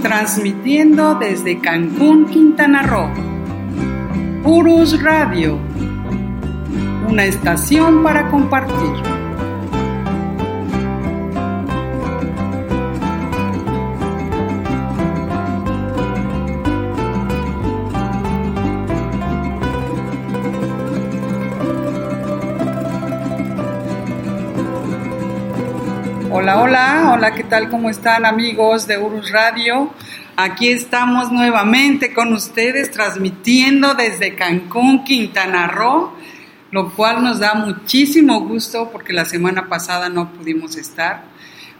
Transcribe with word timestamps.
Transmitiendo 0.00 1.14
desde 1.14 1.58
Cancún, 1.58 2.26
Quintana 2.26 2.82
Roo. 2.82 3.10
Purus 4.42 5.02
Radio, 5.02 5.58
una 7.08 7.24
estación 7.24 8.02
para 8.02 8.28
compartir. 8.30 9.19
Hola, 26.40 26.58
hola, 26.58 27.10
hola, 27.12 27.34
¿qué 27.34 27.44
tal? 27.44 27.68
¿Cómo 27.68 27.90
están 27.90 28.24
amigos 28.24 28.86
de 28.86 28.96
Urus 28.96 29.30
Radio? 29.30 29.92
Aquí 30.36 30.70
estamos 30.70 31.30
nuevamente 31.30 32.14
con 32.14 32.32
ustedes 32.32 32.90
transmitiendo 32.90 33.92
desde 33.92 34.36
Cancún, 34.36 35.04
Quintana 35.04 35.66
Roo, 35.66 36.14
lo 36.70 36.94
cual 36.94 37.22
nos 37.22 37.40
da 37.40 37.52
muchísimo 37.52 38.40
gusto 38.40 38.90
porque 38.90 39.12
la 39.12 39.26
semana 39.26 39.68
pasada 39.68 40.08
no 40.08 40.32
pudimos 40.32 40.76
estar. 40.76 41.24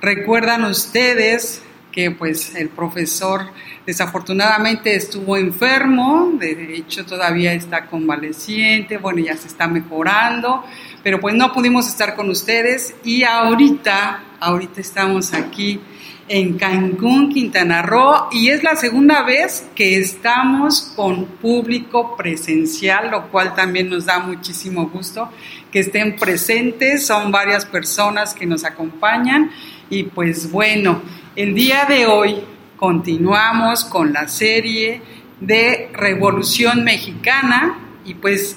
Recuerdan 0.03 0.65
ustedes 0.65 1.63
que 1.93 2.11
pues 2.11 2.55
el 2.55 2.69
profesor 2.69 3.51
desafortunadamente 3.87 4.95
estuvo 4.95 5.37
enfermo, 5.37 6.33
de 6.39 6.77
hecho 6.77 7.05
todavía 7.05 7.53
está 7.53 7.87
convaleciente, 7.87 8.99
bueno, 8.99 9.21
ya 9.21 9.37
se 9.37 9.49
está 9.49 9.67
mejorando, 9.67 10.65
pero 11.03 11.21
pues 11.21 11.35
no 11.35 11.53
pudimos 11.53 11.89
estar 11.89 12.15
con 12.15 12.31
ustedes 12.31 12.95
y 13.05 13.25
ahorita, 13.25 14.25
ahorita 14.41 14.81
estamos 14.81 15.33
aquí 15.35 15.81
en 16.29 16.57
Cancún, 16.57 17.33
Quintana 17.33 17.83
Roo, 17.83 18.29
y 18.31 18.51
es 18.51 18.63
la 18.63 18.77
segunda 18.77 19.25
vez 19.25 19.67
que 19.75 19.99
estamos 19.99 20.93
con 20.95 21.27
público 21.27 22.17
presencial, 22.17 23.11
lo 23.11 23.33
cual 23.33 23.57
también 23.57 23.91
nos 23.91 24.07
da 24.07 24.21
muchísimo 24.21 24.89
gusto 24.91 25.29
que 25.73 25.81
estén 25.81 26.15
presentes, 26.15 27.05
son 27.05 27.33
varias 27.33 27.65
personas 27.67 28.33
que 28.33 28.47
nos 28.47 28.65
acompañan 28.65 29.51
y 29.91 30.05
pues 30.05 30.51
bueno, 30.51 31.03
el 31.35 31.53
día 31.53 31.85
de 31.85 32.07
hoy 32.07 32.43
continuamos 32.77 33.85
con 33.85 34.13
la 34.13 34.29
serie 34.29 35.03
de 35.41 35.91
Revolución 35.93 36.85
Mexicana. 36.85 37.79
Y 38.05 38.15
pues 38.15 38.57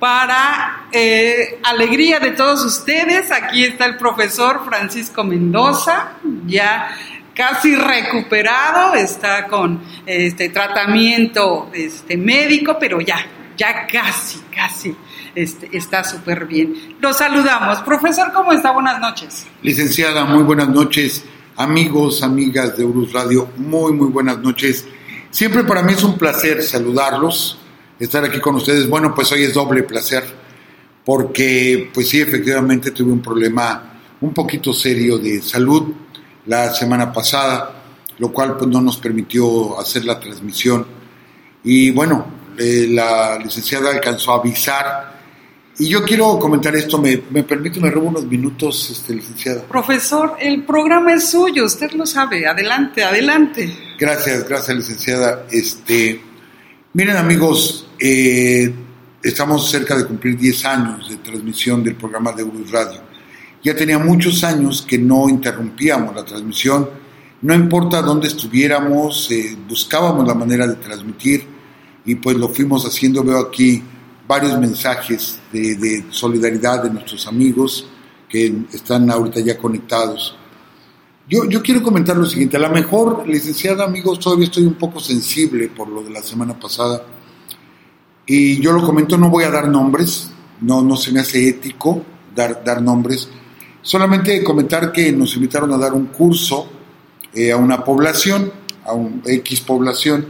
para 0.00 0.88
eh, 0.90 1.60
alegría 1.62 2.18
de 2.18 2.32
todos 2.32 2.64
ustedes, 2.64 3.30
aquí 3.30 3.64
está 3.64 3.86
el 3.86 3.96
profesor 3.96 4.64
Francisco 4.64 5.22
Mendoza, 5.22 6.14
ya 6.46 6.96
casi 7.34 7.76
recuperado, 7.76 8.94
está 8.94 9.46
con 9.46 9.80
este 10.04 10.48
tratamiento 10.48 11.70
este, 11.72 12.16
médico, 12.16 12.76
pero 12.78 13.00
ya, 13.00 13.24
ya 13.56 13.86
casi, 13.86 14.40
casi 14.54 14.94
este, 15.34 15.76
está 15.76 16.04
súper 16.04 16.46
bien. 16.46 16.96
Los 17.00 17.18
saludamos. 17.18 17.80
Profesor, 17.80 18.32
¿cómo 18.32 18.52
está? 18.52 18.72
Buenas 18.72 19.00
noches. 19.00 19.46
Licenciada, 19.62 20.24
muy 20.24 20.42
buenas 20.42 20.68
noches. 20.68 21.24
Amigos, 21.56 22.22
amigas 22.22 22.76
de 22.76 22.84
Urus 22.84 23.12
Radio, 23.12 23.48
muy, 23.56 23.92
muy 23.92 24.08
buenas 24.08 24.38
noches. 24.38 24.86
Siempre 25.30 25.64
para 25.64 25.82
mí 25.82 25.92
es 25.92 26.02
un 26.02 26.16
placer 26.18 26.62
saludarlos 26.62 27.58
estar 27.98 28.24
aquí 28.24 28.40
con 28.40 28.56
ustedes. 28.56 28.88
Bueno, 28.88 29.14
pues 29.14 29.30
hoy 29.32 29.44
es 29.44 29.54
doble 29.54 29.82
placer 29.84 30.24
porque 31.04 31.90
pues 31.92 32.08
sí, 32.08 32.20
efectivamente 32.20 32.90
tuve 32.90 33.12
un 33.12 33.22
problema 33.22 34.00
un 34.20 34.32
poquito 34.32 34.72
serio 34.72 35.18
de 35.18 35.42
salud 35.42 35.92
la 36.46 36.72
semana 36.74 37.12
pasada, 37.12 37.82
lo 38.18 38.32
cual 38.32 38.56
pues 38.56 38.68
no 38.70 38.80
nos 38.80 38.98
permitió 38.98 39.78
hacer 39.78 40.04
la 40.04 40.18
transmisión. 40.18 40.86
Y 41.64 41.90
bueno, 41.90 42.26
eh, 42.58 42.86
la 42.90 43.38
licenciada 43.38 43.90
alcanzó 43.90 44.32
a 44.32 44.36
avisar. 44.36 45.21
Y 45.78 45.88
yo 45.88 46.02
quiero 46.02 46.38
comentar 46.38 46.76
esto, 46.76 46.98
me, 46.98 47.22
me 47.30 47.44
permite, 47.44 47.80
me 47.80 47.90
robo 47.90 48.08
unos 48.08 48.26
minutos, 48.26 48.90
este, 48.90 49.14
licenciada. 49.14 49.62
Profesor, 49.62 50.36
el 50.38 50.64
programa 50.64 51.14
es 51.14 51.30
suyo, 51.30 51.64
usted 51.64 51.92
lo 51.92 52.04
sabe, 52.04 52.46
adelante, 52.46 53.02
adelante. 53.02 53.74
Gracias, 53.98 54.46
gracias, 54.46 54.76
licenciada. 54.76 55.46
Este, 55.50 56.20
miren 56.92 57.16
amigos, 57.16 57.88
eh, 57.98 58.70
estamos 59.22 59.70
cerca 59.70 59.96
de 59.96 60.04
cumplir 60.04 60.36
10 60.36 60.64
años 60.66 61.08
de 61.08 61.16
transmisión 61.16 61.82
del 61.82 61.94
programa 61.94 62.32
de 62.32 62.44
Urus 62.44 62.70
Radio. 62.70 63.00
Ya 63.64 63.74
tenía 63.74 63.98
muchos 63.98 64.44
años 64.44 64.82
que 64.82 64.98
no 64.98 65.28
interrumpíamos 65.28 66.14
la 66.14 66.24
transmisión, 66.24 66.90
no 67.40 67.54
importa 67.54 68.02
dónde 68.02 68.28
estuviéramos, 68.28 69.30
eh, 69.30 69.56
buscábamos 69.68 70.28
la 70.28 70.34
manera 70.34 70.66
de 70.66 70.74
transmitir 70.76 71.44
y 72.04 72.14
pues 72.16 72.36
lo 72.36 72.48
fuimos 72.50 72.84
haciendo. 72.84 73.24
Veo 73.24 73.38
aquí 73.38 73.82
varios 74.26 74.58
mensajes 74.58 75.38
de, 75.52 75.76
de 75.76 76.04
solidaridad 76.10 76.82
de 76.82 76.90
nuestros 76.90 77.26
amigos 77.26 77.86
que 78.28 78.64
están 78.72 79.10
ahorita 79.10 79.40
ya 79.40 79.58
conectados. 79.58 80.36
Yo, 81.28 81.44
yo, 81.44 81.62
quiero 81.62 81.82
comentar 81.82 82.16
lo 82.16 82.26
siguiente, 82.26 82.56
a 82.56 82.60
lo 82.60 82.70
mejor, 82.70 83.28
licenciada, 83.28 83.84
amigos, 83.84 84.18
todavía 84.18 84.46
estoy 84.46 84.64
un 84.64 84.74
poco 84.74 85.00
sensible 85.00 85.68
por 85.68 85.88
lo 85.88 86.02
de 86.02 86.10
la 86.10 86.22
semana 86.22 86.58
pasada. 86.58 87.04
Y 88.26 88.60
yo 88.60 88.72
lo 88.72 88.82
comento, 88.82 89.16
no 89.18 89.30
voy 89.30 89.44
a 89.44 89.50
dar 89.50 89.68
nombres, 89.68 90.30
no, 90.60 90.82
no 90.82 90.96
se 90.96 91.12
me 91.12 91.20
hace 91.20 91.48
ético 91.48 92.02
dar, 92.34 92.64
dar 92.64 92.80
nombres, 92.80 93.28
solamente 93.82 94.42
comentar 94.42 94.92
que 94.92 95.12
nos 95.12 95.34
invitaron 95.36 95.72
a 95.72 95.78
dar 95.78 95.92
un 95.92 96.06
curso 96.06 96.68
eh, 97.34 97.52
a 97.52 97.56
una 97.56 97.84
población, 97.84 98.52
a 98.84 98.92
un 98.92 99.22
X 99.24 99.60
población, 99.60 100.26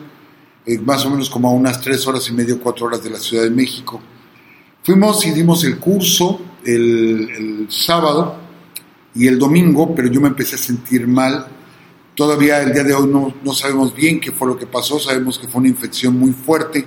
eh, 0.66 0.78
más 0.78 1.04
o 1.04 1.10
menos 1.10 1.28
como 1.28 1.48
a 1.48 1.52
unas 1.52 1.80
tres 1.80 2.06
horas 2.06 2.28
y 2.28 2.32
medio, 2.32 2.60
cuatro 2.60 2.86
horas 2.86 3.02
de 3.02 3.10
la 3.10 3.18
Ciudad 3.18 3.44
de 3.44 3.50
México. 3.50 4.00
Fuimos 4.82 5.24
y 5.26 5.30
dimos 5.30 5.64
el 5.64 5.78
curso 5.78 6.40
el, 6.64 7.30
el 7.30 7.66
sábado 7.70 8.36
y 9.14 9.26
el 9.26 9.38
domingo, 9.38 9.94
pero 9.94 10.08
yo 10.08 10.20
me 10.20 10.28
empecé 10.28 10.56
a 10.56 10.58
sentir 10.58 11.06
mal. 11.06 11.46
Todavía 12.14 12.62
el 12.62 12.72
día 12.72 12.84
de 12.84 12.94
hoy 12.94 13.06
no, 13.06 13.34
no 13.42 13.54
sabemos 13.54 13.94
bien 13.94 14.20
qué 14.20 14.32
fue 14.32 14.48
lo 14.48 14.56
que 14.56 14.66
pasó, 14.66 14.98
sabemos 14.98 15.38
que 15.38 15.48
fue 15.48 15.60
una 15.60 15.68
infección 15.68 16.18
muy 16.18 16.32
fuerte 16.32 16.86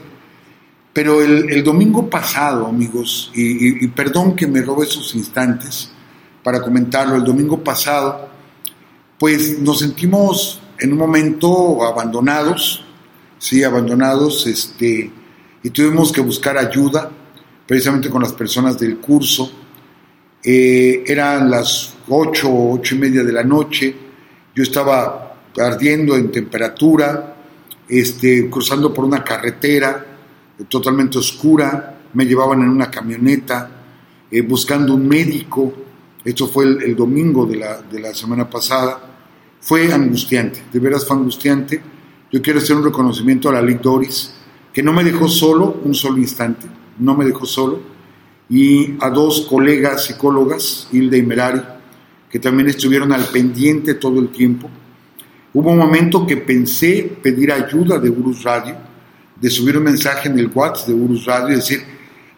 pero 0.95 1.21
el, 1.21 1.61
domingo 1.61 2.09
pasado, 2.09 2.67
amigos, 2.67 3.29
y, 3.35 3.85
perdón 3.89 4.33
que 4.33 4.47
me 4.47 4.61
robe 4.61 4.85
esos 4.85 5.13
instantes 5.13 5.91
para 6.41 6.61
comentarlo, 6.61 7.17
el 7.17 7.25
domingo 7.25 7.61
pasado, 7.61 8.29
pues 9.19 9.59
nos 9.59 9.79
sentimos 9.79 10.61
en 10.79 10.93
un 10.93 10.99
momento 10.99 11.83
abandonados, 11.85 12.84
sí, 13.37 13.63
abandonados, 13.63 14.47
este, 14.47 15.11
y 15.63 15.69
tuvimos 15.69 16.11
que 16.11 16.21
buscar 16.21 16.57
ayuda, 16.57 17.11
precisamente 17.67 18.09
con 18.09 18.21
las 18.21 18.33
personas 18.33 18.79
del 18.79 18.97
curso. 18.97 19.51
Eh, 20.43 21.03
eran 21.07 21.49
las 21.49 21.95
ocho, 22.07 22.49
ocho 22.53 22.95
y 22.95 22.99
media 22.99 23.23
de 23.23 23.33
la 23.33 23.43
noche, 23.43 23.95
yo 24.53 24.63
estaba 24.63 25.37
ardiendo 25.57 26.15
en 26.15 26.31
temperatura, 26.31 27.35
este, 27.87 28.49
cruzando 28.49 28.93
por 28.93 29.05
una 29.05 29.23
carretera, 29.23 30.05
totalmente 30.69 31.17
oscura, 31.17 31.99
me 32.13 32.25
llevaban 32.25 32.61
en 32.61 32.69
una 32.69 32.89
camioneta 32.89 33.69
eh, 34.31 34.41
buscando 34.41 34.95
un 34.95 35.07
médico, 35.07 35.73
esto 36.23 36.47
fue 36.47 36.65
el, 36.65 36.95
domingo 36.95 37.45
de 37.45 37.57
la, 37.57 37.81
de 37.81 37.99
la, 37.99 38.13
semana 38.13 38.49
pasada, 38.49 38.99
fue 39.59 39.93
angustiante, 39.93 40.63
de 40.71 40.79
veras 40.79 41.05
fue 41.05 41.17
angustiante. 41.17 41.81
Yo 42.35 42.41
quiero 42.41 42.59
hacer 42.59 42.75
un 42.75 42.83
reconocimiento 42.83 43.47
a 43.47 43.53
la 43.53 43.61
Lic 43.61 43.79
Doris, 43.79 44.33
que 44.73 44.83
no 44.83 44.91
me 44.91 45.05
dejó 45.05 45.29
solo 45.29 45.79
un 45.85 45.95
solo 45.95 46.17
instante, 46.17 46.67
no 46.99 47.15
me 47.15 47.23
dejó 47.23 47.45
solo, 47.45 47.79
y 48.49 48.95
a 48.99 49.09
dos 49.09 49.47
colegas 49.49 50.03
psicólogas, 50.03 50.89
Hilda 50.91 51.15
y 51.15 51.21
Merari, 51.21 51.61
que 52.29 52.37
también 52.39 52.67
estuvieron 52.67 53.13
al 53.13 53.23
pendiente 53.27 53.93
todo 53.93 54.19
el 54.19 54.33
tiempo. 54.33 54.69
Hubo 55.53 55.71
un 55.71 55.77
momento 55.77 56.27
que 56.27 56.35
pensé 56.35 57.09
pedir 57.23 57.53
ayuda 57.53 57.99
de 57.99 58.09
Urus 58.09 58.43
Radio, 58.43 58.75
de 59.39 59.49
subir 59.49 59.77
un 59.77 59.85
mensaje 59.85 60.27
en 60.27 60.37
el 60.37 60.51
WhatsApp 60.53 60.89
de 60.89 60.93
Urus 60.93 61.25
Radio 61.25 61.53
y 61.53 61.55
decir, 61.55 61.85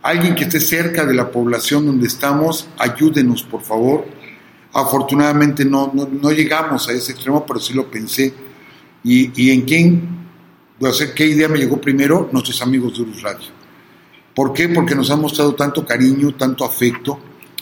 alguien 0.04 0.36
que 0.36 0.44
esté 0.44 0.60
cerca 0.60 1.08
de 1.08 1.16
la 1.16 1.32
población 1.32 1.88
donde 1.88 2.06
estamos, 2.06 2.68
ayúdenos 2.78 3.42
por 3.42 3.64
favor. 3.64 4.06
Afortunadamente 4.74 5.66
no, 5.66 5.92
no, 5.92 6.30
llegamos 6.30 6.88
a 6.88 6.92
ese 6.92 7.14
extremo, 7.14 7.44
pero 7.48 7.60
sí 7.60 7.74
lo 7.74 7.90
pensé. 7.90 8.46
¿Y, 9.09 9.51
en 9.51 9.62
quién? 9.62 10.18
O 10.81 10.92
sea, 10.92 11.13
¿Qué 11.13 11.25
idea 11.25 11.48
me 11.48 11.57
llegó 11.57 11.80
primero? 11.80 12.30
Nuestros 12.33 12.62
amigos 12.62 12.98
de 12.98 13.04
Urus 13.04 13.21
Radio. 13.21 13.48
¿Por 14.36 14.51
qué? 14.51 14.68
Porque 14.68 14.95
nos 14.95 15.09
han 15.09 15.21
mostrado 15.21 15.56
tanto 15.56 15.86
cariño, 15.86 16.36
tanto 16.36 16.65
afecto, 16.65 17.18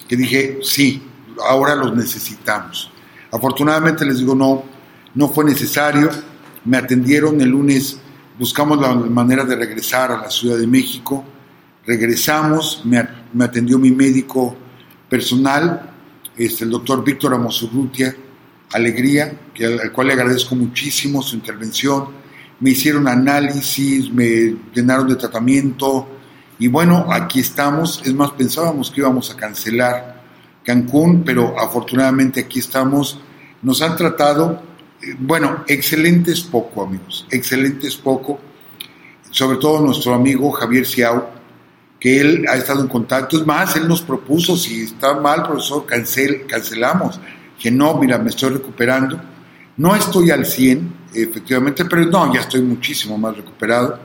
que 0.08 0.16
dije, 0.16 0.58
sí, 0.64 1.04
ahora 1.48 1.76
los 1.76 1.96
necesitamos. 1.96 2.90
Afortunadamente 3.32 4.04
les 4.06 4.18
digo, 4.18 4.34
no, 4.34 4.64
no 5.14 5.30
fue 5.30 5.46
necesario. 5.46 6.10
Me 6.66 6.78
atendieron 6.78 7.40
el 7.40 7.50
lunes, 7.50 8.00
buscamos 8.40 8.82
la 8.82 8.96
manera 8.96 9.44
de 9.44 9.56
regresar 9.56 10.12
a 10.12 10.18
la 10.18 10.32
Ciudad 10.32 10.58
de 10.58 10.66
México. 10.66 11.24
Regresamos, 11.86 12.82
me, 12.86 13.08
me 13.34 13.46
atendió 13.46 13.78
mi 13.78 13.92
médico 13.92 14.58
personal, 15.08 15.94
este, 16.36 16.64
el 16.64 16.72
doctor 16.72 17.04
Víctor 17.04 17.36
Amosurrutia, 17.36 18.16
Alegría, 18.72 19.40
que, 19.54 19.66
al, 19.66 19.92
cual 19.92 20.08
le 20.08 20.14
agradezco 20.14 20.56
muchísimo 20.56 21.22
su 21.22 21.36
intervención. 21.36 22.08
Me 22.60 22.72
hicieron 22.72 23.08
análisis, 23.08 24.12
me 24.12 24.56
llenaron 24.74 25.08
de 25.08 25.16
tratamiento 25.16 26.08
y 26.58 26.68
bueno, 26.68 27.08
aquí 27.12 27.40
estamos. 27.40 28.02
Es 28.06 28.14
más, 28.14 28.32
pensábamos 28.32 28.92
que 28.92 29.02
íbamos 29.02 29.30
a 29.32 29.36
cancelar 29.36 30.24
Cancún, 30.64 31.24
pero 31.24 31.60
afortunadamente 31.60 32.42
aquí 32.42 32.60
estamos. 32.60 33.20
Nos 33.62 33.82
han 33.82 33.96
tratado, 33.96 34.62
eh, 35.02 35.16
bueno, 35.20 35.64
excelente 35.68 36.32
es 36.32 36.42
poco, 36.42 36.84
amigos, 36.84 37.28
excelente 37.30 37.88
es 37.88 37.96
poco. 37.96 38.40
Sobre 39.30 39.58
todo 39.58 39.82
nuestro 39.82 40.14
amigo 40.14 40.52
Javier 40.52 40.86
Ciao, 40.86 41.30
que 42.00 42.20
él 42.20 42.46
ha 42.50 42.56
estado 42.56 42.82
en 42.82 42.88
contacto. 42.88 43.38
Es 43.38 43.46
más, 43.46 43.76
él 43.76 43.88
nos 43.88 44.02
propuso, 44.02 44.56
si 44.56 44.84
está 44.84 45.20
mal, 45.20 45.44
profesor, 45.44 45.86
cancel, 45.86 46.46
cancelamos. 46.48 47.20
Que 47.60 47.72
no, 47.72 47.98
mira, 47.98 48.18
me 48.18 48.30
estoy 48.30 48.52
recuperando. 48.52 49.20
No 49.78 49.96
estoy 49.96 50.32
al 50.32 50.46
100, 50.46 50.94
efectivamente, 51.14 51.86
pero 51.86 52.06
no, 52.06 52.34
ya 52.34 52.42
estoy 52.42 52.62
muchísimo 52.62 53.18
más 53.18 53.36
recuperado. 53.36 54.00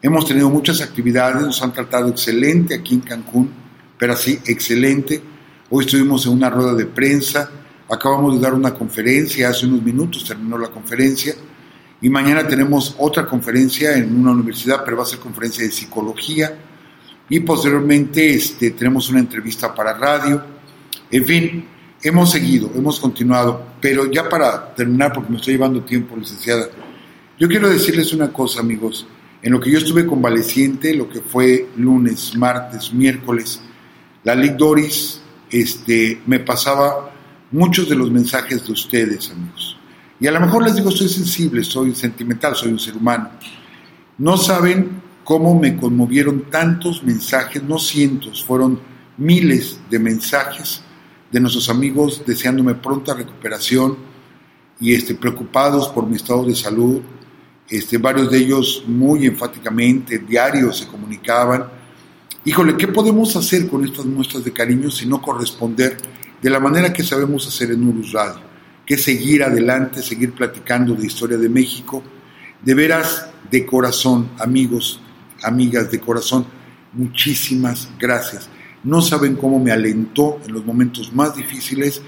Hemos 0.00 0.26
tenido 0.26 0.50
muchas 0.50 0.80
actividades, 0.80 1.42
nos 1.42 1.62
han 1.62 1.72
tratado 1.72 2.08
excelente 2.08 2.74
aquí 2.74 2.94
en 2.94 3.00
Cancún, 3.00 3.50
pero 3.96 4.14
así, 4.14 4.38
excelente. 4.46 5.22
Hoy 5.70 5.84
estuvimos 5.84 6.26
en 6.26 6.32
una 6.32 6.50
rueda 6.50 6.74
de 6.74 6.86
prensa, 6.86 7.48
acabamos 7.88 8.34
de 8.34 8.40
dar 8.40 8.52
una 8.52 8.74
conferencia, 8.74 9.48
hace 9.48 9.66
unos 9.66 9.82
minutos 9.82 10.24
terminó 10.24 10.58
la 10.58 10.68
conferencia, 10.68 11.34
y 12.00 12.08
mañana 12.08 12.46
tenemos 12.46 12.96
otra 12.98 13.24
conferencia 13.24 13.96
en 13.96 14.16
una 14.16 14.32
universidad, 14.32 14.82
pero 14.84 14.96
va 14.96 15.04
a 15.04 15.06
ser 15.06 15.20
conferencia 15.20 15.64
de 15.64 15.70
psicología, 15.70 16.58
y 17.28 17.40
posteriormente 17.40 18.34
este, 18.34 18.72
tenemos 18.72 19.08
una 19.08 19.20
entrevista 19.20 19.74
para 19.74 19.94
radio. 19.94 20.42
En 21.10 21.24
fin, 21.24 21.64
hemos 22.02 22.30
seguido, 22.30 22.70
hemos 22.74 22.98
continuado, 22.98 23.64
pero 23.80 24.10
ya 24.10 24.28
para 24.28 24.74
terminar, 24.74 25.12
porque 25.12 25.30
me 25.30 25.36
estoy 25.36 25.54
llevando 25.54 25.82
tiempo, 25.82 26.16
licenciada, 26.16 26.68
yo 27.38 27.48
quiero 27.48 27.68
decirles 27.68 28.12
una 28.12 28.32
cosa, 28.32 28.60
amigos. 28.60 29.06
En 29.42 29.52
lo 29.52 29.60
que 29.60 29.70
yo 29.70 29.78
estuve 29.78 30.06
convaleciente, 30.06 30.94
lo 30.94 31.08
que 31.08 31.20
fue 31.20 31.68
lunes, 31.76 32.36
martes, 32.36 32.92
miércoles, 32.92 33.60
la 34.24 34.34
Lic 34.34 34.56
Doris 34.56 35.20
este, 35.50 36.20
me 36.26 36.38
pasaba 36.38 37.12
muchos 37.50 37.88
de 37.88 37.96
los 37.96 38.10
mensajes 38.10 38.66
de 38.66 38.72
ustedes, 38.72 39.30
amigos. 39.30 39.76
Y 40.20 40.26
a 40.28 40.32
lo 40.32 40.40
mejor 40.40 40.62
les 40.62 40.76
digo, 40.76 40.90
soy 40.90 41.08
sensible, 41.08 41.64
soy 41.64 41.94
sentimental, 41.94 42.54
soy 42.54 42.70
un 42.70 42.78
ser 42.78 42.96
humano. 42.96 43.30
No 44.18 44.36
saben 44.36 45.02
cómo 45.24 45.58
me 45.58 45.76
conmovieron 45.76 46.44
tantos 46.48 47.02
mensajes, 47.02 47.62
no 47.62 47.78
cientos, 47.78 48.44
fueron 48.44 48.78
miles 49.16 49.80
de 49.90 49.98
mensajes 49.98 50.82
de 51.32 51.40
nuestros 51.40 51.70
amigos 51.70 52.22
deseándome 52.26 52.74
pronta 52.74 53.14
recuperación 53.14 53.96
y 54.78 54.92
este, 54.92 55.14
preocupados 55.14 55.88
por 55.88 56.06
mi 56.06 56.16
estado 56.16 56.44
de 56.44 56.54
salud. 56.54 57.00
Este, 57.68 57.96
varios 57.96 58.30
de 58.30 58.38
ellos 58.38 58.84
muy 58.86 59.26
enfáticamente, 59.26 60.18
diarios 60.18 60.78
se 60.78 60.86
comunicaban. 60.86 61.64
Híjole, 62.44 62.76
¿qué 62.76 62.88
podemos 62.88 63.34
hacer 63.34 63.68
con 63.68 63.84
estas 63.84 64.04
muestras 64.04 64.44
de 64.44 64.52
cariño 64.52 64.90
si 64.90 65.06
no 65.06 65.22
corresponder 65.22 65.96
de 66.42 66.50
la 66.50 66.60
manera 66.60 66.92
que 66.92 67.02
sabemos 67.02 67.46
hacer 67.46 67.70
en 67.70 67.88
Urus 67.88 68.12
Radio? 68.12 68.40
Que 68.84 68.98
seguir 68.98 69.42
adelante, 69.42 70.02
seguir 70.02 70.32
platicando 70.32 70.94
de 70.94 71.06
historia 71.06 71.38
de 71.38 71.48
México. 71.48 72.02
De 72.60 72.74
veras, 72.74 73.30
de 73.50 73.64
corazón, 73.64 74.28
amigos, 74.38 75.00
amigas 75.42 75.90
de 75.90 75.98
corazón, 75.98 76.46
muchísimas 76.92 77.88
gracias. 77.98 78.48
No 78.84 79.00
saben 79.00 79.36
cómo 79.36 79.58
me 79.58 79.70
alentó 79.70 80.40
en 80.46 80.54
los 80.54 80.64
momentos 80.64 81.12
más 81.12 81.36
difíciles 81.36 82.02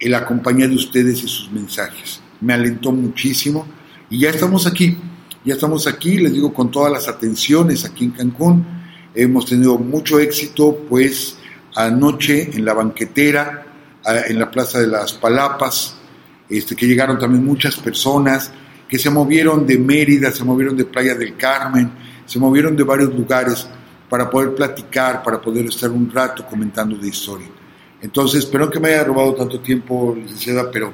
el 0.00 0.14
acompañar 0.14 0.68
de 0.70 0.76
ustedes 0.76 1.22
y 1.22 1.28
sus 1.28 1.50
mensajes. 1.50 2.20
Me 2.40 2.54
alentó 2.54 2.92
muchísimo 2.92 3.66
y 4.08 4.20
ya 4.20 4.30
estamos 4.30 4.66
aquí, 4.66 4.96
ya 5.44 5.54
estamos 5.54 5.86
aquí, 5.86 6.18
les 6.18 6.32
digo, 6.32 6.52
con 6.52 6.70
todas 6.70 6.92
las 6.92 7.08
atenciones 7.08 7.84
aquí 7.84 8.04
en 8.04 8.10
Cancún. 8.12 8.64
Hemos 9.14 9.46
tenido 9.46 9.76
mucho 9.78 10.18
éxito, 10.18 10.84
pues 10.88 11.36
anoche 11.74 12.50
en 12.56 12.64
la 12.64 12.74
banquetera, 12.74 13.66
en 14.26 14.38
la 14.38 14.50
Plaza 14.50 14.80
de 14.80 14.86
las 14.86 15.12
Palapas, 15.12 15.96
este, 16.48 16.74
que 16.74 16.86
llegaron 16.86 17.18
también 17.18 17.44
muchas 17.44 17.76
personas 17.76 18.50
que 18.88 18.98
se 18.98 19.10
movieron 19.10 19.66
de 19.66 19.78
Mérida, 19.78 20.32
se 20.32 20.44
movieron 20.44 20.76
de 20.76 20.86
Playa 20.86 21.14
del 21.14 21.36
Carmen, 21.36 21.90
se 22.24 22.38
movieron 22.38 22.74
de 22.74 22.84
varios 22.84 23.14
lugares 23.14 23.68
para 24.08 24.28
poder 24.30 24.54
platicar, 24.54 25.22
para 25.22 25.40
poder 25.40 25.66
estar 25.66 25.90
un 25.90 26.10
rato 26.10 26.46
comentando 26.46 26.96
de 26.96 27.08
historia. 27.08 27.48
Entonces, 28.00 28.44
espero 28.44 28.70
que 28.70 28.80
me 28.80 28.88
haya 28.88 29.04
robado 29.04 29.34
tanto 29.34 29.60
tiempo, 29.60 30.16
licenciada, 30.16 30.70
pero 30.70 30.92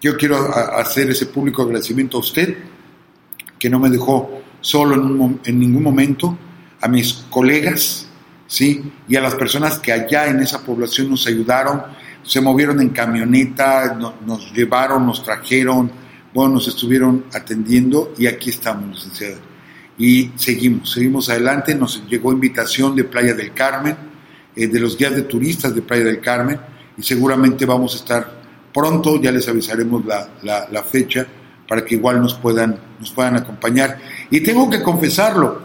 yo 0.00 0.16
quiero 0.16 0.36
hacer 0.54 1.10
ese 1.10 1.26
público 1.26 1.62
agradecimiento 1.62 2.16
a 2.16 2.20
usted, 2.20 2.56
que 3.58 3.70
no 3.70 3.78
me 3.78 3.90
dejó 3.90 4.42
solo 4.60 4.94
en, 4.94 5.40
en 5.44 5.58
ningún 5.58 5.82
momento, 5.82 6.36
a 6.80 6.88
mis 6.88 7.24
colegas, 7.30 8.08
¿sí? 8.46 8.92
Y 9.06 9.14
a 9.16 9.20
las 9.20 9.34
personas 9.36 9.78
que 9.78 9.92
allá 9.92 10.26
en 10.26 10.40
esa 10.40 10.62
población 10.62 11.10
nos 11.10 11.26
ayudaron, 11.26 11.82
se 12.24 12.40
movieron 12.40 12.80
en 12.80 12.88
camioneta, 12.90 13.94
nos 13.94 14.52
llevaron, 14.52 15.06
nos 15.06 15.22
trajeron, 15.22 15.90
bueno, 16.34 16.54
nos 16.54 16.66
estuvieron 16.66 17.26
atendiendo 17.32 18.12
y 18.16 18.26
aquí 18.26 18.50
estamos, 18.50 18.96
licenciada 18.96 19.51
y 20.02 20.32
seguimos, 20.34 20.90
seguimos 20.90 21.30
adelante. 21.30 21.76
Nos 21.76 22.02
llegó 22.08 22.32
invitación 22.32 22.96
de 22.96 23.04
Playa 23.04 23.34
del 23.34 23.52
Carmen, 23.54 23.96
eh, 24.56 24.66
de 24.66 24.80
los 24.80 24.98
guías 24.98 25.14
de 25.14 25.22
turistas 25.22 25.72
de 25.76 25.80
Playa 25.80 26.02
del 26.02 26.20
Carmen, 26.20 26.58
y 26.98 27.02
seguramente 27.04 27.64
vamos 27.66 27.94
a 27.94 27.98
estar 27.98 28.42
pronto, 28.74 29.22
ya 29.22 29.30
les 29.30 29.46
avisaremos 29.46 30.04
la, 30.04 30.28
la, 30.42 30.82
fecha 30.82 31.24
para 31.68 31.84
que 31.84 31.94
igual 31.94 32.20
nos 32.20 32.34
puedan, 32.34 32.76
nos 32.98 33.12
puedan 33.12 33.36
acompañar. 33.36 33.96
Y 34.28 34.40
tengo 34.40 34.68
que 34.68 34.82
confesarlo, 34.82 35.60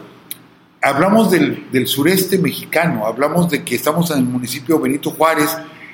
hablamos 0.84 1.32
del, 1.32 1.72
del 1.72 1.88
sureste 1.88 2.38
mexicano, 2.38 3.08
hablamos 3.08 3.50
de 3.50 3.64
que 3.64 3.74
estamos 3.74 4.12
en 4.12 4.20
el 4.20 4.26
municipio 4.26 4.80
Benito 4.80 5.10
Juárez, 5.10 5.50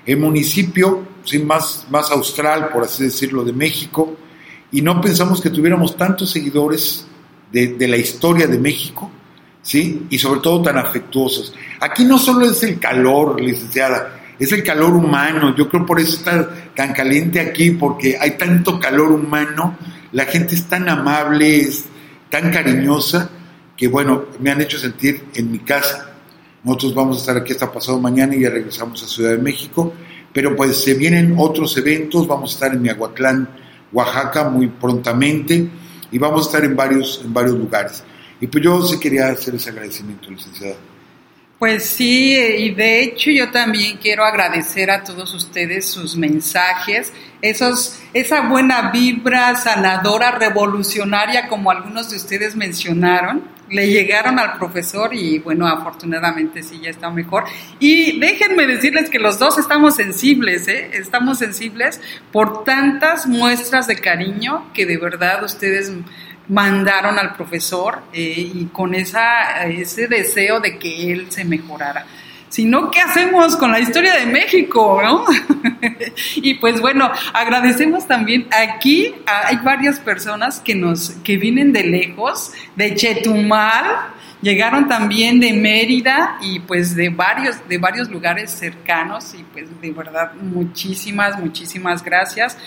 el 0.05 0.17
municipio 0.17 1.07
sin 1.23 1.47
más, 1.47 1.87
más 1.89 2.11
austral, 2.11 2.71
por 2.73 2.83
así 2.83 3.05
decirlo, 3.05 3.45
de 3.45 3.53
México, 3.53 4.17
y 4.69 4.81
no 4.81 4.99
pensamos 4.99 5.39
que 5.39 5.49
tuviéramos 5.49 5.95
tantos 5.95 6.29
seguidores 6.29 7.07
de, 7.53 7.87
la 7.87 7.97
historia 7.97 8.47
de 8.47 8.57
México, 8.57 9.09
¿sí? 9.61 10.07
Y 10.09 10.17
sobre 10.17 10.41
todo 10.41 10.63
tan 10.63 10.77
afectuosos. 10.77 11.53
Aquí 11.79 12.03
no 12.03 12.17
solo 12.17 12.47
es 12.47 12.63
el 12.63 12.79
calor, 12.79 13.39
licenciada, 13.39 14.19
es 14.39 14.51
el 14.51 14.63
calor 14.63 14.95
humano. 14.95 15.55
Yo 15.55 15.69
creo 15.69 15.85
por 15.85 15.99
eso 15.99 16.17
está 16.17 16.49
tan 16.75 16.93
caliente 16.93 17.39
aquí, 17.39 17.71
porque 17.71 18.17
hay 18.19 18.31
tanto 18.31 18.79
calor 18.79 19.11
humano, 19.11 19.77
la 20.11 20.25
gente 20.25 20.55
es 20.55 20.65
tan 20.65 20.89
amable, 20.89 21.61
es 21.61 21.85
tan 22.29 22.51
cariñosa, 22.51 23.29
que 23.77 23.87
bueno, 23.87 24.25
me 24.39 24.49
han 24.49 24.61
hecho 24.61 24.79
sentir 24.79 25.23
en 25.35 25.51
mi 25.51 25.59
casa. 25.59 26.09
Nosotros 26.63 26.95
vamos 26.95 27.17
a 27.17 27.19
estar 27.19 27.37
aquí 27.37 27.51
hasta 27.51 27.71
pasado 27.71 27.99
mañana 27.99 28.35
y 28.35 28.41
ya 28.41 28.49
regresamos 28.49 29.03
a 29.03 29.07
Ciudad 29.07 29.31
de 29.31 29.37
México, 29.37 29.93
pero 30.33 30.55
pues 30.55 30.83
se 30.83 30.95
vienen 30.95 31.35
otros 31.37 31.77
eventos, 31.77 32.27
vamos 32.27 32.51
a 32.51 32.53
estar 32.55 32.73
en 32.73 32.81
Miahuatlán, 32.81 33.49
Oaxaca 33.91 34.49
muy 34.49 34.67
prontamente 34.67 35.69
y 36.13 36.19
vamos 36.19 36.45
a 36.45 36.49
estar 36.49 36.63
en 36.63 36.75
varios, 36.75 37.21
en 37.25 37.33
varios 37.33 37.57
lugares. 37.57 38.03
Y 38.39 38.45
pues 38.45 38.63
yo 38.63 38.81
sí 38.85 38.99
quería 38.99 39.29
hacer 39.29 39.55
ese 39.55 39.71
agradecimiento, 39.71 40.29
licenciada. 40.29 40.75
Pues 41.63 41.85
sí, 41.85 42.35
y 42.35 42.71
de 42.71 43.03
hecho 43.03 43.31
yo 43.31 43.49
también 43.49 43.95
quiero 43.95 44.25
agradecer 44.25 44.91
a 44.91 45.01
todos 45.01 45.33
ustedes 45.33 45.89
sus 45.89 46.17
mensajes, 46.17 47.13
esos, 47.41 48.01
esa 48.13 48.49
buena 48.49 48.91
vibra 48.91 49.55
sanadora, 49.55 50.31
revolucionaria, 50.31 51.47
como 51.47 51.71
algunos 51.71 52.09
de 52.09 52.17
ustedes 52.17 52.57
mencionaron, 52.57 53.47
le 53.69 53.87
llegaron 53.87 54.39
al 54.39 54.57
profesor 54.57 55.13
y 55.13 55.39
bueno, 55.39 55.65
afortunadamente 55.65 56.63
sí, 56.63 56.81
ya 56.83 56.89
está 56.89 57.09
mejor. 57.09 57.45
Y 57.79 58.19
déjenme 58.19 58.67
decirles 58.67 59.09
que 59.09 59.19
los 59.19 59.39
dos 59.39 59.57
estamos 59.57 59.95
sensibles, 59.95 60.67
¿eh? 60.67 60.89
estamos 60.91 61.39
sensibles 61.39 62.01
por 62.33 62.65
tantas 62.65 63.25
muestras 63.25 63.87
de 63.87 63.95
cariño 63.95 64.69
que 64.73 64.85
de 64.85 64.97
verdad 64.97 65.41
ustedes 65.45 65.93
mandaron 66.47 67.17
al 67.17 67.33
profesor 67.35 68.03
eh, 68.13 68.51
y 68.53 68.65
con 68.65 68.95
esa, 68.95 69.65
ese 69.65 70.07
deseo 70.07 70.59
de 70.59 70.77
que 70.77 71.11
él 71.11 71.27
se 71.29 71.45
mejorara. 71.45 72.05
sino 72.49 72.91
qué 72.91 72.99
hacemos 72.99 73.55
con 73.55 73.71
la 73.71 73.79
historia 73.79 74.13
de 74.13 74.27
México, 74.27 75.01
¿no? 75.03 75.25
y 76.35 76.53
pues 76.55 76.79
bueno, 76.81 77.11
agradecemos 77.33 78.07
también 78.07 78.47
aquí, 78.51 79.15
hay 79.25 79.57
varias 79.63 79.99
personas 79.99 80.59
que 80.59 80.75
nos, 80.75 81.11
que 81.23 81.37
vienen 81.37 81.73
de 81.73 81.83
lejos, 81.83 82.51
de 82.75 82.93
Chetumal, 82.93 84.13
llegaron 84.43 84.87
también 84.87 85.39
de 85.39 85.53
Mérida 85.53 86.37
y 86.41 86.59
pues 86.59 86.95
de 86.95 87.09
varios, 87.09 87.67
de 87.67 87.77
varios 87.77 88.09
lugares 88.09 88.51
cercanos 88.51 89.33
y 89.33 89.43
pues 89.43 89.65
de 89.81 89.91
verdad 89.91 90.33
muchísimas, 90.35 91.39
muchísimas 91.39 92.03
gracias. 92.03 92.57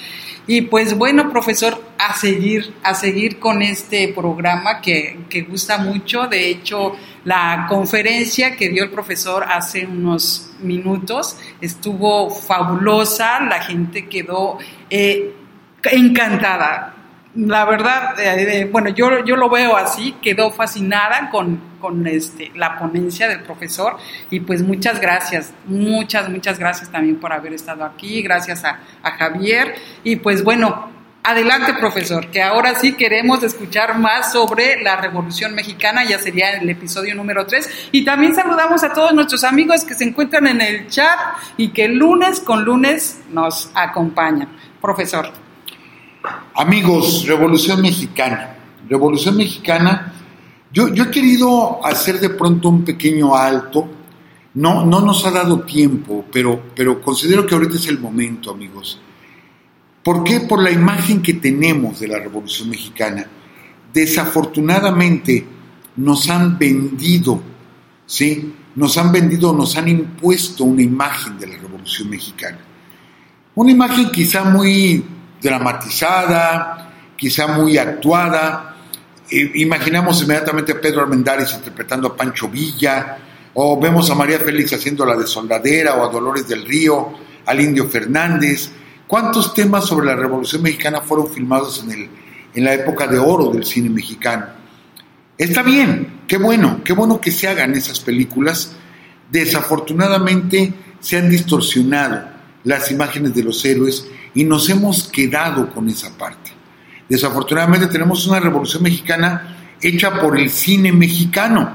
Y 0.49 0.63
pues 0.63 0.97
bueno, 0.97 1.29
profesor, 1.29 1.83
a 1.99 2.15
seguir, 2.15 2.75
a 2.83 2.95
seguir 2.95 3.39
con 3.39 3.63
este 3.63 4.09
programa 4.09 4.81
que, 4.81 5.25
que 5.29 5.43
gusta 5.43 5.79
mucho. 5.79 6.27
De 6.27 6.49
hecho, 6.49 6.97
la 7.25 7.67
conferencia 7.69 8.57
que 8.57 8.69
dio 8.69 8.85
el 8.85 8.91
profesor 8.91 9.45
hace 9.49 9.85
unos 9.85 10.53
minutos 10.61 11.37
estuvo 11.61 12.31
fabulosa, 12.31 13.41
la 13.41 13.61
gente 13.61 14.09
quedó 14.09 14.59
eh, 14.89 15.35
encantada. 15.93 16.96
La 17.37 17.67
verdad, 17.67 18.19
eh, 18.19 18.61
eh, 18.61 18.69
bueno, 18.71 18.89
yo, 18.89 19.23
yo 19.25 19.37
lo 19.37 19.51
veo 19.51 19.77
así, 19.77 20.17
quedó 20.23 20.51
fascinada 20.51 21.29
con, 21.29 21.61
con 21.81 22.07
este, 22.07 22.51
la 22.55 22.79
ponencia 22.79 23.29
del 23.29 23.43
profesor 23.43 23.99
y 24.31 24.41
pues 24.41 24.63
muchas 24.63 25.01
gracias, 25.03 25.53
muchas, 25.67 26.31
muchas 26.31 26.59
gracias 26.59 26.91
también 26.91 27.17
por 27.17 27.35
haber 27.35 27.53
estado 27.53 27.85
aquí, 27.85 28.23
gracias 28.23 28.65
a, 28.65 28.81
a 29.03 29.11
Javier 29.13 29.75
y 30.03 30.17
pues 30.17 30.43
bueno, 30.43 30.97
Adelante, 31.29 31.75
profesor, 31.75 32.31
que 32.31 32.41
ahora 32.41 32.77
sí 32.77 32.93
queremos 32.93 33.43
escuchar 33.43 33.99
más 33.99 34.31
sobre 34.31 34.81
la 34.81 34.95
Revolución 34.95 35.57
Mexicana, 35.57 36.05
ya 36.09 36.21
sería 36.21 36.51
el 36.51 36.71
episodio 36.71 37.17
número 37.17 37.45
3. 37.45 37.89
Y 37.91 38.05
también 38.05 38.33
saludamos 38.33 38.85
a 38.85 38.93
todos 38.93 39.13
nuestros 39.13 39.43
amigos 39.43 39.85
que 39.85 39.95
se 39.95 40.05
encuentran 40.05 40.47
en 40.47 40.61
el 40.61 40.87
chat 40.87 41.19
y 41.57 41.71
que 41.71 41.89
lunes 41.89 42.39
con 42.39 42.65
lunes 42.65 43.19
nos 43.33 43.73
acompañan. 43.75 44.57
Profesor. 44.81 45.46
Amigos, 46.55 47.27
Revolución 47.27 47.83
Mexicana. 47.83 48.57
Revolución 48.89 49.37
Mexicana, 49.37 50.13
yo, 50.73 50.89
he 50.89 51.11
querido 51.11 51.85
hacer 51.85 52.21
de 52.21 52.31
pronto 52.31 52.69
un 52.69 52.85
pequeño 52.85 53.35
alto. 53.35 53.89
No, 54.55 54.87
no 54.87 55.01
nos 55.01 55.27
ha 55.27 55.31
dado 55.31 55.61
tiempo, 55.61 56.25
pero, 56.33 56.63
pero 56.75 57.01
considero 57.03 57.47
que 57.47 57.55
ahorita 57.55 57.77
es 57.77 57.89
el 57.89 57.99
momento, 57.99 58.51
amigos 58.51 59.01
¿Por 60.07 60.23
qué? 60.23 60.39
Por 60.39 60.63
la 60.63 60.71
imagen 60.71 61.21
que 61.21 61.35
tenemos 61.35 61.99
de 61.99 62.07
la 62.07 62.21
Revolución 62.21 62.71
Mexicana. 62.71 63.27
Desafortunadamente 63.93 65.45
nos 65.97 66.31
han 66.31 66.57
vendido, 66.57 67.43
¿sí? 68.07 68.55
Nos 68.77 68.99
han 68.99 69.11
vendido, 69.11 69.53
nos 69.53 69.77
han 69.77 69.89
impuesto 69.89 70.63
una 70.63 70.83
imagen 70.83 71.37
de 71.41 71.49
la 71.49 71.57
Revolución 71.57 72.09
Mexicana. 72.09 72.59
Una 73.57 73.73
imagen 73.73 74.13
quizá 74.13 74.45
muy 74.45 75.05
dramatizada, 75.47 76.93
quizá 77.17 77.47
muy 77.47 77.79
actuada. 77.79 78.77
Eh, 79.31 79.53
imaginamos 79.55 80.23
inmediatamente 80.23 80.73
a 80.73 80.81
Pedro 80.81 81.03
Armendáriz 81.03 81.55
interpretando 81.55 82.09
a 82.09 82.17
Pancho 82.17 82.49
Villa, 82.49 83.19
o 83.55 83.81
vemos 83.81 84.11
a 84.11 84.15
María 84.15 84.39
Félix 84.39 84.75
haciendo 84.75 85.07
la 85.07 85.17
de 85.17 85.27
Soldadera, 85.27 85.95
o 85.95 86.05
a 86.05 86.13
Dolores 86.13 86.47
del 86.47 86.67
Río, 86.67 87.13
al 87.47 87.61
Indio 87.61 87.89
Fernández, 87.89 88.71
¿Cuántos 89.07 89.55
temas 89.55 89.87
sobre 89.87 90.07
la 90.07 90.17
Revolución 90.17 90.63
Mexicana 90.63 91.01
fueron 91.01 91.29
filmados 91.29 91.83
en, 91.85 91.93
el, 91.93 92.09
en 92.55 92.65
la 92.65 92.75
época 92.75 93.07
de 93.07 93.19
oro 93.19 93.51
del 93.51 93.65
cine 93.65 93.89
mexicano? 93.89 94.47
Está 95.39 95.63
bien, 95.63 96.23
qué 96.27 96.39
bueno, 96.39 96.81
qué 96.83 96.93
bueno 96.93 97.21
que 97.21 97.31
se 97.31 97.47
hagan 97.47 97.75
esas 97.75 98.01
películas. 98.01 98.73
Desafortunadamente 99.31 100.75
se 100.99 101.19
han 101.19 101.31
distorsionado 101.31 102.31
las 102.65 102.91
imágenes 102.91 103.35
de 103.35 103.45
los 103.45 103.65
héroes 103.65 104.09
y 104.37 104.45
nos 104.45 104.69
hemos 104.69 105.09
quedado 105.09 105.71
con 105.71 105.89
esa 105.89 106.17
parte. 106.17 106.53
Desafortunadamente 107.09 107.87
tenemos 107.87 108.27
una 108.27 108.39
revolución 108.39 108.83
mexicana 108.83 109.57
hecha 109.81 110.21
por 110.21 110.39
el 110.39 110.51
cine 110.51 110.93
mexicano, 110.93 111.75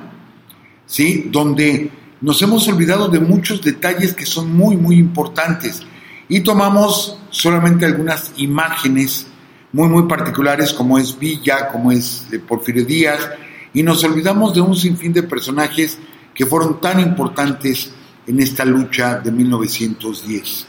¿sí? 0.85 1.27
donde 1.31 1.89
nos 2.21 2.39
hemos 2.43 2.67
olvidado 2.67 3.07
de 3.07 3.19
muchos 3.19 3.63
detalles 3.63 4.13
que 4.13 4.27
son 4.27 4.55
muy, 4.55 4.77
muy 4.77 4.97
importantes 4.97 5.81
y 6.29 6.41
tomamos 6.41 7.17
solamente 7.31 7.85
algunas 7.85 8.31
imágenes 8.37 9.25
muy, 9.73 9.89
muy 9.89 10.03
particulares, 10.03 10.71
como 10.71 10.99
es 10.99 11.17
Villa, 11.17 11.67
como 11.69 11.91
es 11.91 12.27
eh, 12.31 12.37
Porfirio 12.37 12.85
Díaz, 12.85 13.27
y 13.73 13.81
nos 13.81 14.03
olvidamos 14.03 14.53
de 14.53 14.61
un 14.61 14.75
sinfín 14.75 15.13
de 15.13 15.23
personajes 15.23 15.97
que 16.35 16.45
fueron 16.45 16.79
tan 16.79 16.99
importantes 16.99 17.91
en 18.27 18.39
esta 18.39 18.65
lucha 18.65 19.19
de 19.19 19.31
1910. 19.31 20.67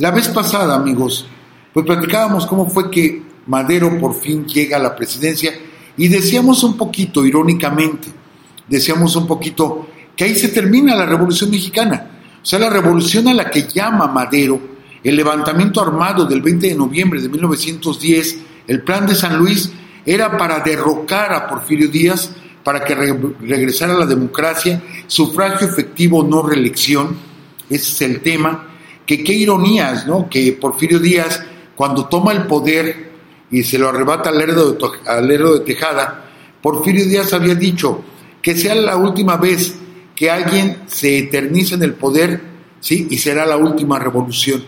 La 0.00 0.10
vez 0.10 0.28
pasada, 0.28 0.76
amigos, 0.76 1.26
pues 1.74 1.84
platicábamos 1.84 2.46
cómo 2.46 2.70
fue 2.70 2.90
que 2.90 3.22
Madero 3.46 3.98
por 3.98 4.14
fin 4.14 4.46
llega 4.46 4.78
a 4.78 4.80
la 4.80 4.96
presidencia 4.96 5.52
y 5.94 6.08
decíamos 6.08 6.64
un 6.64 6.74
poquito, 6.78 7.26
irónicamente, 7.26 8.08
decíamos 8.66 9.14
un 9.16 9.26
poquito 9.26 9.88
que 10.16 10.24
ahí 10.24 10.34
se 10.34 10.48
termina 10.48 10.94
la 10.94 11.04
Revolución 11.04 11.50
Mexicana. 11.50 12.12
O 12.42 12.46
sea, 12.46 12.58
la 12.58 12.70
revolución 12.70 13.28
a 13.28 13.34
la 13.34 13.50
que 13.50 13.68
llama 13.68 14.06
Madero, 14.06 14.58
el 15.04 15.14
levantamiento 15.14 15.82
armado 15.82 16.24
del 16.24 16.40
20 16.40 16.68
de 16.68 16.74
noviembre 16.74 17.20
de 17.20 17.28
1910, 17.28 18.38
el 18.68 18.82
plan 18.82 19.06
de 19.06 19.14
San 19.14 19.38
Luis, 19.38 19.70
era 20.06 20.38
para 20.38 20.60
derrocar 20.60 21.34
a 21.34 21.46
Porfirio 21.46 21.90
Díaz, 21.90 22.30
para 22.64 22.82
que 22.82 22.94
regresara 22.94 23.92
a 23.92 23.98
la 23.98 24.06
democracia, 24.06 24.82
sufragio 25.06 25.68
efectivo, 25.68 26.22
no 26.22 26.40
reelección. 26.42 27.14
Ese 27.68 27.92
es 27.92 28.00
el 28.00 28.22
tema. 28.22 28.69
Que 29.10 29.24
qué 29.24 29.32
ironías, 29.32 30.06
¿no? 30.06 30.28
Que 30.30 30.52
Porfirio 30.52 31.00
Díaz, 31.00 31.42
cuando 31.74 32.06
toma 32.06 32.30
el 32.30 32.46
poder 32.46 33.10
y 33.50 33.64
se 33.64 33.76
lo 33.76 33.88
arrebata 33.88 34.30
al 34.30 34.40
héroe 34.40 34.76
de, 34.76 34.88
al 35.04 35.26
de 35.26 35.60
Tejada, 35.66 36.30
Porfirio 36.62 37.04
Díaz 37.04 37.32
había 37.32 37.56
dicho 37.56 38.04
que 38.40 38.54
sea 38.54 38.76
la 38.76 38.96
última 38.96 39.36
vez 39.36 39.74
que 40.14 40.30
alguien 40.30 40.82
se 40.86 41.18
eternice 41.18 41.74
en 41.74 41.82
el 41.82 41.94
poder, 41.94 42.40
¿sí? 42.78 43.08
Y 43.10 43.18
será 43.18 43.44
la 43.46 43.56
última 43.56 43.98
revolución. 43.98 44.64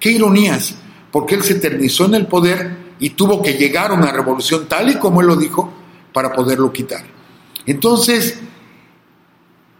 Qué 0.00 0.10
ironías, 0.12 0.74
porque 1.10 1.34
él 1.34 1.42
se 1.42 1.52
eternizó 1.52 2.06
en 2.06 2.14
el 2.14 2.26
poder 2.26 2.74
y 2.98 3.10
tuvo 3.10 3.42
que 3.42 3.58
llegar 3.58 3.90
a 3.90 3.94
una 3.94 4.10
revolución 4.10 4.68
tal 4.70 4.88
y 4.88 4.94
como 4.94 5.20
él 5.20 5.26
lo 5.26 5.36
dijo 5.36 5.70
para 6.14 6.32
poderlo 6.32 6.72
quitar. 6.72 7.04
Entonces, 7.66 8.40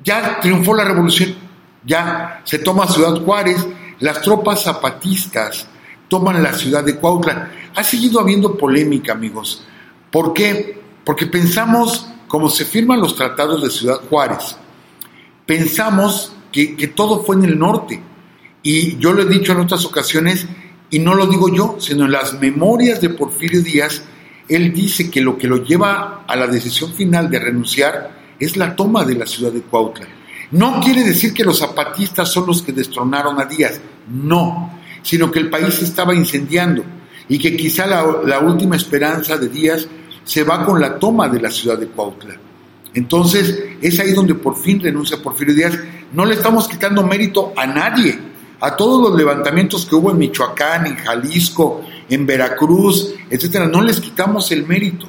ya 0.04 0.38
triunfó 0.38 0.75
la 0.75 0.85
revolución, 0.85 1.35
ya 1.83 2.42
se 2.45 2.59
toma 2.59 2.87
Ciudad 2.87 3.25
Juárez, 3.25 3.66
las 4.03 4.21
tropas 4.21 4.65
zapatistas 4.65 5.67
toman 6.09 6.43
la 6.43 6.53
ciudad 6.53 6.85
de 6.85 6.97
Cuautla. 6.97 7.53
Ha 7.75 7.85
seguido 7.85 8.19
habiendo 8.19 8.59
polémica, 8.59 9.13
amigos. 9.13 9.65
¿Por 10.11 10.35
qué? 10.35 10.81
Porque 11.05 11.27
pensamos, 11.27 12.09
como 12.27 12.51
se 12.51 12.65
firman 12.65 13.01
los 13.01 13.15
tratados 13.15 13.63
de 13.63 13.71
Ciudad 13.71 14.01
Juárez, 14.11 14.57
pensamos 15.47 16.33
que, 16.51 16.93
todo 16.95 17.23
fue 17.23 17.37
en 17.37 17.45
el 17.45 17.59
norte. 17.59 18.03
Y 18.65 18.99
yo 18.99 19.13
lo 19.13 19.23
he 19.23 19.27
dicho 19.27 19.53
en 19.53 19.61
otras 19.61 19.85
ocasiones, 19.85 20.47
y 20.91 20.99
no 20.99 21.15
lo 21.15 21.27
digo 21.29 21.49
yo, 21.55 21.77
sino 21.79 22.05
en 22.05 22.13
las 22.13 22.41
memorias 22.41 23.01
de 23.01 23.11
Porfirio 23.11 23.63
Díaz, 23.63 24.03
él 24.49 24.73
dice 24.75 25.11
que 25.11 25.21
lo 25.21 25.39
que 25.39 25.47
lo 25.47 25.63
lleva 25.63 26.25
a 26.27 26.35
la 26.35 26.49
decisión 26.49 26.93
final 26.93 27.31
de 27.31 27.39
renunciar 27.39 28.35
es 28.41 28.57
la 28.57 28.75
toma 28.75 29.05
de 29.05 29.15
la 29.15 29.27
ciudad 29.27 29.53
de 29.53 29.63
Cuautla. 29.63 30.09
No 30.53 30.81
quiere 30.81 31.03
decir 31.03 31.33
que 31.33 31.45
los 31.45 31.61
zapatistas 31.61 32.31
son 32.31 32.47
los 32.47 32.61
que 32.61 32.73
destronaron 32.73 33.41
a 33.41 33.47
Díaz, 33.47 33.81
no, 34.09 34.79
sino 35.03 35.31
que 35.31 35.39
el 35.39 35.51
país 35.51 35.75
se 35.75 35.85
estaba 35.85 36.15
incendiando 36.15 36.85
y 37.29 37.39
que 37.39 37.57
quizá 37.57 37.87
la, 37.87 38.41
última 38.41 38.77
esperanza 38.77 39.37
de 39.37 39.49
Díaz 39.49 39.87
se 40.25 40.45
va 40.45 40.65
con 40.65 40.81
la 40.81 40.99
toma 40.99 41.29
de 41.29 41.41
la 41.41 41.51
ciudad 41.51 41.79
de 41.79 41.87
Cuautla. 41.87 42.35
Entonces, 42.95 43.59
es 43.81 43.99
ahí 44.01 44.13
donde 44.13 44.35
por 44.35 44.57
fin 44.57 44.81
renuncia 44.81 45.23
Porfirio 45.23 45.55
Díaz. 45.55 45.79
No 46.13 46.27
le 46.27 46.35
estamos 46.35 46.69
quitando 46.69 47.03
mérito 47.03 47.53
a 47.57 47.67
nadie, 47.67 48.19
a 48.61 48.77
todos 48.77 49.03
los 49.03 49.19
levantamientos 49.19 49.87
que 49.87 49.95
hubo 49.95 50.11
en 50.11 50.19
Michoacán, 50.19 50.87
en 50.87 50.97
Jalisco, 50.97 51.83
en 52.09 52.27
Veracruz, 52.27 53.15
etcétera, 53.31 53.67
no 53.67 53.81
les 53.83 54.01
quitamos 54.01 54.53
el 54.53 54.67
mérito. 54.67 55.09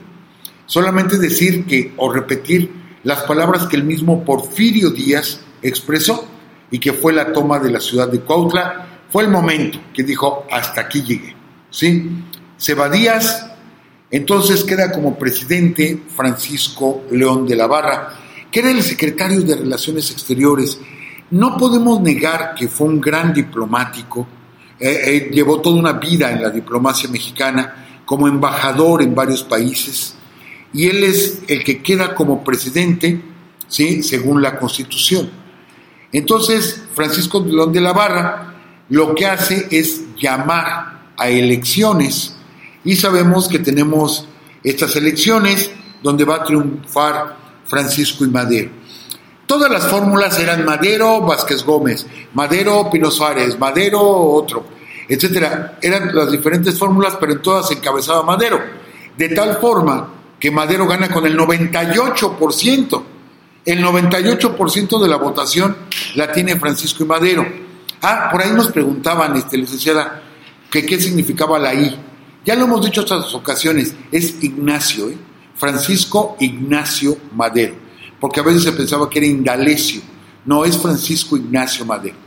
Solamente 0.66 1.18
decir 1.18 1.66
que, 1.66 1.94
o 1.98 2.12
repetir 2.12 2.72
las 3.04 3.24
palabras 3.24 3.68
que 3.68 3.76
el 3.76 3.84
mismo 3.84 4.24
Porfirio 4.24 4.92
Díaz 4.92 5.42
expresó 5.62 6.26
y 6.74 6.80
que 6.80 6.92
fue 6.92 7.14
la 7.14 7.32
toma 7.32 7.60
de 7.60 7.72
la 7.72 7.80
ciudad 7.80 8.08
de 8.10 8.22
Cuautla, 8.22 9.04
fue 9.08 9.24
el 9.24 9.30
momento 9.30 9.80
que 9.94 10.02
dijo, 10.02 10.48
hasta 10.52 10.82
aquí 10.82 11.04
llegué. 11.04 11.36
¿Sí? 11.70 12.10
Seba 12.58 12.90
Díaz 12.90 13.52
entonces 14.10 14.64
queda 14.64 14.92
como 14.92 15.18
presidente 15.18 16.04
Francisco 16.16 17.06
León 17.12 17.48
de 17.48 17.56
la 17.56 17.68
Barra, 17.68 18.10
que 18.52 18.60
era 18.60 18.72
el 18.72 18.82
secretario 18.84 19.42
de 19.42 19.56
Relaciones 19.56 20.12
Exteriores. 20.12 20.80
No 21.32 21.58
podemos 21.58 22.02
negar 22.02 22.54
que 22.56 22.68
fue 22.68 22.88
un 22.88 23.00
gran 23.00 23.34
diplomático, 23.34 24.28
eh, 24.80 25.02
eh, 25.06 25.30
llevó 25.32 25.62
toda 25.62 25.80
una 25.80 25.94
vida 25.94 26.32
en 26.32 26.42
la 26.42 26.50
diplomacia 26.50 27.10
mexicana 27.10 28.02
como 28.04 28.28
embajador 28.28 29.02
en 29.02 29.16
varios 29.16 29.44
países 29.44 30.16
y 30.74 30.88
él 30.88 31.04
es 31.04 31.44
el 31.48 31.64
que 31.64 31.84
queda 31.84 32.16
como 32.16 32.44
presidente, 32.44 33.22
¿sí? 33.68 34.02
según 34.02 34.42
la 34.42 34.58
Constitución. 34.58 35.43
Entonces, 36.14 36.84
Francisco 36.94 37.44
León 37.46 37.74
de 37.74 37.82
la 37.82 37.92
Barra 37.92 38.54
lo 38.90 39.16
que 39.16 39.26
hace 39.26 39.68
es 39.72 40.16
llamar 40.16 41.00
a 41.18 41.30
elecciones 41.30 42.36
y 42.84 42.96
sabemos 42.96 43.48
que 43.48 43.60
tenemos 43.60 44.28
estas 44.64 44.96
elecciones 44.96 45.72
donde 46.02 46.26
va 46.26 46.36
a 46.36 46.44
triunfar 46.44 47.38
Francisco 47.66 48.26
y 48.26 48.30
Madero. 48.30 48.70
Todas 49.48 49.72
las 49.72 49.88
fórmulas 49.88 50.38
eran 50.40 50.66
Madero, 50.66 51.22
Vázquez 51.22 51.64
Gómez, 51.64 52.06
Madero, 52.34 52.90
Pino 52.92 53.10
Suárez, 53.10 53.58
Madero, 53.58 54.02
otro, 54.02 54.66
etcétera. 55.08 55.78
Eran 55.82 56.14
las 56.16 56.32
diferentes 56.32 56.78
fórmulas, 56.78 57.18
pero 57.20 57.34
en 57.34 57.42
todas 57.42 57.72
encabezaba 57.72 58.24
Madero. 58.24 58.60
De 59.18 59.30
tal 59.30 59.58
forma 59.58 60.10
que 60.40 60.52
Madero 60.52 60.88
gana 60.88 61.10
con 61.10 61.26
el 61.26 61.38
98%. 61.38 63.04
El 63.66 63.84
98% 63.84 65.02
de 65.02 65.08
la 65.08 65.16
votación 65.18 65.78
la 66.16 66.32
tiene 66.32 66.60
Francisco 66.60 67.04
y 67.04 67.08
Madero. 67.08 67.48
Ah, 68.02 68.28
por 68.30 68.42
ahí 68.42 68.52
nos 68.52 68.72
preguntaban, 68.72 69.36
este, 69.38 69.58
licenciada, 69.58 70.22
que 70.70 70.86
qué 70.86 71.00
significaba 71.00 71.58
la 71.58 71.74
I. 71.74 71.98
Ya 72.44 72.56
lo 72.56 72.66
hemos 72.66 72.86
dicho 72.86 73.02
otras 73.02 73.34
ocasiones, 73.34 73.96
es 74.12 74.44
Ignacio, 74.44 75.10
¿eh? 75.10 75.18
Francisco 75.56 76.36
Ignacio 76.42 77.18
Madero, 77.36 77.76
porque 78.20 78.42
a 78.42 78.44
veces 78.44 78.64
se 78.64 78.74
pensaba 78.74 79.10
que 79.10 79.20
era 79.20 79.28
Indalecio, 79.28 80.02
no 80.46 80.66
es 80.66 80.78
Francisco 80.78 81.38
Ignacio 81.38 81.86
Madero. 81.86 82.18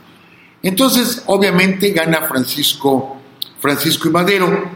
Entonces, 0.63 1.23
obviamente 1.27 1.91
gana 1.91 2.23
Francisco, 2.23 3.21
Francisco 3.61 4.09
y 4.09 4.11
Madero. 4.11 4.71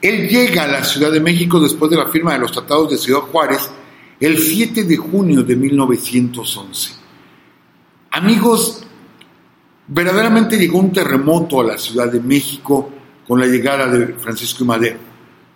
Él 0.00 0.28
llega 0.28 0.64
a 0.64 0.66
la 0.66 0.84
Ciudad 0.84 1.12
de 1.12 1.20
México 1.20 1.60
después 1.60 1.90
de 1.90 1.96
la 1.96 2.08
firma 2.08 2.32
de 2.32 2.40
los 2.40 2.50
tratados 2.50 2.90
de 2.90 2.98
Ciudad 2.98 3.20
Juárez 3.20 3.70
el 4.22 4.38
7 4.38 4.84
de 4.84 4.96
junio 4.96 5.42
de 5.42 5.56
1911. 5.56 6.92
Amigos, 8.12 8.84
verdaderamente 9.88 10.56
llegó 10.56 10.78
un 10.78 10.92
terremoto 10.92 11.60
a 11.60 11.64
la 11.64 11.76
Ciudad 11.76 12.06
de 12.06 12.20
México 12.20 12.88
con 13.26 13.40
la 13.40 13.46
llegada 13.46 13.88
de 13.88 14.14
Francisco 14.14 14.62
y 14.62 14.66
Madero. 14.68 14.98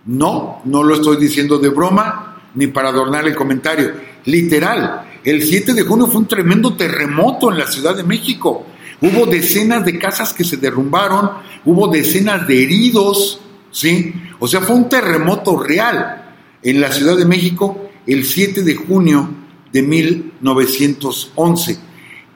No, 0.06 0.62
no 0.64 0.82
lo 0.82 0.96
estoy 0.96 1.16
diciendo 1.16 1.58
de 1.58 1.68
broma 1.68 2.42
ni 2.56 2.66
para 2.66 2.88
adornar 2.88 3.28
el 3.28 3.37
comentario. 3.37 3.92
Literal, 4.25 5.20
el 5.23 5.44
7 5.44 5.73
de 5.73 5.82
junio 5.82 6.08
fue 6.08 6.23
un 6.23 6.26
tremendo 6.26 6.75
terremoto 6.75 7.52
en 7.52 7.58
la 7.58 7.68
Ciudad 7.68 7.94
de 7.94 8.02
México. 8.02 8.66
Hubo 9.00 9.26
decenas 9.26 9.85
de 9.85 9.96
casas 9.96 10.32
que 10.32 10.42
se 10.42 10.56
derrumbaron, 10.56 11.30
hubo 11.66 11.87
decenas 11.87 12.49
de 12.49 12.64
heridos, 12.64 13.40
¿sí? 13.70 14.12
O 14.40 14.49
sea, 14.49 14.61
fue 14.61 14.75
un 14.75 14.88
terremoto 14.88 15.56
real 15.56 16.35
en 16.64 16.80
la 16.80 16.90
Ciudad 16.90 17.16
de 17.16 17.26
México 17.26 17.86
el 18.06 18.25
7 18.25 18.62
de 18.62 18.75
junio 18.75 19.28
de 19.72 19.82
1911 19.82 21.78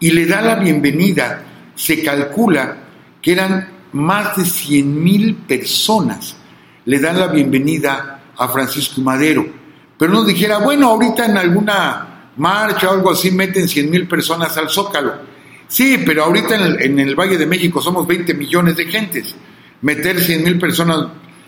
y 0.01 0.11
le 0.11 0.27
da 0.27 0.41
la 0.41 0.57
bienvenida, 0.57 1.45
se 1.75 2.03
calcula 2.03 2.77
que 3.23 3.33
eran 3.33 3.69
más 3.93 4.37
de 4.37 4.45
100 4.45 5.03
mil 5.03 5.35
personas 5.35 6.37
le 6.87 6.99
dan 6.99 7.19
la 7.19 7.29
bienvenida 7.29 8.23
a 8.37 8.49
Francisco 8.49 9.01
Madero. 9.01 9.47
Pero 9.99 10.13
no 10.13 10.25
dijera, 10.25 10.59
bueno, 10.59 10.89
ahorita 10.89 11.27
en 11.27 11.37
alguna 11.37 12.31
marcha 12.37 12.89
o 12.89 12.95
algo 12.95 13.11
así 13.11 13.31
meten 13.31 13.69
100 13.69 13.91
mil 13.91 14.09
personas 14.09 14.57
al 14.57 14.71
Zócalo. 14.71 15.15
Sí, 15.69 16.03
pero 16.05 16.25
ahorita 16.25 16.57
en 16.57 16.63
el, 16.63 16.83
en 16.83 16.99
el, 16.99 17.15
Valle 17.15 17.37
de 17.37 17.47
México 17.47 17.81
somos 17.81 18.07
20 18.07 18.35
millones 18.35 18.77
de 18.77 18.87
gentes. 18.87 19.37
Meter 19.83 20.19
100 20.19 20.43
mil 20.43 20.59
personas 20.59 21.07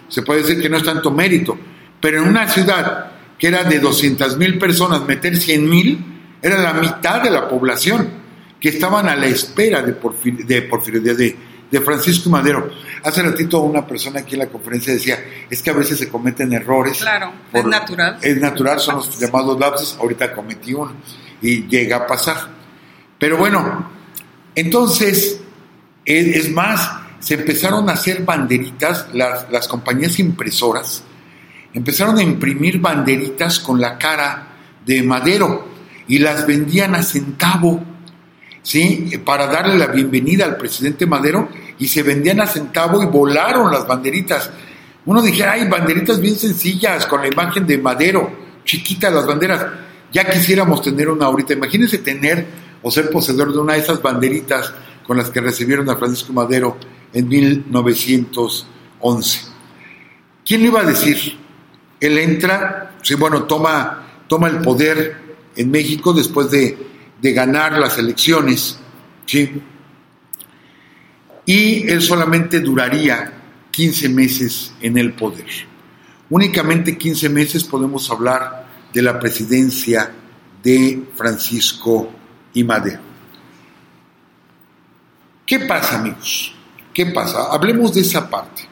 se 0.09 0.23
puede 0.23 0.43
decir 0.43 0.61
que 0.61 0.69
no 0.69 0.77
es 0.77 0.85
tanto 0.85 1.11
mérito. 1.11 1.59
Pero 2.01 2.23
en 2.23 2.29
una 2.29 2.47
ciudad 2.47 3.11
que 3.43 3.49
era 3.49 3.65
de 3.65 3.81
200 3.81 4.37
mil 4.37 4.57
personas, 4.57 5.05
meter 5.05 5.37
100 5.37 5.69
mil 5.69 5.99
era 6.41 6.59
la 6.59 6.75
mitad 6.75 7.21
de 7.21 7.29
la 7.29 7.49
población 7.49 8.09
que 8.61 8.69
estaban 8.69 9.09
a 9.09 9.17
la 9.17 9.27
espera 9.27 9.83
de 9.83 9.95
Porfirio, 9.95 11.01
de, 11.01 11.15
de, 11.17 11.37
de 11.69 11.81
Francisco 11.81 12.31
Madero. 12.31 12.71
Hace 13.03 13.21
ratito 13.21 13.59
una 13.63 13.85
persona 13.85 14.21
aquí 14.21 14.35
en 14.35 14.43
la 14.43 14.47
conferencia 14.47 14.93
decía, 14.93 15.19
es 15.51 15.61
que 15.61 15.71
a 15.71 15.73
veces 15.73 15.99
se 15.99 16.09
cometen 16.09 16.53
errores. 16.53 16.99
Claro, 16.99 17.33
es 17.53 17.65
natural. 17.65 18.19
Es 18.23 18.37
natural, 18.37 18.79
son 18.79 18.95
los 18.95 19.19
llamados 19.19 19.59
lapsos, 19.59 19.97
ahorita 19.99 20.33
cometí 20.33 20.73
uno 20.73 20.93
y 21.41 21.67
llega 21.67 21.97
a 21.97 22.07
pasar. 22.07 22.37
Pero 23.19 23.39
bueno, 23.39 23.91
entonces, 24.55 25.41
es 26.05 26.49
más, 26.53 26.93
se 27.19 27.35
empezaron 27.35 27.91
a 27.91 27.95
hacer 27.95 28.23
banderitas, 28.23 29.09
las, 29.13 29.51
las 29.51 29.67
compañías 29.67 30.21
impresoras, 30.21 31.03
empezaron 31.75 32.19
a 32.19 32.23
imprimir 32.23 32.81
banderitas 32.81 33.59
con 33.59 33.81
la 33.81 33.99
cara 33.99 34.49
de 34.85 35.03
Madero 35.03 35.69
y 36.09 36.19
las 36.19 36.47
vendían 36.47 36.95
a 36.95 37.03
centavo. 37.03 37.83
¿sí? 38.63 39.11
para 39.25 39.49
darle 39.49 39.77
la 39.77 39.89
bienvenida 39.89 40.45
al 40.45 40.57
presidente 40.57 41.07
Madero 41.07 41.49
y 41.79 41.89
se 41.89 42.03
vendían 42.03 42.41
a 42.41 42.47
centavo 42.47 43.03
y 43.03 43.07
volaron 43.07 43.73
las 43.73 43.87
banderitas. 43.87 44.51
Uno 45.05 45.21
dijera, 45.21 45.53
ay, 45.53 45.69
banderitas 45.69 46.21
bien 46.21 46.39
sencillas, 46.39 47.07
con 47.07 47.23
la 47.23 47.29
imagen 47.29 47.67
de 47.67 47.79
Madero, 47.79 48.31
chiquitas 48.65 49.13
las 49.13 49.27
banderas. 49.27 49.67
Ya 50.13 50.29
quisiéramos 50.29 50.81
tener 50.81 51.09
una 51.09 51.27
ahorita. 51.27 51.55
Imagínense 51.55 51.99
tener 51.99 52.47
o 52.83 52.91
ser 52.91 53.11
poseedor 53.11 53.53
de 53.53 53.59
una 53.59 53.75
de 53.75 53.81
esas 53.81 54.01
banderitas 54.01 54.73
con 55.05 55.17
las 55.17 55.31
que 55.31 55.41
recibieron 55.41 55.91
a 55.91 55.97
Francisco 55.97 56.33
Madero 56.33 56.77
en 57.13 57.29
1911. 57.29 59.41
¿Quién 60.45 60.61
le 60.61 60.69
iba 60.69 60.81
a 60.81 60.85
decir? 60.85 61.39
Él 62.03 62.19
entra, 62.19 62.97
sí, 63.03 63.15
bueno, 63.15 63.45
toma, 63.45 64.25
toma 64.27 64.49
el 64.49 64.59
poder 64.59 65.17
en 65.57 65.71
México 65.71 66.13
después 66.13 66.51
de, 66.51 66.77
de 67.21 67.33
ganar 67.33 67.79
las 67.79 67.97
elecciones, 67.97 68.79
¿sí? 69.25 69.63
y 71.47 71.89
él 71.89 72.03
solamente 72.03 72.61
duraría 72.61 73.33
15 73.71 74.09
meses 74.09 74.73
en 74.81 74.99
el 74.99 75.13
poder. 75.13 75.47
Únicamente 76.31 76.97
15 76.97 77.29
meses 77.29 77.65
podemos 77.65 78.11
hablar 78.11 78.67
de 78.93 79.03
la 79.03 79.19
presidencia 79.19 80.13
de 80.63 81.03
Francisco 81.17 82.11
y 82.55 82.65
Madero. 82.65 83.01
¿Qué 85.47 85.61
pasa, 85.61 85.99
amigos? 85.99 86.55
¿Qué 86.95 87.07
pasa? 87.07 87.53
Hablemos 87.53 87.93
de 87.95 88.01
esa 88.01 88.29
parte. 88.29 88.72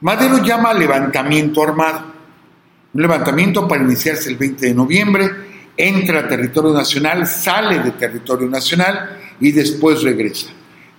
Madero 0.00 0.42
llama 0.44 0.74
levantamiento 0.74 1.62
armado. 1.62 2.12
Un 2.92 3.02
levantamiento 3.02 3.66
para 3.66 3.82
iniciarse 3.82 4.28
el 4.28 4.36
20 4.36 4.66
de 4.66 4.74
noviembre, 4.74 5.30
entra 5.76 6.20
a 6.20 6.28
territorio 6.28 6.72
nacional, 6.72 7.26
sale 7.26 7.78
de 7.80 7.92
territorio 7.92 8.48
nacional 8.48 9.18
y 9.40 9.52
después 9.52 10.02
regresa. 10.02 10.48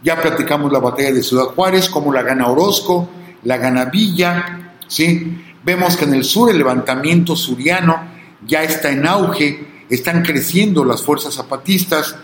Ya 0.03 0.19
platicamos 0.19 0.71
la 0.71 0.79
batalla 0.79 1.11
de 1.11 1.23
Ciudad 1.23 1.45
Juárez, 1.45 1.89
cómo 1.89 2.11
la 2.13 2.23
gana 2.23 2.47
Orozco, 2.47 3.09
la 3.43 3.57
gana 3.57 3.85
Villa, 3.85 4.73
¿sí? 4.87 5.43
Vemos 5.63 5.95
que 5.95 6.05
en 6.05 6.13
el 6.13 6.23
sur 6.23 6.49
el 6.49 6.57
levantamiento 6.57 7.35
suriano 7.35 8.03
ya 8.45 8.63
está 8.63 8.89
en 8.89 9.05
auge, 9.05 9.85
están 9.89 10.23
creciendo 10.23 10.85
las 10.85 11.03
fuerzas 11.03 11.33
zapatistas. 11.33 12.15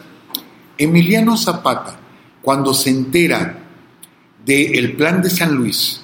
Emiliano 0.77 1.37
Zapata, 1.37 1.99
cuando 2.41 2.73
se 2.73 2.89
entera 2.89 3.57
del 4.45 4.95
plan 4.95 5.21
de 5.21 5.29
San 5.29 5.55
Luis, 5.55 6.02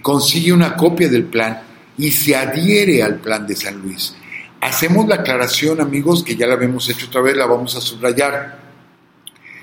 consigue 0.00 0.52
una 0.52 0.76
copia 0.76 1.08
del 1.08 1.24
plan 1.24 1.62
y 1.98 2.10
se 2.10 2.34
adhiere 2.34 3.02
al 3.02 3.16
plan 3.16 3.46
de 3.46 3.56
San 3.56 3.80
Luis. 3.80 4.16
Hacemos 4.60 5.06
la 5.08 5.16
aclaración, 5.16 5.80
amigos, 5.80 6.22
que 6.22 6.36
ya 6.36 6.46
la 6.46 6.54
habíamos 6.54 6.88
hecho 6.88 7.06
otra 7.06 7.20
vez, 7.20 7.36
la 7.36 7.46
vamos 7.46 7.74
a 7.76 7.80
subrayar. 7.80 8.60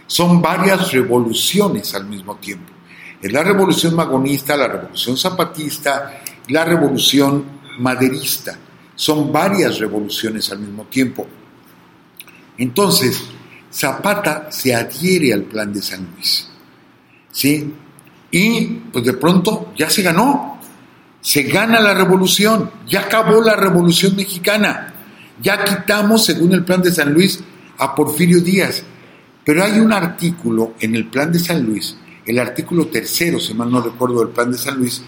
Son 0.05 0.41
varias 0.41 0.91
revoluciones 0.91 1.95
al 1.95 2.05
mismo 2.05 2.35
tiempo. 2.35 2.73
Es 3.21 3.31
la 3.31 3.43
revolución 3.43 3.95
magonista, 3.95 4.55
la 4.55 4.67
revolución 4.67 5.17
zapatista, 5.17 6.21
la 6.49 6.65
revolución 6.65 7.45
maderista. 7.79 8.57
Son 8.95 9.31
varias 9.31 9.79
revoluciones 9.79 10.51
al 10.51 10.59
mismo 10.59 10.85
tiempo. 10.85 11.27
Entonces, 12.57 13.23
Zapata 13.71 14.51
se 14.51 14.73
adhiere 14.73 15.33
al 15.33 15.43
plan 15.43 15.71
de 15.71 15.81
San 15.81 16.07
Luis. 16.13 16.49
¿Sí? 17.31 17.73
Y 18.31 18.65
pues 18.91 19.05
de 19.05 19.13
pronto 19.13 19.71
ya 19.77 19.89
se 19.89 20.01
ganó. 20.01 20.59
Se 21.21 21.43
gana 21.43 21.79
la 21.79 21.93
revolución. 21.93 22.71
Ya 22.87 23.01
acabó 23.01 23.41
la 23.41 23.55
revolución 23.55 24.15
mexicana. 24.15 24.93
Ya 25.41 25.63
quitamos, 25.63 26.25
según 26.25 26.53
el 26.53 26.63
plan 26.63 26.81
de 26.81 26.91
San 26.91 27.13
Luis, 27.13 27.39
a 27.77 27.95
Porfirio 27.95 28.41
Díaz. 28.41 28.83
Pero 29.43 29.63
hay 29.63 29.79
un 29.79 29.93
artículo 29.93 30.73
en 30.79 30.95
el 30.95 31.07
plan 31.07 31.31
de 31.31 31.39
San 31.39 31.65
Luis, 31.65 31.97
el 32.25 32.37
artículo 32.37 32.87
tercero, 32.87 33.39
si 33.39 33.53
mal 33.53 33.71
no 33.71 33.81
recuerdo, 33.81 34.19
del 34.19 34.29
plan 34.29 34.51
de 34.51 34.57
San 34.57 34.77
Luis, 34.77 35.01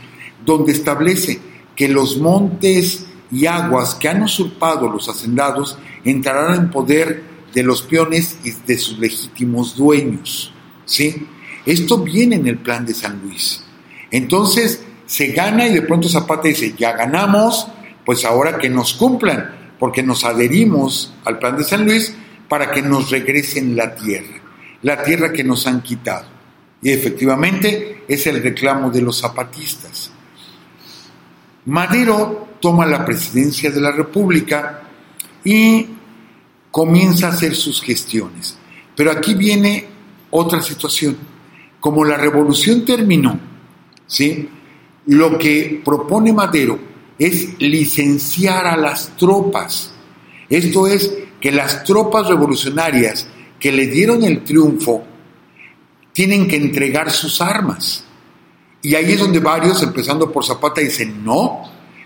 donde 0.44 0.72
establece 0.72 1.40
que 1.76 1.88
los 1.88 2.18
montes 2.18 3.06
y 3.32 3.46
aguas 3.46 3.96
que 3.96 4.10
han 4.10 4.24
usurpado 4.24 4.90
los 4.90 5.08
hacendados 5.08 5.78
entrarán 6.04 6.56
en 6.56 6.72
poder 6.72 7.24
de 7.54 7.64
los 7.64 7.82
peones 7.82 8.38
y 8.44 8.52
de 8.52 8.78
sus 8.78 8.98
legítimos 8.98 9.76
dueños. 9.76 10.54
¿sí? 10.86 11.28
Esto 11.66 12.00
viene 12.00 12.36
en 12.36 12.48
el 12.48 12.58
plan 12.58 12.86
de 12.86 12.94
San 12.94 13.22
Luis. 13.22 13.64
Entonces 14.10 14.84
se 15.06 15.28
gana 15.28 15.68
y 15.68 15.74
de 15.74 15.82
pronto 15.82 16.10
Zapata 16.10 16.48
dice, 16.48 16.74
ya 16.78 16.94
ganamos, 16.94 17.68
pues 18.06 18.26
ahora 18.26 18.58
que 18.58 18.70
nos 18.70 18.94
cumplan, 18.94 19.74
porque 19.80 20.04
nos 20.04 20.24
adherimos 20.24 21.14
al 21.26 21.40
plan 21.40 21.58
de 21.58 21.64
San 21.64 21.86
Luis, 21.86 22.14
para 22.48 22.72
que 22.72 22.82
nos 22.82 23.10
regresen 23.12 23.76
la 23.76 23.96
tierra, 23.96 24.42
la 24.82 25.04
tierra 25.04 25.32
que 25.32 25.44
nos 25.44 25.68
han 25.68 25.82
quitado. 25.82 26.28
Y 26.82 26.92
efectivamente 26.92 28.04
es 28.08 28.28
el 28.28 28.42
reclamo 28.42 28.90
de 28.90 29.02
los 29.02 29.20
zapatistas. 29.20 30.12
Madero 31.66 32.56
toma 32.60 32.86
la 32.86 33.06
presidencia 33.06 33.70
de 33.70 33.82
la 33.82 33.92
República 33.92 34.82
y 35.44 35.88
comienza 36.72 37.28
a 37.28 37.32
hacer 37.32 37.56
sus 37.56 37.82
gestiones. 37.82 38.58
Pero 38.96 39.12
aquí 39.12 39.34
viene 39.34 39.88
otra 40.32 40.62
situación. 40.62 41.18
Como 41.82 42.06
la 42.06 42.16
revolución 42.16 42.86
terminó, 42.86 43.38
¿sí? 44.08 44.48
lo 45.08 45.38
que 45.38 45.82
propone 45.84 46.32
Madero 46.32 46.80
es 47.18 47.60
licenciar 47.60 48.66
a 48.68 48.78
las 48.78 49.16
tropas. 49.18 49.92
Esto 50.50 50.88
es 50.88 51.14
que 51.40 51.52
las 51.52 51.84
tropas 51.84 52.28
revolucionarias 52.28 53.28
que 53.60 53.72
le 53.72 53.88
dieron 53.88 54.24
el 54.24 54.44
triunfo 54.44 55.04
tienen 56.14 56.48
que 56.48 56.56
entregar 56.56 57.12
sus 57.12 57.42
armas. 57.42 58.04
Y 58.82 58.96
ahí 58.96 59.14
es 59.14 59.20
donde 59.20 59.40
varios, 59.40 59.82
empezando 59.84 60.32
por 60.32 60.46
Zapata, 60.46 60.82
dicen, 60.82 61.24
no, 61.24 61.62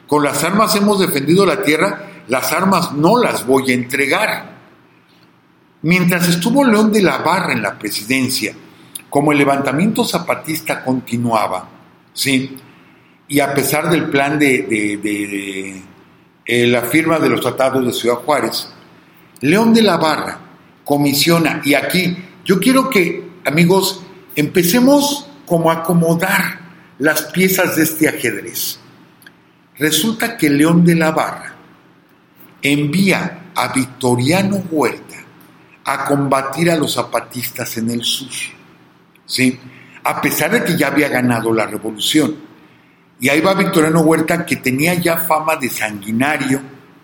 con 0.07 0.23
las 0.23 0.43
armas 0.43 0.75
hemos 0.75 0.99
defendido 0.99 1.45
la 1.45 1.63
tierra, 1.63 2.23
las 2.27 2.51
armas 2.51 2.93
no 2.93 3.17
las 3.17 3.45
voy 3.45 3.71
a 3.71 3.73
entregar. 3.73 4.55
Mientras 5.81 6.27
estuvo 6.27 6.63
León 6.63 6.91
de 6.91 7.01
la 7.01 7.19
Barra 7.19 7.53
en 7.53 7.61
la 7.61 7.77
presidencia, 7.77 8.53
como 9.15 9.31
el 9.31 9.37
levantamiento 9.37 10.03
zapatista 10.03 10.83
continuaba, 10.83 11.69
¿sí? 12.11 12.57
y 13.29 13.39
a 13.39 13.53
pesar 13.53 13.89
del 13.89 14.09
plan 14.09 14.37
de, 14.37 15.79
eh, 16.45 16.67
la 16.67 16.81
firma 16.81 17.17
de 17.17 17.29
los 17.29 17.39
tratados 17.39 17.85
de 17.85 17.93
Ciudad 17.93 18.15
Juárez, 18.15 18.67
León 19.39 19.73
de 19.73 19.83
la 19.83 19.95
Barra 19.95 20.37
comisiona, 20.83 21.61
y 21.63 21.75
aquí 21.75 22.17
yo 22.43 22.59
quiero 22.59 22.89
que, 22.89 23.25
amigos, 23.45 24.03
empecemos 24.35 25.29
como 25.45 25.71
a 25.71 25.75
acomodar 25.75 26.59
las 26.99 27.21
piezas 27.21 27.77
de 27.77 27.83
este 27.83 28.09
ajedrez. 28.09 28.81
Resulta 29.79 30.35
que 30.35 30.49
León 30.49 30.83
de 30.83 30.95
la 30.95 31.11
Barra 31.11 31.55
envía 32.61 33.51
a 33.55 33.69
Victoriano 33.69 34.57
Huerta 34.69 35.15
a 35.85 36.03
combatir 36.03 36.69
a 36.69 36.75
los 36.75 36.95
zapatistas 36.95 37.77
en 37.77 37.91
el 37.91 38.03
sur, 38.03 38.54
¿sí? 39.25 39.59
a 40.05 40.21
pesar 40.21 40.51
de 40.51 40.63
que 40.63 40.77
ya 40.77 40.87
había 40.87 41.09
ganado 41.09 41.51
la 41.51 41.65
revolución. 41.65 42.35
Y 43.19 43.29
ahí 43.29 43.41
va 43.41 43.55
Victoriano 43.55 44.01
Huerta, 44.01 44.45
que 44.45 44.57
tenía 44.57 44.93
ya 44.93 45.17
fama 45.17 45.55
de 45.55 45.67
sanguinario, 45.67 46.61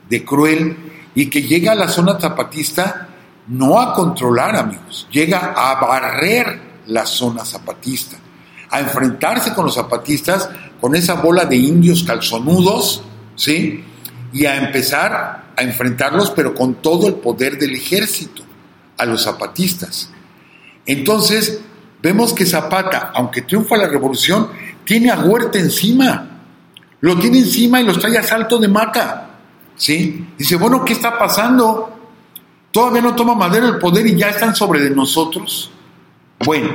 de 0.08 0.24
cruel, 0.24 0.78
y 1.16 1.28
que 1.28 1.42
llega 1.42 1.72
a 1.72 1.76
la 1.76 1.88
zona 1.88 2.20
zapatista 2.20 3.08
no 3.48 3.82
a 3.82 3.94
controlar, 3.94 4.56
amigos, 4.56 5.08
llega 5.12 5.54
a 5.58 5.82
barrer 5.82 6.62
la 6.88 7.08
zona 7.08 7.44
zapatista, 7.44 8.18
a 8.70 8.80
enfrentarse 8.80 9.54
con 9.54 9.66
los 9.66 9.76
zapatistas, 9.76 10.48
con 10.80 10.96
esa 10.96 11.16
bola 11.16 11.46
de 11.46 11.56
indios 11.56 12.04
calzonudos, 12.04 13.04
¿sí? 13.36 13.84
Y 14.32 14.46
a 14.46 14.58
empezar 14.58 15.52
a 15.58 15.62
enfrentarlos, 15.64 16.30
pero 16.32 16.54
con 16.54 16.76
todo 16.76 17.08
el 17.08 17.16
poder 17.16 17.58
del 17.58 17.76
ejército, 17.76 18.44
a 18.98 19.06
los 19.06 19.24
zapatistas. 19.24 20.12
Entonces, 20.86 21.62
vemos 22.02 22.34
que 22.34 22.46
Zapata, 22.46 23.12
aunque 23.14 23.44
triunfa 23.44 23.78
la 23.78 23.88
revolución, 23.88 24.50
tiene 24.84 25.12
a 25.12 25.20
Huerta 25.20 25.60
encima. 25.60 26.28
Lo 27.02 27.18
tiene 27.18 27.40
encima 27.40 27.82
y 27.82 27.84
los 27.84 28.00
trae 28.00 28.18
a 28.18 28.24
salto 28.24 28.58
de 28.58 28.68
mata. 28.68 29.30
¿Sí? 29.76 30.28
Dice, 30.38 30.56
bueno, 30.58 30.86
¿qué 30.86 30.94
está 30.94 31.18
pasando? 31.18 31.98
Todavía 32.72 33.02
no 33.02 33.16
toma 33.16 33.36
madera 33.36 33.68
el 33.68 33.80
poder 33.80 34.06
y 34.08 34.16
ya 34.16 34.30
están 34.30 34.56
sobre 34.56 34.82
de 34.82 34.92
nosotros. 34.92 35.72
Bueno, 36.46 36.70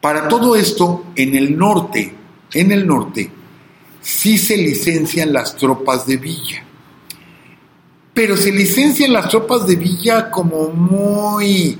para 0.00 0.28
todo 0.28 0.54
esto, 0.56 1.06
en 1.16 1.34
el 1.34 1.56
norte, 1.56 2.14
en 2.52 2.72
el 2.72 2.86
norte, 2.86 3.30
sí 4.00 4.36
se 4.36 4.56
licencian 4.56 5.32
las 5.32 5.56
tropas 5.56 6.06
de 6.06 6.16
Villa. 6.16 6.64
Pero 8.12 8.36
se 8.36 8.52
licencian 8.52 9.12
las 9.12 9.28
tropas 9.28 9.66
de 9.66 9.76
Villa 9.76 10.30
como 10.30 10.68
muy 10.68 11.78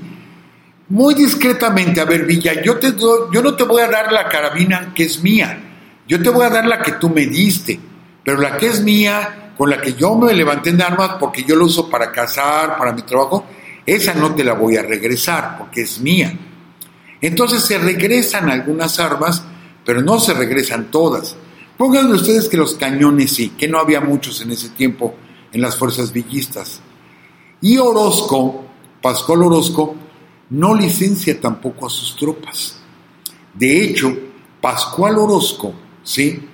muy 0.89 1.13
discretamente, 1.13 2.01
a 2.01 2.05
ver, 2.05 2.25
Villa, 2.25 2.61
yo, 2.61 2.77
te 2.77 2.93
yo 2.97 3.41
no 3.41 3.55
te 3.55 3.63
voy 3.63 3.81
a 3.81 3.87
dar 3.87 4.11
la 4.11 4.27
carabina 4.27 4.91
que 4.93 5.03
es 5.03 5.23
mía, 5.23 5.59
yo 6.07 6.21
te 6.21 6.29
voy 6.29 6.45
a 6.45 6.49
dar 6.49 6.65
la 6.65 6.81
que 6.81 6.93
tú 6.93 7.09
me 7.09 7.25
diste, 7.25 7.79
pero 8.23 8.39
la 8.39 8.57
que 8.57 8.67
es 8.67 8.81
mía, 8.81 9.53
con 9.57 9.69
la 9.69 9.81
que 9.81 9.93
yo 9.93 10.15
me 10.15 10.33
levanté 10.33 10.71
en 10.71 10.81
armas 10.81 11.17
porque 11.19 11.43
yo 11.43 11.55
la 11.55 11.63
uso 11.63 11.89
para 11.89 12.11
cazar, 12.11 12.77
para 12.77 12.91
mi 12.91 13.03
trabajo, 13.03 13.45
esa 13.85 14.13
no 14.13 14.33
te 14.33 14.43
la 14.43 14.53
voy 14.53 14.77
a 14.77 14.83
regresar 14.83 15.57
porque 15.57 15.81
es 15.81 15.99
mía. 15.99 16.37
Entonces 17.21 17.63
se 17.63 17.77
regresan 17.77 18.49
algunas 18.49 18.99
armas, 18.99 19.43
pero 19.85 20.01
no 20.01 20.19
se 20.19 20.33
regresan 20.33 20.91
todas. 20.91 21.35
Pónganme 21.77 22.15
ustedes 22.15 22.49
que 22.49 22.57
los 22.57 22.75
cañones 22.75 23.31
sí, 23.31 23.49
que 23.57 23.67
no 23.67 23.79
había 23.79 24.01
muchos 24.01 24.41
en 24.41 24.51
ese 24.51 24.69
tiempo 24.69 25.15
en 25.51 25.61
las 25.61 25.77
fuerzas 25.77 26.11
villistas. 26.11 26.81
Y 27.61 27.77
Orozco, 27.77 28.65
Pascual 29.01 29.43
Orozco, 29.43 29.95
no 30.49 30.75
licencia 30.75 31.39
tampoco 31.39 31.87
a 31.87 31.89
sus 31.89 32.15
tropas. 32.15 32.77
De 33.53 33.83
hecho, 33.83 34.15
Pascual 34.61 35.17
Orozco 35.17 35.73
¿sí? 36.03 36.47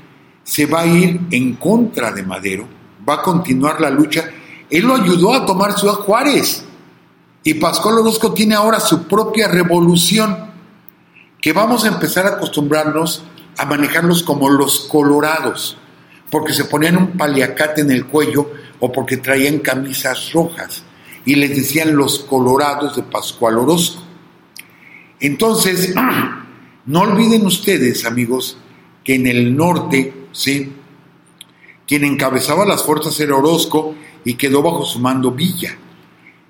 se 0.43 0.65
va 0.65 0.81
a 0.81 0.87
ir 0.87 1.19
en 1.31 1.55
contra 1.55 2.11
de 2.11 2.23
Madero, 2.23 2.67
va 3.07 3.15
a 3.15 3.21
continuar 3.21 3.79
la 3.79 3.89
lucha. 3.89 4.29
Él 4.69 4.85
lo 4.85 4.95
ayudó 4.95 5.33
a 5.33 5.45
tomar 5.45 5.77
Ciudad 5.77 5.95
Juárez. 5.95 6.65
Y 7.43 7.53
Pascual 7.55 7.99
Orozco 7.99 8.33
tiene 8.33 8.55
ahora 8.55 8.79
su 8.79 9.07
propia 9.07 9.47
revolución, 9.47 10.49
que 11.41 11.53
vamos 11.53 11.85
a 11.85 11.87
empezar 11.87 12.25
a 12.25 12.31
acostumbrarnos 12.31 13.23
a 13.57 13.65
manejarlos 13.65 14.23
como 14.23 14.49
los 14.49 14.81
colorados, 14.81 15.77
porque 16.29 16.53
se 16.53 16.65
ponían 16.65 16.97
un 16.97 17.17
paliacate 17.17 17.81
en 17.81 17.91
el 17.91 18.05
cuello 18.05 18.51
o 18.79 18.91
porque 18.91 19.17
traían 19.17 19.59
camisas 19.59 20.31
rojas 20.33 20.83
y 21.25 21.35
les 21.35 21.55
decían 21.55 21.95
los 21.95 22.19
colorados 22.19 22.95
de 22.95 23.03
Pascual 23.03 23.57
Orozco. 23.57 24.01
Entonces, 25.19 25.93
no 26.85 27.01
olviden 27.01 27.45
ustedes, 27.45 28.05
amigos, 28.05 28.57
que 29.03 29.15
en 29.15 29.27
el 29.27 29.55
norte, 29.55 30.13
¿sí? 30.31 30.73
Quien 31.87 32.03
encabezaba 32.03 32.65
las 32.65 32.83
fuerzas 32.83 33.19
era 33.19 33.35
Orozco 33.35 33.95
y 34.23 34.35
quedó 34.35 34.61
bajo 34.61 34.85
su 34.85 34.99
mando 34.99 35.31
Villa. 35.31 35.75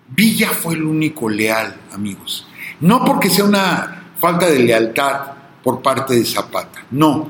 Villa 0.09 0.49
fue 0.49 0.73
el 0.73 0.83
único 0.83 1.29
leal, 1.29 1.79
amigos. 1.93 2.47
No 2.81 3.05
porque 3.05 3.29
sea 3.29 3.45
una 3.45 4.13
falta 4.17 4.47
de 4.47 4.59
lealtad 4.59 5.33
por 5.63 5.81
parte 5.81 6.15
de 6.15 6.25
Zapata, 6.25 6.85
no, 6.91 7.29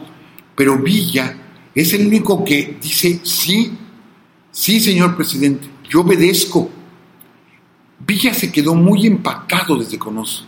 pero 0.55 0.77
Villa 0.77 1.35
es 1.73 1.93
el 1.93 2.07
único 2.07 2.43
que 2.43 2.77
dice, 2.81 3.21
sí, 3.23 3.77
sí, 4.51 4.79
señor 4.79 5.15
presidente, 5.15 5.67
yo 5.89 6.01
obedezco, 6.01 6.69
Villa 7.99 8.33
se 8.33 8.51
quedó 8.51 8.75
muy 8.75 9.05
empacado 9.05 9.77
desde, 9.77 9.99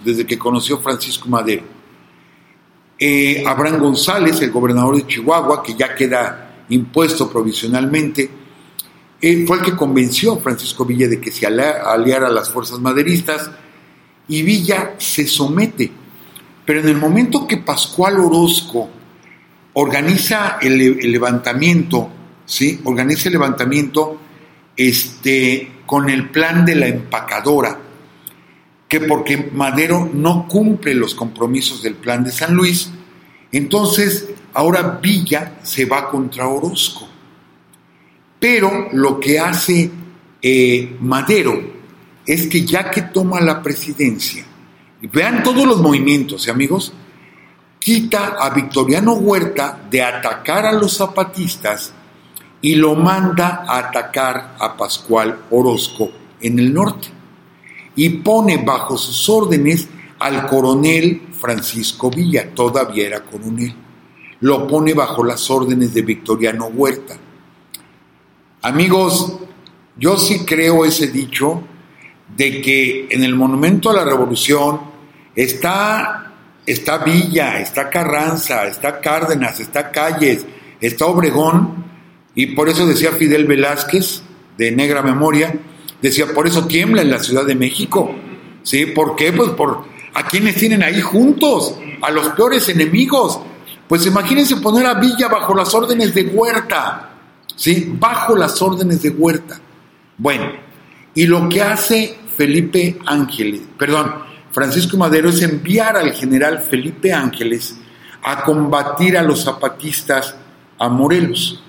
desde 0.03 0.25
que 0.25 0.37
conoció 0.37 0.79
Francisco 0.79 1.27
Madero. 1.29 1.63
Eh, 2.97 3.43
Abraham 3.45 3.79
González, 3.79 4.41
el 4.41 4.51
gobernador 4.51 4.95
de 4.95 5.07
Chihuahua, 5.07 5.61
que 5.63 5.75
ya 5.75 5.93
queda 5.95 6.65
impuesto 6.69 7.29
provisionalmente, 7.29 8.29
fue 9.45 9.57
el 9.57 9.63
que 9.63 9.75
convenció 9.75 10.33
a 10.33 10.39
Francisco 10.39 10.83
Villa 10.83 11.07
de 11.07 11.21
que 11.21 11.31
se 11.31 11.45
aliara 11.45 12.27
a 12.27 12.31
las 12.31 12.49
fuerzas 12.49 12.79
maderistas 12.79 13.51
y 14.27 14.41
Villa 14.41 14.95
se 14.97 15.27
somete. 15.27 15.91
Pero 16.65 16.79
en 16.79 16.87
el 16.87 16.97
momento 16.97 17.45
que 17.45 17.57
Pascual 17.57 18.19
Orozco 18.19 18.89
organiza 19.73 20.57
el, 20.61 20.81
el 20.81 21.11
levantamiento, 21.11 22.09
¿sí? 22.45 22.81
Organiza 22.83 23.29
el 23.29 23.33
levantamiento, 23.33 24.17
este, 24.89 25.71
con 25.85 26.09
el 26.09 26.29
plan 26.29 26.65
de 26.65 26.75
la 26.75 26.87
empacadora, 26.87 27.77
que 28.87 28.99
porque 29.01 29.51
Madero 29.53 30.09
no 30.11 30.47
cumple 30.47 30.95
los 30.95 31.13
compromisos 31.13 31.83
del 31.83 31.95
plan 31.95 32.23
de 32.23 32.31
San 32.31 32.55
Luis, 32.55 32.91
entonces 33.51 34.29
ahora 34.53 34.99
Villa 35.01 35.59
se 35.61 35.85
va 35.85 36.09
contra 36.09 36.47
Orozco. 36.47 37.07
Pero 38.39 38.89
lo 38.93 39.19
que 39.19 39.39
hace 39.39 39.91
eh, 40.41 40.97
Madero 40.99 41.61
es 42.25 42.47
que 42.47 42.65
ya 42.65 42.89
que 42.89 43.03
toma 43.03 43.39
la 43.39 43.61
presidencia, 43.61 44.43
vean 45.13 45.43
todos 45.43 45.67
los 45.67 45.79
movimientos, 45.79 46.47
¿eh, 46.47 46.51
amigos, 46.51 46.91
quita 47.77 48.35
a 48.39 48.49
Victoriano 48.49 49.13
Huerta 49.13 49.79
de 49.91 50.01
atacar 50.01 50.65
a 50.65 50.73
los 50.73 50.97
zapatistas 50.97 51.93
y 52.61 52.75
lo 52.75 52.95
manda 52.95 53.65
a 53.67 53.79
atacar 53.79 54.55
a 54.59 54.77
Pascual 54.77 55.45
Orozco 55.49 56.11
en 56.39 56.59
el 56.59 56.73
norte 56.73 57.07
y 57.95 58.09
pone 58.09 58.57
bajo 58.57 58.97
sus 58.97 59.27
órdenes 59.29 59.87
al 60.19 60.47
coronel 60.47 61.21
Francisco 61.39 62.09
Villa, 62.11 62.53
todavía 62.53 63.07
era 63.07 63.21
coronel, 63.21 63.73
lo 64.41 64.67
pone 64.67 64.93
bajo 64.93 65.23
las 65.23 65.49
órdenes 65.49 65.93
de 65.93 66.03
Victoriano 66.03 66.67
Huerta. 66.67 67.17
Amigos, 68.61 69.37
yo 69.97 70.17
sí 70.17 70.45
creo 70.45 70.85
ese 70.85 71.07
dicho 71.07 71.63
de 72.35 72.61
que 72.61 73.07
en 73.09 73.23
el 73.23 73.35
Monumento 73.35 73.89
a 73.89 73.93
la 73.93 74.05
Revolución 74.05 74.79
está, 75.35 76.33
está 76.65 76.99
Villa, 76.99 77.59
está 77.59 77.89
Carranza, 77.89 78.67
está 78.67 79.01
Cárdenas, 79.01 79.59
está 79.59 79.91
Calles, 79.91 80.45
está 80.79 81.07
Obregón, 81.07 81.90
y 82.35 82.47
por 82.47 82.69
eso 82.69 82.87
decía 82.87 83.11
Fidel 83.11 83.45
Velázquez, 83.45 84.23
de 84.57 84.71
negra 84.71 85.01
memoria, 85.01 85.53
decía, 86.01 86.33
por 86.33 86.47
eso 86.47 86.65
tiembla 86.65 87.01
en 87.01 87.11
la 87.11 87.19
Ciudad 87.19 87.45
de 87.45 87.55
México. 87.55 88.13
¿Sí? 88.63 88.85
¿Por 88.85 89.15
qué? 89.15 89.33
Pues 89.33 89.49
por 89.51 89.85
a 90.13 90.27
quienes 90.27 90.55
tienen 90.55 90.83
ahí 90.83 91.01
juntos, 91.01 91.75
a 92.01 92.11
los 92.11 92.29
peores 92.29 92.67
enemigos. 92.69 93.39
Pues 93.87 94.05
imagínense 94.05 94.57
poner 94.57 94.85
a 94.85 94.95
Villa 94.95 95.27
bajo 95.27 95.55
las 95.55 95.73
órdenes 95.73 96.13
de 96.13 96.23
Huerta, 96.23 97.11
¿sí? 97.55 97.93
Bajo 97.97 98.35
las 98.35 98.61
órdenes 98.61 99.01
de 99.01 99.09
Huerta. 99.09 99.59
Bueno, 100.17 100.51
y 101.13 101.25
lo 101.25 101.49
que 101.49 101.61
hace 101.61 102.17
Felipe 102.37 102.97
Ángeles, 103.05 103.61
perdón, 103.77 104.13
Francisco 104.51 104.97
Madero 104.97 105.29
es 105.29 105.41
enviar 105.41 105.97
al 105.97 106.13
general 106.13 106.59
Felipe 106.59 107.13
Ángeles 107.13 107.77
a 108.23 108.43
combatir 108.43 109.17
a 109.17 109.23
los 109.23 109.43
zapatistas 109.43 110.35
a 110.77 110.89
Morelos. 110.89 111.63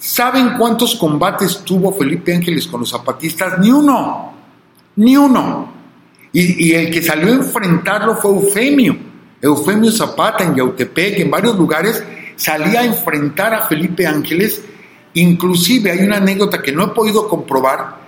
¿Saben 0.00 0.54
cuántos 0.56 0.94
combates 0.94 1.58
tuvo 1.58 1.92
Felipe 1.92 2.34
Ángeles 2.34 2.66
con 2.66 2.80
los 2.80 2.88
zapatistas? 2.88 3.58
Ni 3.58 3.70
uno, 3.70 4.32
ni 4.96 5.14
uno. 5.14 5.70
Y, 6.32 6.72
el 6.72 6.90
que 6.90 7.02
salió 7.02 7.28
a 7.28 7.36
enfrentarlo 7.36 8.16
fue 8.16 8.30
Eufemio, 8.30 8.96
Eufemio 9.42 9.92
Zapata 9.92 10.44
en 10.44 10.54
Yautepec, 10.54 11.18
en 11.18 11.30
varios 11.30 11.54
lugares, 11.56 12.02
salía 12.36 12.80
a 12.80 12.84
enfrentar 12.86 13.52
a 13.52 13.66
Felipe 13.66 14.06
Ángeles. 14.06 14.62
Inclusive 15.12 15.90
hay 15.90 15.98
una 15.98 16.16
anécdota 16.16 16.62
que 16.62 16.72
no 16.72 16.84
he 16.84 16.88
podido 16.88 17.28
comprobar 17.28 17.98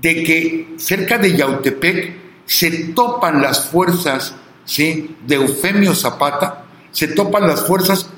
de 0.00 0.22
que 0.22 0.74
cerca 0.76 1.18
de 1.18 1.36
Yautepec 1.36 2.14
se 2.46 2.70
topan 2.94 3.42
las 3.42 3.68
fuerzas 3.68 4.36
¿sí? 4.64 5.16
de 5.26 5.36
Eufemio 5.36 5.92
Zapata, 5.96 6.66
se 6.92 7.08
topan 7.08 7.48
las 7.48 7.66
fuerzas 7.66 8.08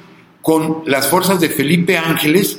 con 0.43 0.83
las 0.85 1.07
fuerzas 1.07 1.41
de 1.41 1.49
Felipe 1.49 1.97
Ángeles 1.97 2.59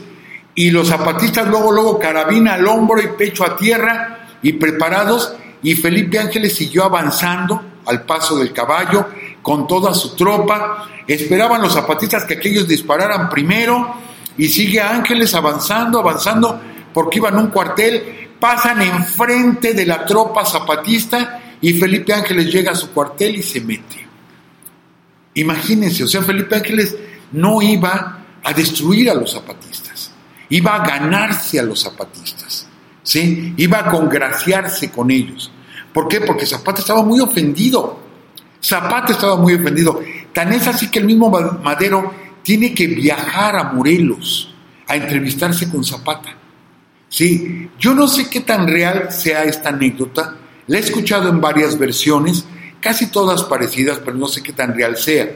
y 0.56 0.72
los 0.72 0.88
zapatistas 0.88 1.48
luego, 1.48 1.72
luego 1.72 2.00
carabina 2.00 2.54
al 2.54 2.66
hombro 2.68 3.02
y 3.02 3.08
pecho 3.18 3.46
a 3.46 3.58
tierra 3.58 4.30
y 4.42 4.54
preparados 4.54 5.34
y 5.62 5.76
Felipe 5.76 6.18
Ángeles 6.18 6.56
siguió 6.56 6.86
avanzando 6.86 7.62
al 7.86 8.04
paso 8.04 8.38
del 8.38 8.54
caballo 8.54 9.08
con 9.42 9.68
toda 9.68 9.94
su 9.94 10.16
tropa. 10.16 10.88
Esperaban 11.06 11.62
los 11.62 11.74
zapatistas 11.74 12.26
que 12.26 12.36
aquellos 12.36 12.68
dispararan 12.68 13.30
primero 13.30 13.96
y 14.38 14.48
sigue 14.48 14.80
Ángeles 14.80 15.34
avanzando, 15.36 16.00
avanzando 16.00 16.62
porque 16.94 17.18
iban 17.20 17.38
un 17.38 17.48
cuartel, 17.48 18.30
pasan 18.40 18.82
enfrente 18.82 19.74
de 19.74 19.86
la 19.86 20.06
tropa 20.06 20.46
zapatista 20.46 21.58
y 21.60 21.74
Felipe 21.74 22.14
Ángeles 22.14 22.52
llega 22.52 22.72
a 22.72 22.76
su 22.76 22.92
cuartel 22.92 23.36
y 23.36 23.44
se 23.44 23.60
mete. 23.60 24.06
Imagínense, 25.34 26.04
o 26.04 26.08
sea, 26.08 26.22
Felipe 26.22 26.56
Ángeles 26.56 26.96
no 27.34 27.62
iba 27.62 28.20
a 28.42 28.54
destruir 28.54 29.10
a 29.10 29.16
los 29.16 29.34
zapatistas, 29.34 29.95
iba 30.50 30.76
a 30.76 30.86
ganarse 30.86 31.60
a 31.60 31.64
los 31.64 31.82
zapatistas, 31.82 32.68
¿sí? 33.04 33.54
Iba 33.58 33.80
a 33.80 33.90
congraciarse 33.90 34.92
con 34.92 35.12
ellos. 35.12 35.52
¿Por 35.94 36.08
qué? 36.08 36.22
Porque 36.22 36.46
Zapata 36.46 36.82
estaba 36.82 37.04
muy 37.04 37.20
ofendido. 37.22 38.00
Zapata 38.62 39.14
estaba 39.14 39.38
muy 39.38 39.54
ofendido. 39.54 40.02
Tan 40.34 40.52
es 40.54 40.68
así 40.68 40.90
que 40.90 41.00
el 41.00 41.06
mismo 41.06 41.30
Madero 41.64 42.14
tiene 42.44 42.74
que 42.74 42.88
viajar 42.88 43.56
a 43.56 43.72
Morelos 43.72 44.54
a 44.88 44.96
entrevistarse 44.96 45.70
con 45.70 45.84
Zapata. 45.84 46.36
Sí, 47.08 47.70
yo 47.80 47.94
no 47.94 48.08
sé 48.08 48.30
qué 48.30 48.42
tan 48.42 48.68
real 48.68 49.12
sea 49.12 49.44
esta 49.44 49.70
anécdota. 49.70 50.36
La 50.68 50.78
he 50.78 50.82
escuchado 50.82 51.30
en 51.30 51.40
varias 51.40 51.78
versiones, 51.78 52.46
casi 52.82 53.08
todas 53.08 53.44
parecidas, 53.44 54.00
pero 54.04 54.18
no 54.18 54.28
sé 54.28 54.44
qué 54.44 54.52
tan 54.52 54.76
real 54.76 54.98
sea. 54.98 55.30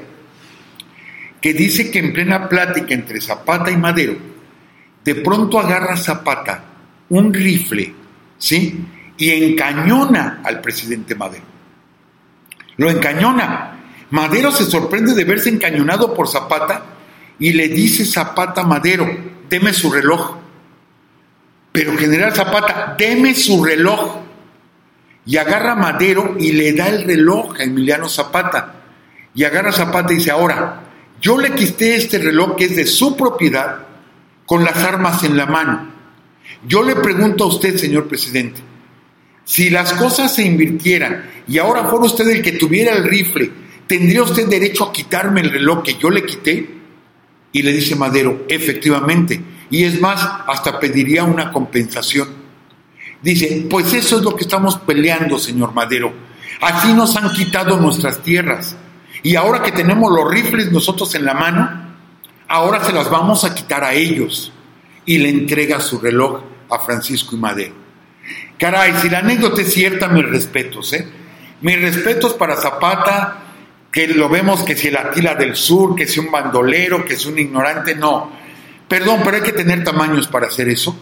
Que 1.41 1.53
dice 1.53 1.89
que 1.89 1.99
en 1.99 2.11
plena 2.11 2.49
plática 2.49 2.93
entre 2.93 3.21
Zapata 3.21 3.71
y 3.71 3.77
Madero, 3.77 4.17
de 5.03 5.15
pronto 5.15 5.59
agarra 5.59 5.97
Zapata 5.97 6.63
un 7.09 7.33
rifle, 7.33 7.93
¿sí? 8.37 8.85
y 9.19 9.31
encañona 9.31 10.41
al 10.43 10.61
presidente 10.61 11.13
Madero. 11.13 11.43
Lo 12.77 12.89
encañona. 12.89 13.75
Madero 14.11 14.51
se 14.51 14.63
sorprende 14.63 15.13
de 15.13 15.25
verse 15.25 15.49
encañonado 15.49 16.13
por 16.13 16.27
Zapata 16.27 16.83
y 17.37 17.51
le 17.51 17.67
dice 17.67 18.05
Zapata 18.05 18.61
a 18.61 18.65
Madero, 18.65 19.07
deme 19.49 19.73
su 19.73 19.91
reloj. 19.91 20.37
Pero 21.73 21.97
general 21.97 22.33
Zapata, 22.33 22.95
deme 22.97 23.35
su 23.35 23.63
reloj. 23.63 24.21
Y 25.25 25.35
agarra 25.35 25.73
a 25.73 25.75
Madero 25.75 26.35
y 26.39 26.53
le 26.53 26.71
da 26.73 26.87
el 26.87 27.03
reloj 27.03 27.59
a 27.59 27.63
Emiliano 27.63 28.07
Zapata. 28.07 28.75
Y 29.35 29.43
agarra 29.43 29.69
a 29.69 29.73
Zapata 29.73 30.13
y 30.13 30.15
dice, 30.15 30.31
ahora, 30.31 30.81
yo 31.21 31.37
le 31.37 31.51
quité 31.51 31.97
este 31.97 32.17
reloj 32.19 32.55
que 32.55 32.65
es 32.65 32.75
de 32.77 32.85
su 32.85 33.17
propiedad 33.17 33.88
con 34.49 34.63
las 34.63 34.77
armas 34.77 35.23
en 35.23 35.37
la 35.37 35.45
mano. 35.45 35.87
Yo 36.65 36.81
le 36.81 36.95
pregunto 36.95 37.43
a 37.43 37.47
usted, 37.49 37.77
señor 37.77 38.07
presidente, 38.07 38.59
si 39.45 39.69
las 39.69 39.93
cosas 39.93 40.33
se 40.33 40.41
invirtieran 40.41 41.23
y 41.47 41.59
ahora 41.59 41.83
fuera 41.83 42.07
usted 42.07 42.27
el 42.29 42.41
que 42.41 42.53
tuviera 42.53 42.95
el 42.95 43.03
rifle, 43.03 43.51
¿tendría 43.85 44.23
usted 44.23 44.47
derecho 44.47 44.85
a 44.85 44.91
quitarme 44.91 45.41
el 45.41 45.51
reloj 45.51 45.83
que 45.83 45.97
yo 45.99 46.09
le 46.09 46.25
quité? 46.25 46.67
Y 47.51 47.61
le 47.61 47.71
dice 47.71 47.95
Madero, 47.95 48.47
efectivamente. 48.49 49.39
Y 49.69 49.83
es 49.83 50.01
más, 50.01 50.27
hasta 50.47 50.79
pediría 50.79 51.25
una 51.25 51.51
compensación. 51.51 52.29
Dice, 53.21 53.67
pues 53.69 53.93
eso 53.93 54.17
es 54.17 54.23
lo 54.23 54.35
que 54.35 54.45
estamos 54.45 54.79
peleando, 54.79 55.37
señor 55.37 55.75
Madero. 55.75 56.11
Así 56.61 56.91
nos 56.93 57.15
han 57.15 57.31
quitado 57.33 57.79
nuestras 57.79 58.23
tierras. 58.23 58.75
Y 59.21 59.35
ahora 59.35 59.61
que 59.61 59.71
tenemos 59.71 60.11
los 60.11 60.27
rifles 60.27 60.71
nosotros 60.71 61.13
en 61.13 61.25
la 61.25 61.35
mano, 61.35 61.88
ahora 62.49 62.83
se 62.83 62.91
las 62.91 63.09
vamos 63.09 63.45
a 63.45 63.55
quitar 63.55 63.83
a 63.83 63.93
ellos. 63.93 64.51
Y 65.05 65.17
le 65.17 65.29
entrega 65.29 65.79
su 65.79 65.99
reloj 65.99 66.41
a 66.69 66.79
Francisco 66.79 67.35
y 67.35 67.39
Madero. 67.39 67.73
Caray, 68.59 68.93
si 69.01 69.09
la 69.09 69.19
anécdota 69.19 69.61
es 69.61 69.73
cierta, 69.73 70.07
mis 70.09 70.27
respetos, 70.27 70.93
¿eh? 70.93 71.07
Mis 71.61 71.81
respetos 71.81 72.33
para 72.33 72.57
Zapata, 72.57 73.37
que 73.91 74.07
lo 74.07 74.29
vemos 74.29 74.63
que 74.63 74.75
si 74.75 74.89
el 74.89 74.97
Atila 74.97 75.35
del 75.35 75.55
Sur, 75.55 75.95
que 75.95 76.07
si 76.07 76.19
un 76.19 76.29
bandolero, 76.29 77.05
que 77.05 77.13
es 77.13 77.25
un 77.25 77.39
ignorante, 77.39 77.95
no. 77.95 78.31
Perdón, 78.87 79.21
pero 79.23 79.37
hay 79.37 79.43
que 79.43 79.53
tener 79.53 79.83
tamaños 79.83 80.27
para 80.27 80.47
hacer 80.47 80.69
eso, 80.69 80.95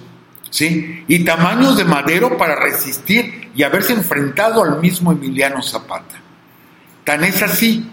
¿sí? 0.49 1.03
Y 1.07 1.23
tamaños 1.23 1.77
de 1.77 1.85
madero 1.85 2.37
para 2.37 2.55
resistir 2.55 3.49
y 3.55 3.63
haberse 3.63 3.93
enfrentado 3.93 4.63
al 4.63 4.79
mismo 4.79 5.11
Emiliano 5.11 5.61
Zapata. 5.61 6.15
Tan 7.03 7.23
es 7.23 7.41
así 7.41 7.89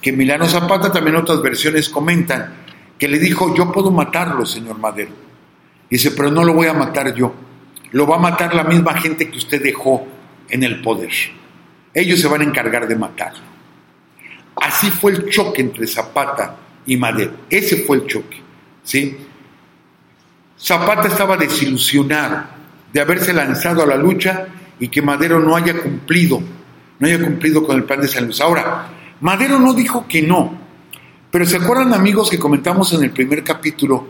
que 0.00 0.10
Emiliano 0.10 0.46
Zapata, 0.46 0.92
también 0.92 1.16
otras 1.16 1.42
versiones 1.42 1.88
comentan, 1.88 2.54
que 2.98 3.08
le 3.08 3.18
dijo, 3.18 3.54
yo 3.54 3.70
puedo 3.72 3.90
matarlo, 3.90 4.44
señor 4.44 4.78
Madero. 4.78 5.12
Dice, 5.88 6.10
pero 6.10 6.30
no 6.30 6.44
lo 6.44 6.52
voy 6.54 6.66
a 6.66 6.74
matar 6.74 7.14
yo 7.14 7.32
lo 7.92 8.06
va 8.06 8.16
a 8.16 8.20
matar 8.20 8.54
la 8.54 8.64
misma 8.64 8.94
gente 8.94 9.30
que 9.30 9.38
usted 9.38 9.62
dejó 9.62 10.06
en 10.48 10.62
el 10.62 10.82
poder. 10.82 11.10
Ellos 11.94 12.20
se 12.20 12.28
van 12.28 12.42
a 12.42 12.44
encargar 12.44 12.86
de 12.86 12.96
matarlo. 12.96 13.48
Así 14.56 14.90
fue 14.90 15.12
el 15.12 15.30
choque 15.30 15.62
entre 15.62 15.86
Zapata 15.86 16.56
y 16.86 16.96
Madero. 16.96 17.32
Ese 17.48 17.84
fue 17.84 17.98
el 17.98 18.06
choque. 18.06 18.42
¿sí? 18.82 19.16
Zapata 20.58 21.08
estaba 21.08 21.36
desilusionado 21.36 22.44
de 22.92 23.00
haberse 23.00 23.32
lanzado 23.32 23.82
a 23.82 23.86
la 23.86 23.96
lucha 23.96 24.48
y 24.80 24.88
que 24.88 25.02
Madero 25.02 25.38
no 25.40 25.56
haya 25.56 25.80
cumplido, 25.80 26.42
no 26.98 27.06
haya 27.06 27.22
cumplido 27.22 27.64
con 27.64 27.76
el 27.76 27.84
plan 27.84 28.00
de 28.00 28.08
San. 28.08 28.30
Ahora, 28.40 28.88
Madero 29.20 29.58
no 29.58 29.72
dijo 29.74 30.06
que 30.08 30.22
no, 30.22 30.57
pero 31.30 31.44
¿se 31.44 31.56
acuerdan 31.56 31.92
amigos 31.94 32.30
que 32.30 32.38
comentamos 32.38 32.92
en 32.92 33.04
el 33.04 33.10
primer 33.10 33.44
capítulo 33.44 34.06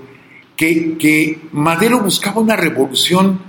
que, 0.57 0.97
que 0.99 1.49
Madero 1.53 2.01
buscaba 2.01 2.41
una 2.41 2.57
revolución 2.57 3.41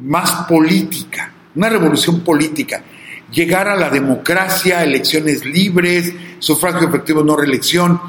más 0.00 0.46
política, 0.48 1.32
una 1.54 1.68
revolución 1.68 2.20
política, 2.20 2.82
llegar 3.30 3.68
a 3.68 3.76
la 3.76 3.90
democracia, 3.90 4.82
elecciones 4.82 5.44
libres, 5.44 6.12
sufragio 6.38 6.88
efectivo, 6.88 7.22
no 7.22 7.36
reelección. 7.36 8.00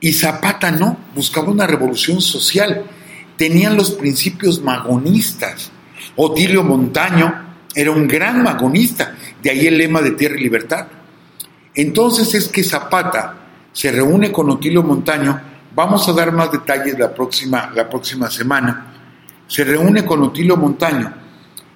Y 0.00 0.12
Zapata 0.12 0.70
no, 0.70 0.98
buscaba 1.14 1.50
una 1.50 1.66
revolución 1.66 2.20
social. 2.20 2.84
Tenían 3.36 3.76
los 3.76 3.92
principios 3.92 4.62
magonistas. 4.62 5.70
Otilio 6.16 6.62
Montaño 6.62 7.42
era 7.74 7.90
un 7.90 8.06
gran 8.06 8.42
magonista, 8.42 9.16
de 9.42 9.50
ahí 9.50 9.66
el 9.66 9.78
lema 9.78 10.00
de 10.00 10.12
tierra 10.12 10.36
y 10.38 10.42
libertad. 10.42 10.86
Entonces 11.74 12.34
es 12.34 12.48
que 12.48 12.62
Zapata 12.62 13.43
se 13.74 13.90
reúne 13.90 14.30
con 14.30 14.48
Otilio 14.48 14.84
Montaño, 14.84 15.38
vamos 15.74 16.08
a 16.08 16.12
dar 16.12 16.32
más 16.32 16.50
detalles 16.50 16.96
la 16.96 17.12
próxima, 17.12 17.70
la 17.74 17.90
próxima 17.90 18.30
semana, 18.30 18.94
se 19.48 19.64
reúne 19.64 20.04
con 20.04 20.22
Otilio 20.22 20.56
Montaño 20.56 21.12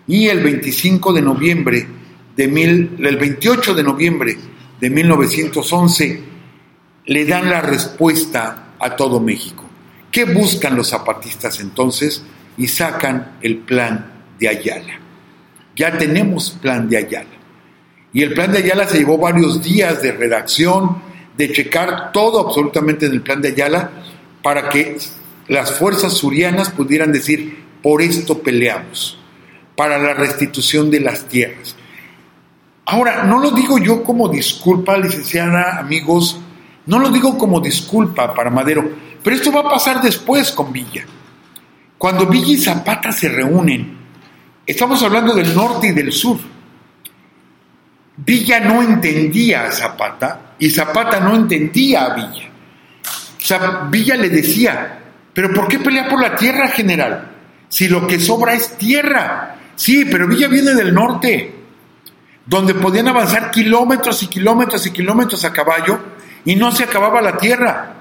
y 0.06 0.28
el 0.28 0.40
25 0.40 1.12
de 1.12 1.20
noviembre 1.20 1.88
de 2.36 2.48
mil, 2.48 2.96
el 3.00 3.16
28 3.16 3.74
de 3.74 3.82
noviembre 3.82 4.38
de 4.80 4.90
1911 4.90 6.22
le 7.06 7.24
dan 7.24 7.50
la 7.50 7.60
respuesta 7.60 8.74
a 8.78 8.94
todo 8.94 9.18
México. 9.18 9.64
¿Qué 10.10 10.24
buscan 10.24 10.76
los 10.76 10.90
zapatistas 10.90 11.58
entonces? 11.58 12.22
Y 12.56 12.68
sacan 12.68 13.38
el 13.42 13.58
plan 13.58 14.12
de 14.38 14.48
Ayala. 14.48 15.00
ya 15.74 15.98
tenemos 15.98 16.50
plan 16.50 16.88
de 16.88 16.98
Ayala. 16.98 17.38
Y 18.12 18.22
el 18.22 18.34
plan 18.34 18.52
de 18.52 18.58
Ayala 18.58 18.86
se 18.86 18.98
llevó 18.98 19.18
varios 19.18 19.62
días 19.62 20.00
de 20.00 20.12
redacción, 20.12 21.07
de 21.38 21.52
checar 21.52 22.10
todo 22.12 22.40
absolutamente 22.40 23.06
en 23.06 23.12
el 23.12 23.22
plan 23.22 23.40
de 23.40 23.48
Ayala, 23.48 23.90
para 24.42 24.68
que 24.68 24.98
las 25.46 25.72
fuerzas 25.78 26.12
surianas 26.14 26.70
pudieran 26.70 27.12
decir, 27.12 27.64
por 27.80 28.02
esto 28.02 28.40
peleamos, 28.40 29.18
para 29.76 29.98
la 29.98 30.14
restitución 30.14 30.90
de 30.90 31.00
las 31.00 31.26
tierras. 31.28 31.76
Ahora, 32.84 33.22
no 33.22 33.38
lo 33.38 33.52
digo 33.52 33.78
yo 33.78 34.02
como 34.02 34.28
disculpa, 34.28 34.96
licenciada, 34.98 35.78
amigos, 35.78 36.40
no 36.86 36.98
lo 36.98 37.10
digo 37.10 37.38
como 37.38 37.60
disculpa 37.60 38.34
para 38.34 38.50
Madero, 38.50 38.90
pero 39.22 39.36
esto 39.36 39.52
va 39.52 39.60
a 39.60 39.70
pasar 39.70 40.02
después 40.02 40.50
con 40.50 40.72
Villa. 40.72 41.06
Cuando 41.98 42.26
Villa 42.26 42.52
y 42.52 42.56
Zapata 42.56 43.12
se 43.12 43.28
reúnen, 43.28 43.96
estamos 44.66 45.02
hablando 45.02 45.34
del 45.34 45.54
norte 45.54 45.88
y 45.88 45.92
del 45.92 46.12
sur. 46.12 46.38
Villa 48.24 48.60
no 48.60 48.82
entendía 48.82 49.66
a 49.66 49.72
Zapata 49.72 50.54
y 50.58 50.70
Zapata 50.70 51.20
no 51.20 51.36
entendía 51.36 52.04
a 52.04 52.14
Villa. 52.14 52.48
Villa 53.90 54.16
le 54.16 54.28
decía, 54.28 54.98
pero 55.32 55.52
¿por 55.52 55.68
qué 55.68 55.78
pelea 55.78 56.08
por 56.08 56.20
la 56.20 56.34
tierra, 56.34 56.68
general? 56.68 57.30
Si 57.68 57.88
lo 57.88 58.06
que 58.06 58.18
sobra 58.18 58.54
es 58.54 58.76
tierra. 58.76 59.54
Sí, 59.76 60.04
pero 60.04 60.26
Villa 60.26 60.48
viene 60.48 60.74
del 60.74 60.92
norte 60.92 61.54
donde 62.44 62.74
podían 62.74 63.08
avanzar 63.08 63.50
kilómetros 63.50 64.22
y 64.22 64.26
kilómetros 64.26 64.86
y 64.86 64.90
kilómetros 64.90 65.44
a 65.44 65.52
caballo 65.52 66.00
y 66.46 66.56
no 66.56 66.72
se 66.72 66.84
acababa 66.84 67.20
la 67.20 67.36
tierra, 67.36 67.94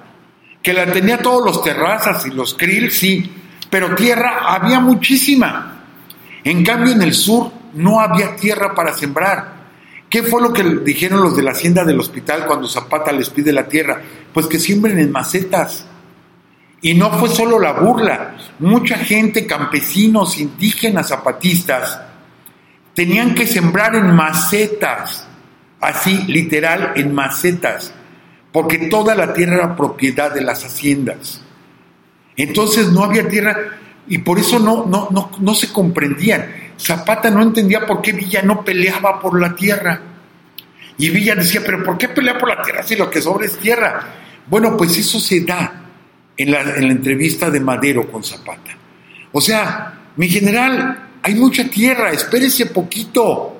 que 0.63 0.71
la 0.71 0.85
tenía 0.85 1.17
todos 1.17 1.45
los 1.45 1.61
terrazas 1.61 2.25
y 2.25 2.31
los 2.31 2.53
krill, 2.53 2.89
sí, 2.89 3.29
pero 3.69 3.93
tierra 3.93 4.45
había 4.47 4.79
muchísima. 4.79 5.83
En 6.45 6.63
cambio 6.63 6.93
en 6.93 7.01
el 7.01 7.13
sur 7.13 7.51
no 7.73 7.99
había 7.99 8.37
tierra 8.37 8.73
para 8.73 8.93
sembrar. 8.93 9.56
¿Qué 10.09 10.23
fue 10.23 10.41
lo 10.41 10.53
que 10.53 10.63
dijeron 10.63 11.21
los 11.21 11.35
de 11.35 11.43
la 11.43 11.51
hacienda 11.51 11.83
del 11.83 11.99
hospital 11.99 12.45
cuando 12.45 12.67
Zapata 12.67 13.11
les 13.11 13.29
pide 13.29 13.51
la 13.51 13.67
tierra? 13.67 14.01
Pues 14.33 14.47
que 14.47 14.59
siembren 14.59 14.99
en 14.99 15.11
macetas. 15.11 15.85
Y 16.81 16.93
no 16.93 17.11
fue 17.19 17.29
solo 17.29 17.59
la 17.59 17.73
burla, 17.73 18.37
mucha 18.59 18.97
gente, 18.97 19.47
campesinos, 19.47 20.37
indígenas, 20.37 21.09
zapatistas, 21.09 21.99
tenían 22.93 23.33
que 23.33 23.47
sembrar 23.47 23.95
en 23.95 24.15
macetas, 24.15 25.27
así 25.81 26.23
literal 26.27 26.93
en 26.95 27.15
macetas, 27.15 27.93
porque 28.51 28.77
toda 28.89 29.15
la 29.15 29.33
tierra 29.33 29.55
era 29.55 29.75
propiedad 29.75 30.31
de 30.31 30.41
las 30.41 30.63
haciendas. 30.63 31.41
Entonces 32.35 32.91
no 32.91 33.03
había 33.03 33.27
tierra 33.27 33.55
y 34.07 34.19
por 34.19 34.39
eso 34.39 34.59
no, 34.59 34.85
no, 34.85 35.09
no, 35.11 35.31
no 35.39 35.55
se 35.55 35.71
comprendían. 35.71 36.71
Zapata 36.79 37.29
no 37.29 37.41
entendía 37.41 37.85
por 37.85 38.01
qué 38.01 38.13
Villa 38.13 38.41
no 38.41 38.63
peleaba 38.63 39.19
por 39.19 39.39
la 39.39 39.55
tierra. 39.55 39.99
Y 40.97 41.09
Villa 41.09 41.35
decía, 41.35 41.61
pero 41.65 41.83
¿por 41.83 41.97
qué 41.97 42.09
pelea 42.09 42.37
por 42.37 42.49
la 42.49 42.61
tierra 42.61 42.83
si 42.83 42.95
lo 42.95 43.09
que 43.09 43.21
sobra 43.21 43.45
es 43.45 43.57
tierra? 43.57 44.05
Bueno, 44.47 44.75
pues 44.77 44.97
eso 44.97 45.19
se 45.19 45.41
da 45.41 45.83
en 46.35 46.51
la, 46.51 46.61
en 46.61 46.87
la 46.87 46.93
entrevista 46.93 47.49
de 47.49 47.59
Madero 47.59 48.09
con 48.11 48.23
Zapata. 48.23 48.71
O 49.31 49.41
sea, 49.41 50.11
mi 50.15 50.27
general, 50.29 51.09
hay 51.21 51.35
mucha 51.35 51.65
tierra, 51.65 52.11
espérese 52.11 52.67
poquito. 52.67 53.59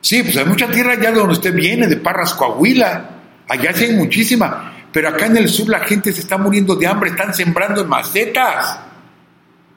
Sí, 0.00 0.22
pues 0.22 0.36
hay 0.36 0.44
mucha 0.44 0.68
tierra 0.68 0.92
allá 0.92 1.10
de 1.10 1.18
donde 1.18 1.34
usted 1.34 1.54
viene, 1.54 1.86
de 1.86 1.96
Parras, 1.96 2.34
Coahuila. 2.34 3.10
Allá 3.48 3.72
sí 3.74 3.84
hay 3.84 3.92
muchísima. 3.92 4.72
Pero 4.92 5.08
acá 5.08 5.26
en 5.26 5.36
el 5.36 5.48
sur 5.48 5.68
la 5.68 5.80
gente 5.80 6.12
se 6.12 6.20
está 6.20 6.38
muriendo 6.38 6.74
de 6.74 6.86
hambre, 6.86 7.10
están 7.10 7.34
sembrando 7.34 7.82
en 7.82 7.88
macetas. 7.88 8.78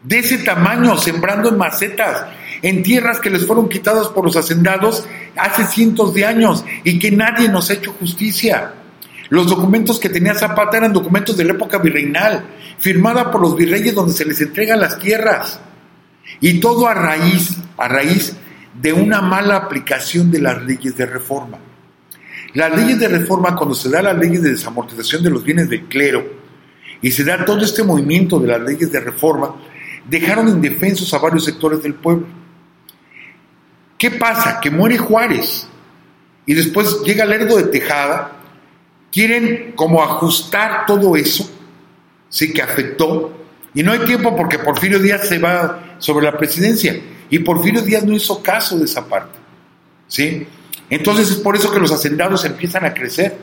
De 0.03 0.19
ese 0.19 0.37
tamaño, 0.39 0.97
sembrando 0.97 1.49
en 1.49 1.57
macetas, 1.57 2.25
en 2.61 2.83
tierras 2.83 3.19
que 3.19 3.29
les 3.29 3.45
fueron 3.45 3.67
quitadas 3.67 4.07
por 4.07 4.23
los 4.23 4.35
hacendados 4.35 5.05
hace 5.35 5.65
cientos 5.65 6.13
de 6.13 6.25
años 6.25 6.63
y 6.83 6.99
que 6.99 7.11
nadie 7.11 7.49
nos 7.49 7.69
ha 7.69 7.73
hecho 7.73 7.93
justicia. 7.99 8.73
Los 9.29 9.47
documentos 9.47 9.99
que 9.99 10.09
tenía 10.09 10.33
Zapata 10.33 10.77
eran 10.77 10.93
documentos 10.93 11.37
de 11.37 11.43
la 11.43 11.53
época 11.53 11.77
virreinal, 11.77 12.45
firmada 12.77 13.29
por 13.29 13.41
los 13.41 13.55
virreyes 13.55 13.93
donde 13.93 14.13
se 14.13 14.25
les 14.25 14.41
entregan 14.41 14.79
las 14.79 14.97
tierras. 14.99 15.59
Y 16.41 16.59
todo 16.59 16.87
a 16.87 16.93
raíz, 16.93 17.57
a 17.77 17.87
raíz 17.87 18.35
de 18.73 18.93
una 18.93 19.21
mala 19.21 19.57
aplicación 19.57 20.31
de 20.31 20.39
las 20.39 20.63
leyes 20.63 20.95
de 20.95 21.05
reforma. 21.05 21.59
Las 22.53 22.75
leyes 22.75 22.99
de 22.99 23.07
reforma, 23.07 23.55
cuando 23.55 23.75
se 23.75 23.89
da 23.89 24.01
las 24.01 24.17
leyes 24.17 24.41
de 24.41 24.51
desamortización 24.51 25.23
de 25.23 25.29
los 25.29 25.43
bienes 25.43 25.69
del 25.69 25.83
clero 25.83 26.25
y 27.01 27.11
se 27.11 27.23
da 27.23 27.45
todo 27.45 27.63
este 27.63 27.83
movimiento 27.83 28.39
de 28.39 28.47
las 28.47 28.61
leyes 28.61 28.91
de 28.91 28.99
reforma, 28.99 29.55
dejaron 30.07 30.47
indefensos 30.47 31.13
a 31.13 31.19
varios 31.19 31.45
sectores 31.45 31.81
del 31.83 31.95
pueblo. 31.95 32.27
¿Qué 33.97 34.11
pasa? 34.11 34.59
Que 34.59 34.71
muere 34.71 34.97
Juárez 34.97 35.67
y 36.45 36.53
después 36.53 37.01
llega 37.03 37.25
Lerdo 37.25 37.57
de 37.57 37.63
Tejada, 37.63 38.31
quieren 39.11 39.73
como 39.75 40.01
ajustar 40.01 40.85
todo 40.87 41.15
eso, 41.15 41.49
sí 42.29 42.53
que 42.53 42.61
afectó, 42.61 43.39
y 43.73 43.83
no 43.83 43.91
hay 43.91 43.99
tiempo 43.99 44.35
porque 44.35 44.57
Porfirio 44.57 44.99
Díaz 44.99 45.27
se 45.27 45.37
va 45.37 45.95
sobre 45.99 46.25
la 46.25 46.37
presidencia. 46.37 46.99
Y 47.29 47.39
Porfirio 47.39 47.81
Díaz 47.81 48.03
no 48.03 48.13
hizo 48.13 48.41
caso 48.41 48.77
de 48.79 48.85
esa 48.85 49.07
parte. 49.07 49.37
¿sí? 50.07 50.47
Entonces 50.89 51.29
es 51.29 51.37
por 51.37 51.55
eso 51.55 51.71
que 51.71 51.79
los 51.79 51.91
hacendados 51.91 52.45
empiezan 52.45 52.85
a 52.85 52.93
crecer. 52.93 53.37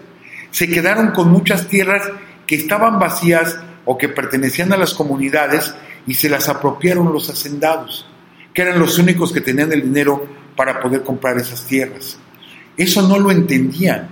Se 0.50 0.68
quedaron 0.68 1.12
con 1.12 1.30
muchas 1.30 1.68
tierras 1.68 2.10
que 2.46 2.56
estaban 2.56 2.98
vacías 2.98 3.56
o 3.84 3.96
que 3.96 4.08
pertenecían 4.08 4.72
a 4.72 4.76
las 4.76 4.94
comunidades 4.94 5.74
y 6.06 6.14
se 6.14 6.28
las 6.28 6.48
apropiaron 6.48 7.12
los 7.12 7.28
hacendados, 7.28 8.06
que 8.54 8.62
eran 8.62 8.78
los 8.78 8.98
únicos 8.98 9.32
que 9.32 9.40
tenían 9.40 9.72
el 9.72 9.82
dinero 9.82 10.26
para 10.54 10.80
poder 10.80 11.02
comprar 11.02 11.36
esas 11.38 11.66
tierras. 11.66 12.18
Eso 12.76 13.06
no 13.06 13.18
lo 13.18 13.30
entendían. 13.30 14.08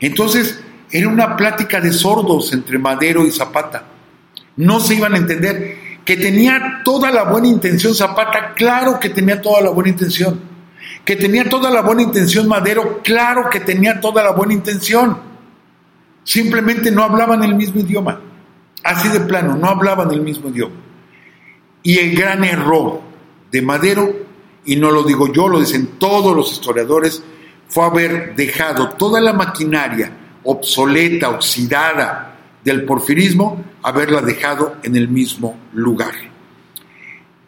Entonces 0.00 0.60
era 0.90 1.08
una 1.08 1.36
plática 1.36 1.80
de 1.80 1.92
sordos 1.92 2.52
entre 2.52 2.78
Madero 2.78 3.26
y 3.26 3.30
Zapata. 3.30 3.84
No 4.56 4.80
se 4.80 4.94
iban 4.94 5.14
a 5.14 5.18
entender 5.18 5.76
que 6.04 6.16
tenía 6.16 6.82
toda 6.84 7.10
la 7.10 7.24
buena 7.24 7.48
intención 7.48 7.94
Zapata, 7.94 8.54
claro 8.54 9.00
que 9.00 9.10
tenía 9.10 9.42
toda 9.42 9.60
la 9.60 9.70
buena 9.70 9.90
intención. 9.90 10.40
Que 11.04 11.16
tenía 11.16 11.48
toda 11.48 11.70
la 11.70 11.82
buena 11.82 12.02
intención 12.02 12.46
Madero, 12.48 13.00
claro 13.02 13.50
que 13.50 13.60
tenía 13.60 14.00
toda 14.00 14.22
la 14.22 14.30
buena 14.30 14.54
intención. 14.54 15.18
Simplemente 16.22 16.90
no 16.90 17.02
hablaban 17.02 17.42
el 17.42 17.54
mismo 17.54 17.80
idioma. 17.80 18.20
Así 18.82 19.08
de 19.08 19.20
plano, 19.20 19.56
no 19.56 19.68
hablaban 19.68 20.12
el 20.12 20.20
mismo 20.20 20.48
idioma. 20.48 20.85
Y 21.86 22.00
el 22.00 22.16
gran 22.16 22.42
error 22.42 23.00
de 23.52 23.62
Madero, 23.62 24.12
y 24.64 24.74
no 24.74 24.90
lo 24.90 25.04
digo 25.04 25.32
yo, 25.32 25.46
lo 25.46 25.60
dicen 25.60 25.90
todos 26.00 26.34
los 26.34 26.50
historiadores, 26.50 27.22
fue 27.68 27.84
haber 27.84 28.34
dejado 28.34 28.88
toda 28.88 29.20
la 29.20 29.32
maquinaria 29.32 30.10
obsoleta, 30.42 31.30
oxidada, 31.30 32.38
del 32.64 32.84
porfirismo 32.84 33.64
haberla 33.84 34.20
dejado 34.20 34.78
en 34.82 34.96
el 34.96 35.06
mismo 35.08 35.56
lugar. 35.74 36.12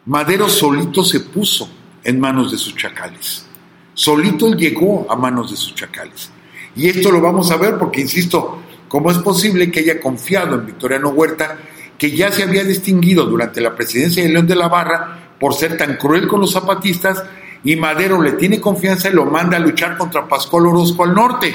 Madero 0.05 0.47
solito 0.47 1.03
se 1.03 1.19
puso 1.19 1.69
en 2.01 2.17
manos 2.17 2.49
de 2.49 2.57
sus 2.57 2.73
chacales. 2.77 3.45
Solito 3.93 4.53
llegó 4.53 5.05
a 5.11 5.17
manos 5.17 5.51
de 5.51 5.57
sus 5.57 5.75
chacales. 5.75 6.31
Y 6.77 6.87
esto 6.87 7.11
lo 7.11 7.19
vamos 7.19 7.51
a 7.51 7.57
ver 7.57 7.77
porque, 7.77 7.99
insisto, 7.99 8.61
¿cómo 8.87 9.11
es 9.11 9.17
posible 9.17 9.69
que 9.69 9.81
haya 9.81 9.99
confiado 9.99 10.55
en 10.55 10.65
Victoriano 10.65 11.09
Huerta, 11.09 11.59
que 11.99 12.11
ya 12.11 12.31
se 12.31 12.43
había 12.43 12.63
distinguido 12.63 13.25
durante 13.25 13.59
la 13.61 13.75
presidencia 13.75 14.23
de 14.23 14.29
León 14.29 14.47
de 14.47 14.55
la 14.55 14.69
Barra 14.69 15.35
por 15.37 15.53
ser 15.53 15.77
tan 15.77 15.97
cruel 15.97 16.27
con 16.27 16.39
los 16.41 16.53
zapatistas, 16.53 17.23
y 17.63 17.75
Madero 17.75 18.21
le 18.21 18.31
tiene 18.33 18.61
confianza 18.61 19.09
y 19.09 19.13
lo 19.13 19.25
manda 19.25 19.57
a 19.57 19.59
luchar 19.59 19.97
contra 19.97 20.27
Pascual 20.27 20.67
Orozco 20.67 21.03
al 21.03 21.13
norte? 21.13 21.53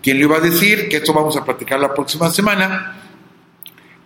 ¿Quién 0.00 0.18
le 0.18 0.24
iba 0.24 0.36
a 0.36 0.40
decir? 0.40 0.88
Que 0.88 0.98
esto 0.98 1.12
vamos 1.12 1.36
a 1.36 1.44
platicar 1.44 1.80
la 1.80 1.92
próxima 1.92 2.30
semana, 2.30 2.96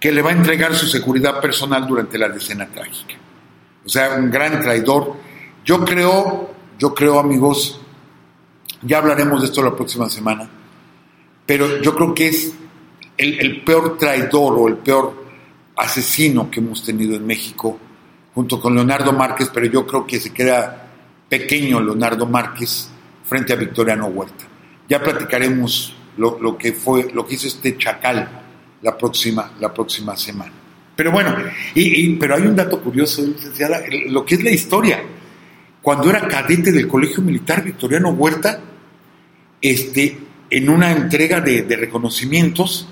que 0.00 0.10
le 0.10 0.22
va 0.22 0.30
a 0.30 0.34
entregar 0.34 0.74
su 0.74 0.86
seguridad 0.86 1.38
personal 1.40 1.86
durante 1.86 2.18
la 2.18 2.30
decena 2.30 2.66
trágica. 2.66 3.14
O 3.84 3.88
sea, 3.88 4.14
un 4.14 4.30
gran 4.30 4.60
traidor. 4.62 5.16
Yo 5.64 5.84
creo, 5.84 6.54
yo 6.78 6.94
creo, 6.94 7.18
amigos, 7.18 7.78
ya 8.82 8.98
hablaremos 8.98 9.42
de 9.42 9.48
esto 9.48 9.62
la 9.62 9.76
próxima 9.76 10.08
semana, 10.08 10.48
pero 11.46 11.82
yo 11.82 11.94
creo 11.94 12.14
que 12.14 12.28
es 12.28 12.54
el, 13.16 13.40
el 13.40 13.62
peor 13.62 13.98
traidor 13.98 14.54
o 14.58 14.68
el 14.68 14.76
peor 14.76 15.24
asesino 15.76 16.50
que 16.50 16.60
hemos 16.60 16.84
tenido 16.84 17.16
en 17.16 17.26
México, 17.26 17.78
junto 18.34 18.60
con 18.60 18.74
Leonardo 18.74 19.12
Márquez, 19.12 19.50
pero 19.52 19.66
yo 19.66 19.86
creo 19.86 20.06
que 20.06 20.20
se 20.20 20.32
queda 20.32 20.90
pequeño 21.28 21.80
Leonardo 21.80 22.26
Márquez 22.26 22.90
frente 23.24 23.52
a 23.52 23.56
Victoriano 23.56 24.06
Huerta. 24.06 24.44
Ya 24.88 25.02
platicaremos 25.02 25.96
lo, 26.16 26.56
que 26.56 26.72
fue, 26.72 27.10
lo 27.12 27.26
que 27.26 27.34
hizo 27.34 27.46
este 27.46 27.76
chacal 27.76 28.42
la 28.82 28.96
próxima, 28.96 29.52
la 29.60 29.72
próxima 29.72 30.16
semana. 30.16 30.52
Pero 30.94 31.10
bueno, 31.10 31.34
y, 31.74 32.14
pero 32.16 32.36
hay 32.36 32.42
un 32.42 32.54
dato 32.54 32.80
curioso, 32.80 33.22
licenciada, 33.22 33.82
lo 34.08 34.24
que 34.24 34.36
es 34.36 34.44
la 34.44 34.50
historia. 34.50 35.02
Cuando 35.82 36.08
era 36.08 36.28
cadete 36.28 36.70
del 36.70 36.86
Colegio 36.86 37.22
Militar 37.22 37.64
Victoriano 37.64 38.10
Huerta, 38.10 38.60
este, 39.60 40.18
en 40.50 40.68
una 40.68 40.92
entrega 40.92 41.40
de, 41.40 41.62
de 41.62 41.76
reconocimientos, 41.76 42.88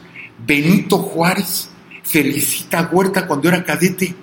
Benito 0.46 0.98
Juárez 0.98 1.70
felicita 2.02 2.80
a 2.80 2.88
Huerta 2.90 3.26
cuando 3.26 3.48
era 3.48 3.64
cadete. 3.64 4.14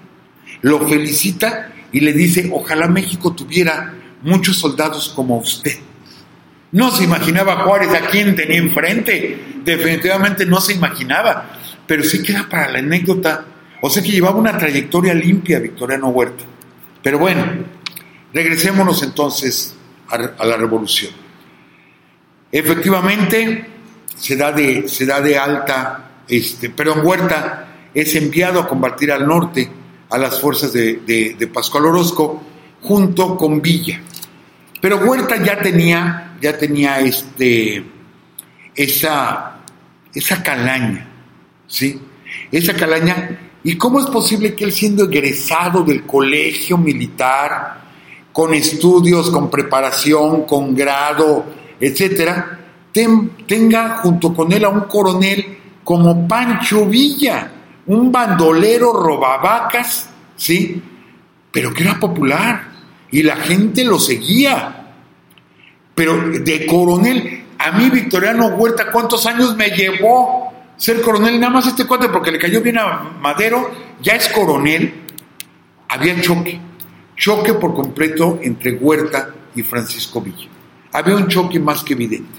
Lo 0.62 0.88
felicita 0.88 1.72
y 1.92 2.02
le 2.02 2.14
dice, 2.14 2.50
ojalá 2.52 2.88
México 2.88 3.34
tuviera 3.34 3.94
muchos 4.22 4.58
soldados 4.58 5.10
como 5.16 5.38
usted. 5.38 5.78
No 6.72 6.92
se 6.92 7.04
imaginaba 7.04 7.64
Juárez 7.64 7.94
a 7.94 8.08
quién 8.08 8.36
tenía 8.36 8.58
enfrente, 8.58 9.62
definitivamente 9.66 10.46
no 10.46 10.62
se 10.62 10.74
imaginaba, 10.74 11.58
pero 11.88 12.04
sí 12.04 12.22
queda 12.22 12.48
para 12.48 12.70
la 12.70 12.80
anécdota, 12.80 13.46
o 13.82 13.90
sea 13.90 14.04
que 14.04 14.12
llevaba 14.12 14.38
una 14.38 14.58
trayectoria 14.58 15.14
limpia 15.14 15.60
Victoriano 15.60 16.10
Huerta. 16.10 16.44
Pero 17.02 17.18
bueno, 17.18 17.44
regresémonos 18.34 19.02
entonces 19.02 19.76
a, 20.10 20.46
la 20.46 20.58
revolución. 20.58 21.12
Efectivamente, 22.52 23.66
se 24.16 24.36
da 24.36 24.52
de, 24.52 24.88
se 24.88 25.08
da 25.08 25.22
de 25.22 25.38
alta, 25.40 26.09
este, 26.30 26.70
pero 26.70 27.02
Huerta 27.02 27.90
es 27.94 28.16
enviado 28.16 28.60
a 28.60 28.68
combatir 28.68 29.12
al 29.12 29.28
norte 29.28 29.70
a 30.10 30.18
las 30.18 30.40
fuerzas 30.40 30.72
de, 30.72 31.36
de 31.38 31.48
Pascual 31.48 31.88
Orozco 31.88 32.42
junto 32.82 33.36
con 33.36 33.62
Villa. 33.62 34.02
Pero 34.82 34.98
Huerta 34.98 35.44
ya 35.44 35.60
tenía, 35.60 36.38
ya 36.42 36.58
tenía 36.58 37.00
este, 37.00 37.84
esa, 38.76 39.58
esa 40.14 40.42
calaña, 40.42 41.08
¿sí? 41.68 42.00
Esa 42.52 42.74
calaña. 42.74 43.52
¿Y 43.64 43.76
cómo 43.76 44.00
es 44.00 44.06
posible 44.06 44.56
que 44.56 44.64
él 44.64 44.72
siendo 44.72 45.06
egresado 45.06 45.84
del 45.84 46.06
colegio 46.06 46.78
militar, 46.78 47.82
con 48.32 48.54
estudios, 48.54 49.30
con 49.32 49.50
preparación, 49.50 50.44
con 50.44 50.74
grado, 50.74 51.46
etcétera, 51.80 52.60
tenga 52.94 53.98
junto 53.98 54.34
con 54.34 54.52
él 54.54 54.64
a 54.64 54.70
un 54.70 54.82
coronel 54.82 55.59
como 55.90 56.28
Pancho 56.28 56.86
Villa, 56.86 57.52
un 57.88 58.12
bandolero 58.12 58.94
robavacas, 58.94 60.08
¿sí? 60.36 60.80
Pero 61.52 61.74
que 61.74 61.82
era 61.82 62.00
popular 62.00 62.62
y 63.10 63.24
la 63.24 63.38
gente 63.38 63.84
lo 63.84 63.98
seguía. 63.98 64.94
Pero 65.96 66.30
de 66.42 66.68
coronel, 66.68 67.44
a 67.58 67.72
mí 67.72 67.90
Victoriano 67.90 68.50
Huerta, 68.50 68.92
¿cuántos 68.92 69.26
años 69.26 69.56
me 69.56 69.72
llevó 69.72 70.54
ser 70.78 71.02
coronel? 71.02 71.40
Nada 71.40 71.54
más 71.54 71.66
este 71.66 71.88
cuate 71.88 72.08
porque 72.10 72.34
le 72.34 72.38
cayó 72.38 72.62
bien 72.62 72.78
a 72.78 73.16
Madero, 73.20 73.72
ya 74.00 74.14
es 74.14 74.30
coronel. 74.30 74.94
Había 75.88 76.22
choque, 76.22 76.60
choque 77.16 77.56
por 77.56 77.74
completo 77.74 78.38
entre 78.44 78.76
Huerta 78.76 79.32
y 79.56 79.64
Francisco 79.64 80.22
Villa. 80.22 80.50
Había 80.94 81.16
un 81.16 81.28
choque 81.28 81.60
más 81.60 81.84
que 81.84 81.94
evidente. 81.94 82.38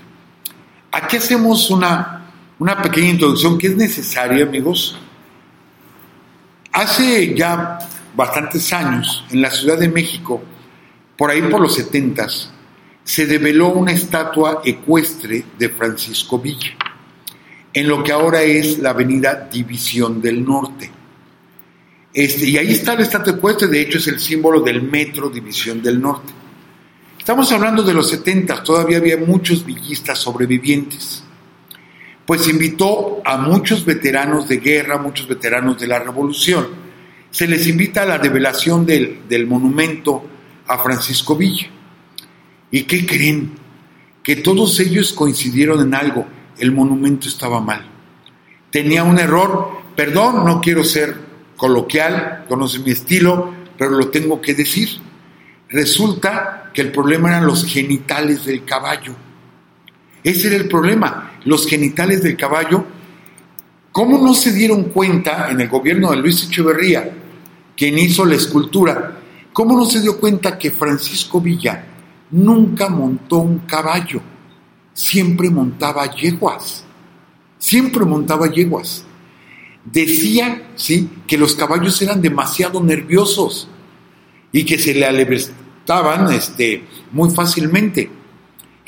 Aquí 0.93 1.17
hacemos 1.17 1.69
una, 1.73 2.20
una 2.61 2.81
pequeña 2.83 3.09
introducción 3.09 3.57
que 3.59 3.69
es 3.69 3.77
necesaria, 3.77 4.45
amigos. 4.45 4.97
Hace 6.73 7.35
ya 7.35 7.79
bastantes 8.15 8.71
años, 8.75 9.25
en 9.31 9.41
la 9.41 9.51
Ciudad 9.51 9.79
de 9.79 9.89
México, 9.89 10.43
por 11.17 11.31
ahí 11.31 11.41
por 11.43 11.61
los 11.61 11.75
setentas, 11.75 12.51
se 13.03 13.27
develó 13.27 13.69
una 13.71 13.93
estatua 13.93 14.61
ecuestre 14.63 15.43
de 15.59 15.71
Francisco 15.71 16.39
Villa, 16.39 16.77
en 17.73 17.89
lo 17.89 18.05
que 18.05 18.13
ahora 18.13 18.43
es 18.43 18.79
la 18.79 18.91
avenida 18.91 19.49
División 19.51 20.21
del 20.21 20.45
Norte. 20.45 20.91
Este, 22.13 22.47
y 22.47 22.59
ahí 22.59 22.73
está 22.73 22.95
la 22.95 23.03
estatua 23.03 23.33
ecuestre, 23.33 23.69
de 23.69 23.81
hecho 23.81 23.97
es 23.97 24.07
el 24.09 24.21
símbolo 24.21 24.61
del 24.61 24.83
metro 24.83 25.31
División 25.31 25.83
del 25.83 25.99
Norte. 25.99 26.33
Estamos 27.19 27.51
hablando 27.53 27.83
de 27.83 27.95
los 27.95 28.11
70, 28.11 28.63
todavía 28.63 28.99
había 28.99 29.17
muchos 29.17 29.65
villistas 29.65 30.19
sobrevivientes. 30.19 31.25
Pues 32.27 32.49
invitó 32.49 33.21
a 33.25 33.37
muchos 33.39 33.85
veteranos 33.85 34.49
de 34.49 34.59
guerra, 34.59 34.99
muchos 34.99 35.27
veteranos 35.27 35.79
de 35.81 35.87
la 35.87 35.99
revolución. 35.99 36.69
Se 37.31 37.47
les 37.47 37.67
invita 37.67 38.03
a 38.03 38.07
la 38.07 38.19
develación 38.19 38.87
del, 38.87 39.23
del 39.29 39.47
monumento 39.47 40.25
a 40.67 40.79
Francisco 40.79 41.37
Villa. 41.37 41.69
¿Y 42.71 42.85
qué 42.85 43.05
creen? 43.05 43.53
Que 44.23 44.37
todos 44.37 44.79
ellos 44.81 45.13
coincidieron 45.13 45.81
en 45.81 45.95
algo, 45.95 46.27
el 46.59 46.73
monumento 46.73 47.27
estaba 47.27 47.61
mal. 47.61 47.85
Tenía 48.71 49.03
un 49.03 49.19
error, 49.19 49.71
perdón, 49.97 50.45
no 50.45 50.61
quiero 50.61 50.85
ser 50.85 51.17
coloquial, 51.57 52.45
conoce 52.49 52.79
mi 52.79 52.93
estilo, 52.93 53.53
pero 53.77 53.91
lo 53.91 54.09
tengo 54.09 54.41
que 54.41 54.55
decir. 54.55 54.89
Resulta 55.69 56.71
que 56.73 56.83
el 56.83 56.93
problema 56.93 57.31
eran 57.31 57.47
los 57.47 57.65
genitales 57.65 58.45
del 58.45 58.65
caballo. 58.65 59.15
Ese 60.23 60.49
era 60.49 60.57
el 60.57 60.69
problema, 60.69 61.33
los 61.45 61.67
genitales 61.67 62.23
del 62.23 62.37
caballo. 62.37 62.85
¿Cómo 63.93 64.19
no 64.19 64.35
se 64.35 64.53
dieron 64.53 64.85
cuenta 64.85 65.51
en 65.51 65.61
el 65.61 65.69
gobierno 65.69 66.11
de 66.11 66.17
Luis 66.19 66.45
Echeverría, 66.45 67.11
quien 67.77 67.99
hizo 67.99 68.25
la 68.25 68.37
escultura, 68.37 69.21
¿Cómo 69.53 69.77
no 69.77 69.85
se 69.85 70.01
dio 70.01 70.19
cuenta 70.19 70.57
que 70.57 70.71
Francisco 70.71 71.41
Villa 71.41 71.85
nunca 72.31 72.89
montó 72.89 73.39
un 73.39 73.61
caballo? 73.61 74.21
Siempre 74.93 75.51
montaba 75.51 76.15
yeguas. 76.15 76.85
Siempre 77.59 78.05
montaba 78.05 78.51
yeguas. 78.51 79.05
Decía, 79.85 80.71
sí, 80.77 81.11
que 81.27 81.37
los 81.37 81.55
caballos 81.55 82.01
eran 82.01 82.23
demasiado 82.23 82.83
nerviosos 82.83 83.69
y 84.53 84.65
que 84.65 84.79
se 84.79 84.95
le 84.95 85.07
alevestaban 85.07 86.33
este, 86.33 86.85
muy 87.11 87.31
fácilmente 87.31 88.11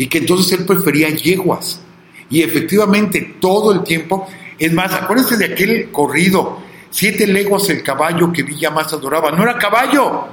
y 0.02 0.08
que 0.08 0.18
entonces 0.18 0.58
él 0.58 0.66
prefería 0.66 1.10
yeguas. 1.10 1.80
Y 2.28 2.42
efectivamente 2.42 3.36
todo 3.40 3.72
el 3.72 3.84
tiempo, 3.84 4.26
es 4.58 4.72
más, 4.72 4.92
acuérdense 4.92 5.36
de 5.36 5.44
aquel 5.44 5.92
corrido, 5.92 6.60
siete 6.90 7.24
leguas 7.24 7.70
el 7.70 7.84
caballo 7.84 8.32
que 8.32 8.42
Villa 8.42 8.70
más 8.70 8.92
adoraba, 8.92 9.30
no 9.30 9.44
era 9.44 9.56
caballo, 9.58 10.26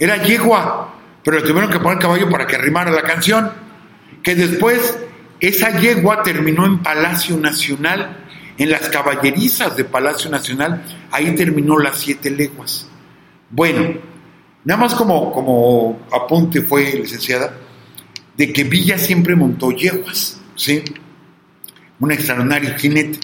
era 0.00 0.20
yegua, 0.20 0.92
pero 1.22 1.36
le 1.36 1.44
tuvieron 1.44 1.70
que 1.70 1.78
poner 1.78 2.00
caballo 2.00 2.28
para 2.28 2.44
que 2.44 2.56
arrimara 2.56 2.90
la 2.90 3.02
canción. 3.02 3.52
Que 4.20 4.34
después 4.34 4.98
esa 5.38 5.78
yegua 5.78 6.24
terminó 6.24 6.66
en 6.66 6.82
Palacio 6.82 7.36
Nacional, 7.36 8.26
en 8.58 8.68
las 8.68 8.88
caballerizas 8.88 9.76
de 9.76 9.84
Palacio 9.84 10.28
Nacional, 10.28 10.82
ahí 11.12 11.36
terminó 11.36 11.78
las 11.78 12.00
siete 12.00 12.32
leguas. 12.32 12.88
Bueno, 13.48 13.94
nada 14.64 14.80
más 14.80 14.92
como, 14.96 15.30
como 15.30 16.00
apunte 16.10 16.62
fue, 16.62 16.94
licenciada, 16.94 17.60
de 18.36 18.52
que 18.52 18.64
Villa 18.64 18.98
siempre 18.98 19.36
montó 19.36 19.70
yeguas, 19.70 20.40
¿sí? 20.56 20.82
Un 22.00 22.12
extraordinario 22.12 22.74
jinete. 22.76 23.20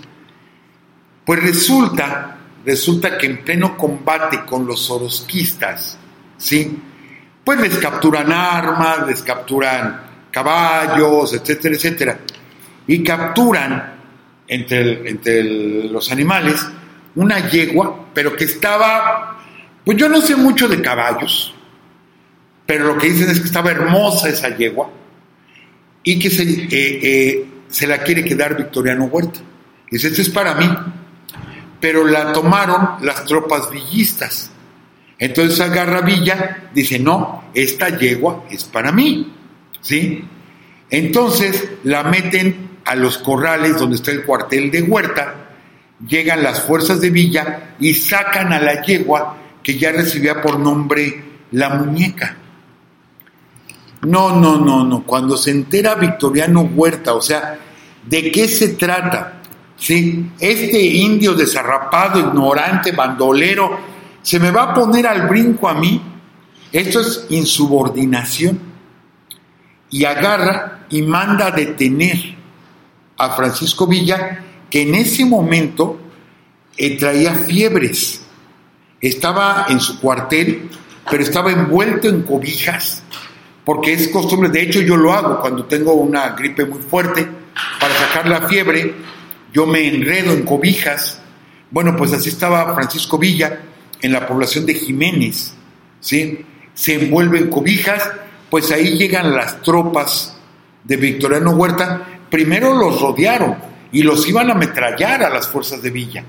Pues 1.24 1.42
resulta, 1.42 2.38
resulta 2.64 3.18
que 3.18 3.26
en 3.26 3.44
pleno 3.44 3.76
combate 3.76 4.44
con 4.44 4.66
los 4.66 4.88
orosquistas, 4.90 5.98
¿sí? 6.36 6.78
Pues 7.44 7.60
les 7.60 7.76
capturan 7.78 8.32
armas, 8.32 9.06
les 9.06 9.22
capturan 9.22 10.00
caballos, 10.30 11.32
etcétera, 11.34 11.74
etcétera. 11.74 12.18
Y 12.86 13.02
capturan 13.02 13.94
entre, 14.46 15.08
entre 15.08 15.44
los 15.88 16.10
animales 16.12 16.66
una 17.16 17.48
yegua, 17.48 18.06
pero 18.14 18.36
que 18.36 18.44
estaba, 18.44 19.38
pues 19.84 19.98
yo 19.98 20.08
no 20.08 20.20
sé 20.20 20.36
mucho 20.36 20.68
de 20.68 20.80
caballos, 20.80 21.52
pero 22.66 22.84
lo 22.84 22.98
que 22.98 23.10
dicen 23.10 23.28
es 23.30 23.40
que 23.40 23.46
estaba 23.46 23.72
hermosa 23.72 24.28
esa 24.28 24.56
yegua 24.56 24.90
y 26.10 26.18
que 26.18 26.30
se, 26.30 26.42
eh, 26.42 26.68
eh, 26.70 27.46
se 27.68 27.86
la 27.86 27.98
quiere 27.98 28.24
quedar 28.24 28.56
Victoriano 28.56 29.04
Huerta. 29.04 29.40
Dice, 29.90 30.08
esto 30.08 30.22
es 30.22 30.30
para 30.30 30.54
mí. 30.54 30.68
Pero 31.80 32.04
la 32.04 32.32
tomaron 32.32 32.96
las 33.02 33.24
tropas 33.24 33.70
villistas. 33.70 34.50
Entonces 35.18 35.60
agarra 35.60 36.00
Villa, 36.00 36.70
dice, 36.74 36.98
no, 36.98 37.44
esta 37.54 37.96
yegua 37.96 38.44
es 38.50 38.64
para 38.64 38.90
mí, 38.90 39.32
¿sí? 39.80 40.24
Entonces 40.88 41.68
la 41.84 42.02
meten 42.04 42.70
a 42.86 42.94
los 42.94 43.18
corrales 43.18 43.78
donde 43.78 43.96
está 43.96 44.10
el 44.10 44.24
cuartel 44.24 44.70
de 44.70 44.82
Huerta, 44.82 45.50
llegan 46.06 46.42
las 46.42 46.62
fuerzas 46.62 47.02
de 47.02 47.10
Villa 47.10 47.74
y 47.78 47.92
sacan 47.92 48.52
a 48.54 48.60
la 48.60 48.82
yegua 48.82 49.36
que 49.62 49.78
ya 49.78 49.92
recibía 49.92 50.40
por 50.40 50.58
nombre 50.58 51.22
la 51.52 51.68
muñeca. 51.68 52.39
No, 54.02 54.38
no, 54.38 54.58
no, 54.58 54.84
no. 54.84 55.02
Cuando 55.02 55.36
se 55.36 55.50
entera 55.50 55.94
Victoriano 55.94 56.62
Huerta, 56.62 57.14
o 57.14 57.20
sea, 57.20 57.58
¿de 58.06 58.30
qué 58.30 58.48
se 58.48 58.68
trata? 58.68 59.42
¿Sí? 59.76 60.30
Este 60.38 60.80
indio 60.80 61.34
desarrapado, 61.34 62.18
ignorante, 62.18 62.92
bandolero, 62.92 63.78
se 64.22 64.38
me 64.38 64.50
va 64.50 64.64
a 64.64 64.74
poner 64.74 65.06
al 65.06 65.28
brinco 65.28 65.68
a 65.68 65.74
mí, 65.74 66.00
esto 66.72 67.00
es 67.00 67.26
insubordinación, 67.30 68.60
y 69.90 70.04
agarra 70.04 70.86
y 70.90 71.02
manda 71.02 71.48
a 71.48 71.50
detener 71.50 72.36
a 73.16 73.30
Francisco 73.30 73.86
Villa, 73.86 74.44
que 74.70 74.82
en 74.82 74.94
ese 74.94 75.24
momento 75.24 75.98
eh, 76.76 76.96
traía 76.96 77.34
fiebres, 77.34 78.22
estaba 79.00 79.66
en 79.68 79.80
su 79.80 79.98
cuartel, 79.98 80.70
pero 81.10 81.22
estaba 81.22 81.50
envuelto 81.50 82.08
en 82.08 82.22
cobijas, 82.22 83.02
porque 83.64 83.92
es 83.92 84.08
costumbre, 84.08 84.48
de 84.48 84.62
hecho 84.62 84.80
yo 84.80 84.96
lo 84.96 85.12
hago 85.12 85.40
cuando 85.40 85.64
tengo 85.64 85.94
una 85.94 86.30
gripe 86.30 86.64
muy 86.64 86.80
fuerte, 86.80 87.26
para 87.78 87.94
sacar 87.94 88.28
la 88.28 88.48
fiebre, 88.48 88.94
yo 89.52 89.66
me 89.66 89.86
enredo 89.86 90.32
en 90.32 90.42
cobijas, 90.42 91.20
bueno, 91.70 91.96
pues 91.96 92.12
así 92.12 92.28
estaba 92.28 92.74
Francisco 92.74 93.18
Villa, 93.18 93.60
en 94.02 94.12
la 94.12 94.26
población 94.26 94.66
de 94.66 94.74
Jiménez, 94.74 95.54
¿sí? 96.00 96.44
Se 96.74 96.94
envuelven 96.94 97.50
cobijas, 97.50 98.10
pues 98.48 98.70
ahí 98.70 98.96
llegan 98.96 99.34
las 99.34 99.62
tropas 99.62 100.36
de 100.84 100.96
Victoriano 100.96 101.52
Huerta. 101.52 102.06
Primero 102.30 102.74
los 102.74 103.00
rodearon 103.00 103.56
y 103.92 104.02
los 104.02 104.26
iban 104.28 104.48
a 104.48 104.52
ametrallar 104.52 105.22
a 105.22 105.30
las 105.30 105.48
fuerzas 105.48 105.82
de 105.82 105.90
Villa. 105.90 106.24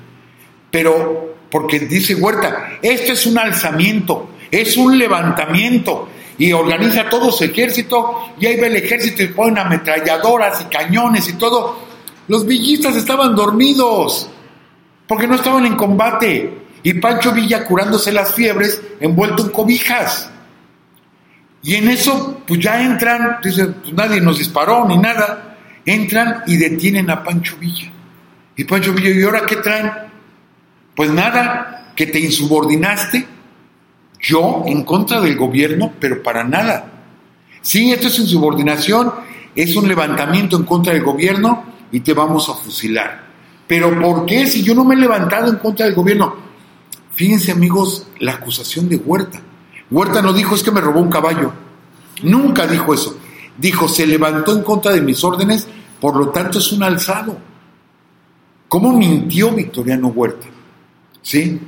Pero, 0.70 1.38
porque 1.50 1.80
dice 1.80 2.16
Huerta, 2.16 2.80
esto 2.82 3.14
es 3.14 3.26
un 3.26 3.38
alzamiento, 3.38 4.32
es 4.50 4.78
un 4.78 4.98
levantamiento, 4.98 6.10
y 6.38 6.52
organiza 6.54 7.10
todo 7.10 7.32
su 7.32 7.44
ejército, 7.44 8.34
y 8.40 8.46
ahí 8.46 8.60
ve 8.60 8.68
el 8.68 8.76
ejército 8.78 9.24
y 9.24 9.28
ponen 9.28 9.60
ametralladoras 9.60 10.62
y 10.62 10.66
cañones 10.66 11.28
y 11.28 11.34
todo. 11.34 11.80
Los 12.28 12.46
villistas 12.46 12.96
estaban 12.96 13.36
dormidos, 13.36 14.30
porque 15.08 15.28
no 15.28 15.36
estaban 15.36 15.66
en 15.66 15.76
combate, 15.76 16.58
y 16.84 16.94
Pancho 16.96 17.32
Villa 17.32 17.66
curándose 17.66 18.12
las 18.12 18.34
fiebres, 18.34 18.82
envuelto 19.00 19.44
en 19.44 19.50
cobijas. 19.50 20.30
Y 21.64 21.76
en 21.76 21.90
eso, 21.90 22.42
pues 22.48 22.60
ya 22.60 22.82
entran, 22.82 23.38
dicen, 23.44 23.76
pues 23.82 23.94
nadie 23.94 24.20
nos 24.20 24.40
disparó 24.40 24.88
ni 24.88 24.98
nada, 24.98 25.58
entran 25.86 26.44
y 26.48 26.58
detienen 26.58 27.10
a 27.10 27.24
Pancho 27.24 27.56
Villa. 27.58 27.92
Y 28.56 28.64
Pancho 28.64 28.94
Villa, 28.94 29.12
¿y 29.12 29.24
ahora 29.24 29.46
qué 29.46 29.58
traen? 29.58 29.92
Pues 30.96 31.12
nada, 31.12 31.94
que 31.96 32.08
te 32.08 32.20
insubordinaste, 32.20 33.28
yo 34.22 34.64
en 34.68 34.84
contra 34.84 35.20
del 35.20 35.36
gobierno, 35.36 35.92
pero 36.00 36.22
para 36.22 36.44
nada. 36.44 36.92
Sí, 37.62 37.92
esto 37.92 38.08
es 38.08 38.20
insubordinación, 38.20 39.12
es 39.56 39.76
un 39.76 39.88
levantamiento 39.88 40.58
en 40.58 40.64
contra 40.64 40.94
del 40.94 41.04
gobierno 41.04 41.64
y 41.92 42.00
te 42.02 42.14
vamos 42.14 42.48
a 42.50 42.54
fusilar. 42.54 43.32
Pero 43.68 44.00
¿por 44.00 44.26
qué 44.26 44.48
si 44.48 44.64
yo 44.64 44.76
no 44.76 44.84
me 44.84 44.96
he 44.96 44.98
levantado 44.98 45.50
en 45.50 45.58
contra 45.58 45.86
del 45.86 45.96
gobierno? 45.96 46.36
Fíjense 47.14 47.52
amigos, 47.52 48.08
la 48.20 48.34
acusación 48.34 48.90
de 48.90 48.98
Huerta. 48.98 49.42
Huerta 49.90 50.22
no 50.22 50.34
dijo 50.34 50.56
es 50.56 50.64
que 50.64 50.72
me 50.72 50.82
robó 50.82 51.02
un 51.02 51.10
caballo. 51.10 51.52
Nunca 52.24 52.68
dijo 52.68 52.94
eso. 52.94 53.18
Dijo, 53.58 53.88
se 53.88 54.08
levantó 54.08 54.56
en 54.56 54.64
contra 54.64 54.94
de 54.94 55.02
mis 55.02 55.24
órdenes, 55.24 55.68
por 56.00 56.16
lo 56.16 56.30
tanto 56.30 56.60
es 56.60 56.72
un 56.72 56.84
alzado. 56.84 57.38
¿Cómo 58.68 58.94
mintió 58.94 59.52
Victoriano 59.52 60.08
Huerta? 60.08 60.48
¿Sí? 61.22 61.60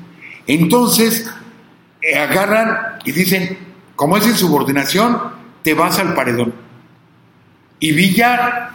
Entonces, 0.47 1.29
agarran 2.11 2.99
y 3.05 3.11
dicen, 3.11 3.57
como 3.95 4.17
es 4.17 4.27
insubordinación, 4.27 5.17
te 5.61 5.73
vas 5.73 5.99
al 5.99 6.13
paredón. 6.13 6.53
Y 7.79 7.91
Villa, 7.91 8.71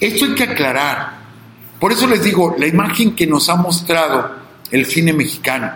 esto 0.00 0.26
hay 0.26 0.34
que 0.34 0.44
aclarar. 0.44 1.18
Por 1.80 1.92
eso 1.92 2.06
les 2.06 2.22
digo, 2.22 2.54
la 2.58 2.66
imagen 2.66 3.14
que 3.14 3.26
nos 3.26 3.48
ha 3.48 3.56
mostrado 3.56 4.36
el 4.70 4.86
cine 4.86 5.12
mexicano, 5.12 5.72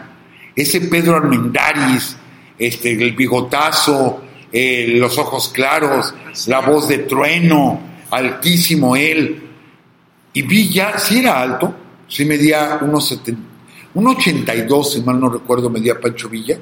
ese 0.54 0.80
Pedro 0.82 1.16
Armendáriz, 1.16 2.16
este, 2.58 2.92
el 2.92 3.12
bigotazo, 3.12 4.22
eh, 4.52 4.86
los 4.96 5.16
ojos 5.18 5.48
claros, 5.48 6.14
la 6.46 6.60
voz 6.60 6.88
de 6.88 6.98
trueno, 6.98 7.80
altísimo 8.10 8.94
él. 8.94 9.42
Y 10.34 10.42
Villa, 10.42 10.98
si 10.98 11.18
era 11.20 11.40
alto, 11.40 11.74
si 12.08 12.24
medía 12.24 12.78
unos 12.82 13.10
82, 13.12 14.92
si 14.92 15.00
mal 15.02 15.18
no 15.18 15.30
recuerdo, 15.30 15.70
medía 15.70 16.00
Pancho 16.00 16.28
Villa 16.28 16.58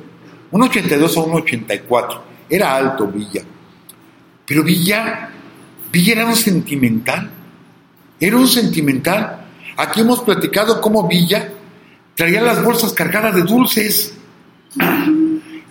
un 0.51 0.63
82 0.63 1.17
o 1.17 1.25
un 1.25 1.35
84. 1.43 2.23
Era 2.49 2.75
alto 2.75 3.07
Villa. 3.07 3.43
Pero 4.47 4.65
Villa, 4.65 5.31
Villa 5.93 6.13
era 6.13 6.27
un 6.27 6.37
sentimental. 6.37 7.31
Era 8.19 8.37
un 8.37 8.49
sentimental. 8.49 9.47
Aquí 9.77 10.01
hemos 10.01 10.21
platicado 10.21 10.81
cómo 10.81 11.07
Villa 11.07 11.53
traía 12.15 12.41
las 12.41 12.63
bolsas 12.63 12.93
cargadas 12.93 13.35
de 13.35 13.43
dulces. 13.43 14.15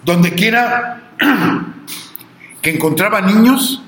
Donde 0.03 0.33
quiera 0.33 1.11
que 2.61 2.71
encontraba 2.71 3.21
niños, 3.21 3.81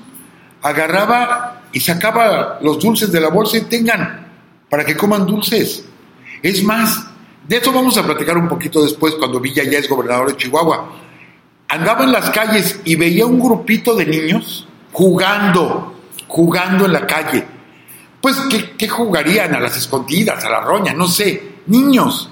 agarraba 0.62 1.62
y 1.72 1.80
sacaba 1.80 2.58
los 2.62 2.78
dulces 2.78 3.10
de 3.10 3.20
la 3.20 3.28
bolsa 3.28 3.56
y 3.56 3.62
tengan 3.62 4.26
para 4.68 4.84
que 4.84 4.96
coman 4.96 5.26
dulces. 5.26 5.84
Es 6.42 6.62
más, 6.62 7.06
de 7.48 7.56
eso 7.56 7.72
vamos 7.72 7.96
a 7.98 8.04
platicar 8.04 8.36
un 8.38 8.48
poquito 8.48 8.82
después 8.82 9.14
cuando 9.14 9.40
Villa 9.40 9.64
ya 9.64 9.78
es 9.78 9.88
gobernador 9.88 10.28
de 10.28 10.36
Chihuahua. 10.36 10.92
Andaba 11.68 12.04
en 12.04 12.12
las 12.12 12.30
calles 12.30 12.80
y 12.84 12.96
veía 12.96 13.26
un 13.26 13.40
grupito 13.40 13.94
de 13.96 14.06
niños 14.06 14.66
jugando, 14.92 15.94
jugando 16.28 16.84
en 16.86 16.92
la 16.92 17.06
calle. 17.06 17.44
Pues, 18.20 18.36
¿qué, 18.78 18.88
jugarían? 18.88 19.54
A 19.54 19.60
las 19.60 19.76
escondidas, 19.76 20.44
a 20.44 20.50
la 20.50 20.60
roña, 20.60 20.92
no 20.92 21.08
sé, 21.08 21.54
niños. 21.66 22.30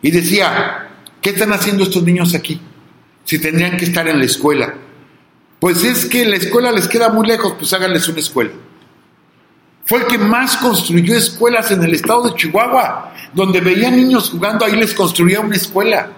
Y 0.00 0.10
decía, 0.10 0.88
¿qué 1.20 1.30
están 1.30 1.52
haciendo 1.52 1.82
estos 1.82 2.02
niños 2.02 2.34
aquí? 2.34 2.60
Si 3.24 3.38
tendrían 3.38 3.76
que 3.76 3.84
estar 3.84 4.08
en 4.08 4.18
la 4.18 4.24
escuela. 4.24 4.74
Pues 5.58 5.84
es 5.84 6.06
que 6.06 6.24
la 6.24 6.36
escuela 6.36 6.72
les 6.72 6.88
queda 6.88 7.10
muy 7.10 7.26
lejos, 7.26 7.54
pues 7.58 7.70
háganles 7.74 8.08
una 8.08 8.20
escuela. 8.20 8.52
Fue 9.84 9.98
el 9.98 10.06
que 10.06 10.16
más 10.16 10.56
construyó 10.56 11.14
escuelas 11.14 11.70
en 11.70 11.82
el 11.82 11.94
estado 11.94 12.22
de 12.22 12.34
Chihuahua, 12.34 13.12
donde 13.32 13.60
veía 13.60 13.90
niños 13.90 14.30
jugando, 14.30 14.64
ahí 14.64 14.76
les 14.76 14.94
construía 14.94 15.40
una 15.40 15.56
escuela. 15.56 16.08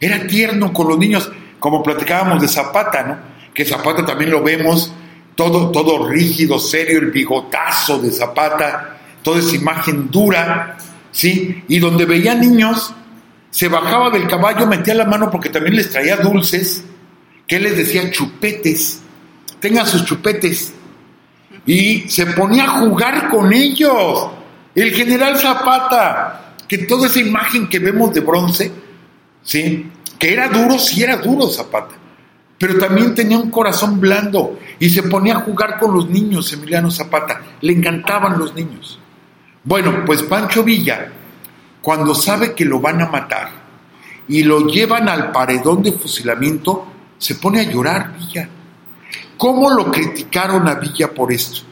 Era 0.00 0.26
tierno 0.26 0.72
con 0.72 0.88
los 0.88 0.98
niños, 0.98 1.30
como 1.58 1.82
platicábamos 1.82 2.42
de 2.42 2.48
Zapata, 2.48 3.02
¿no? 3.02 3.18
Que 3.54 3.64
Zapata 3.64 4.04
también 4.04 4.30
lo 4.30 4.42
vemos 4.42 4.92
todo, 5.34 5.70
todo 5.70 6.08
rígido, 6.08 6.58
serio, 6.58 6.98
el 6.98 7.10
bigotazo 7.10 7.98
de 7.98 8.10
Zapata, 8.10 8.98
toda 9.22 9.38
esa 9.38 9.56
imagen 9.56 10.10
dura, 10.10 10.76
¿sí? 11.10 11.62
Y 11.68 11.78
donde 11.78 12.04
veía 12.04 12.34
niños, 12.34 12.92
se 13.50 13.68
bajaba 13.68 14.10
del 14.10 14.26
caballo, 14.26 14.66
metía 14.66 14.94
la 14.94 15.04
mano 15.04 15.30
porque 15.30 15.48
también 15.48 15.76
les 15.76 15.90
traía 15.90 16.16
dulces, 16.16 16.84
que 17.46 17.60
les 17.60 17.76
decía 17.76 18.10
chupetes, 18.10 19.00
tengan 19.60 19.86
sus 19.86 20.04
chupetes 20.04 20.74
y 21.66 22.08
se 22.08 22.26
ponía 22.26 22.64
a 22.64 22.80
jugar 22.80 23.28
con 23.28 23.52
ellos. 23.52 24.28
El 24.74 24.92
general 24.92 25.38
Zapata, 25.38 26.54
que 26.66 26.78
toda 26.78 27.06
esa 27.06 27.20
imagen 27.20 27.68
que 27.68 27.78
vemos 27.78 28.12
de 28.12 28.20
bronce, 28.20 28.72
¿sí? 29.42 29.90
que 30.18 30.32
era 30.32 30.48
duro, 30.48 30.78
sí 30.78 31.02
era 31.02 31.16
duro 31.18 31.48
Zapata, 31.48 31.94
pero 32.58 32.78
también 32.78 33.14
tenía 33.14 33.38
un 33.38 33.50
corazón 33.50 34.00
blando 34.00 34.58
y 34.78 34.90
se 34.90 35.04
ponía 35.04 35.36
a 35.36 35.40
jugar 35.40 35.78
con 35.78 35.94
los 35.94 36.08
niños, 36.08 36.52
Emiliano 36.52 36.90
Zapata, 36.90 37.40
le 37.60 37.72
encantaban 37.72 38.38
los 38.38 38.54
niños. 38.54 38.98
Bueno, 39.62 40.04
pues 40.04 40.22
Pancho 40.22 40.64
Villa, 40.64 41.10
cuando 41.80 42.14
sabe 42.14 42.54
que 42.54 42.64
lo 42.64 42.80
van 42.80 43.00
a 43.02 43.08
matar 43.08 43.50
y 44.28 44.42
lo 44.42 44.66
llevan 44.66 45.08
al 45.08 45.30
paredón 45.30 45.82
de 45.82 45.92
fusilamiento, 45.92 46.86
se 47.18 47.36
pone 47.36 47.60
a 47.60 47.70
llorar 47.70 48.14
Villa 48.18 48.48
¿Cómo 49.36 49.70
lo 49.70 49.90
criticaron 49.90 50.68
a 50.68 50.76
Villa 50.76 51.12
por 51.12 51.32
esto? 51.32 51.62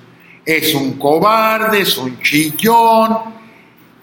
Es 0.45 0.75
un 0.75 0.99
cobarde, 0.99 1.83
es 1.83 1.97
un 1.99 2.21
chillón. 2.21 3.19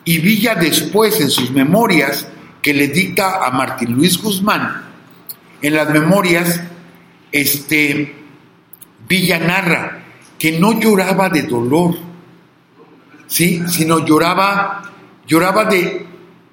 Y 0.05 0.19
Villa 0.19 0.55
después 0.55 1.19
en 1.19 1.29
sus 1.29 1.51
memorias 1.51 2.27
que 2.61 2.73
le 2.73 2.87
dicta 2.87 3.45
a 3.45 3.51
Martín 3.51 3.93
Luis 3.93 4.17
Guzmán, 4.17 4.83
en 5.61 5.73
las 5.73 5.89
memorias, 5.89 6.61
este, 7.31 8.15
Villa 9.07 9.39
narra 9.39 10.03
que 10.37 10.59
no 10.59 10.79
lloraba 10.79 11.29
de 11.29 11.43
dolor, 11.43 11.95
¿sí? 13.27 13.61
sino 13.67 14.05
lloraba, 14.05 14.83
lloraba 15.27 15.65
de, 15.65 16.05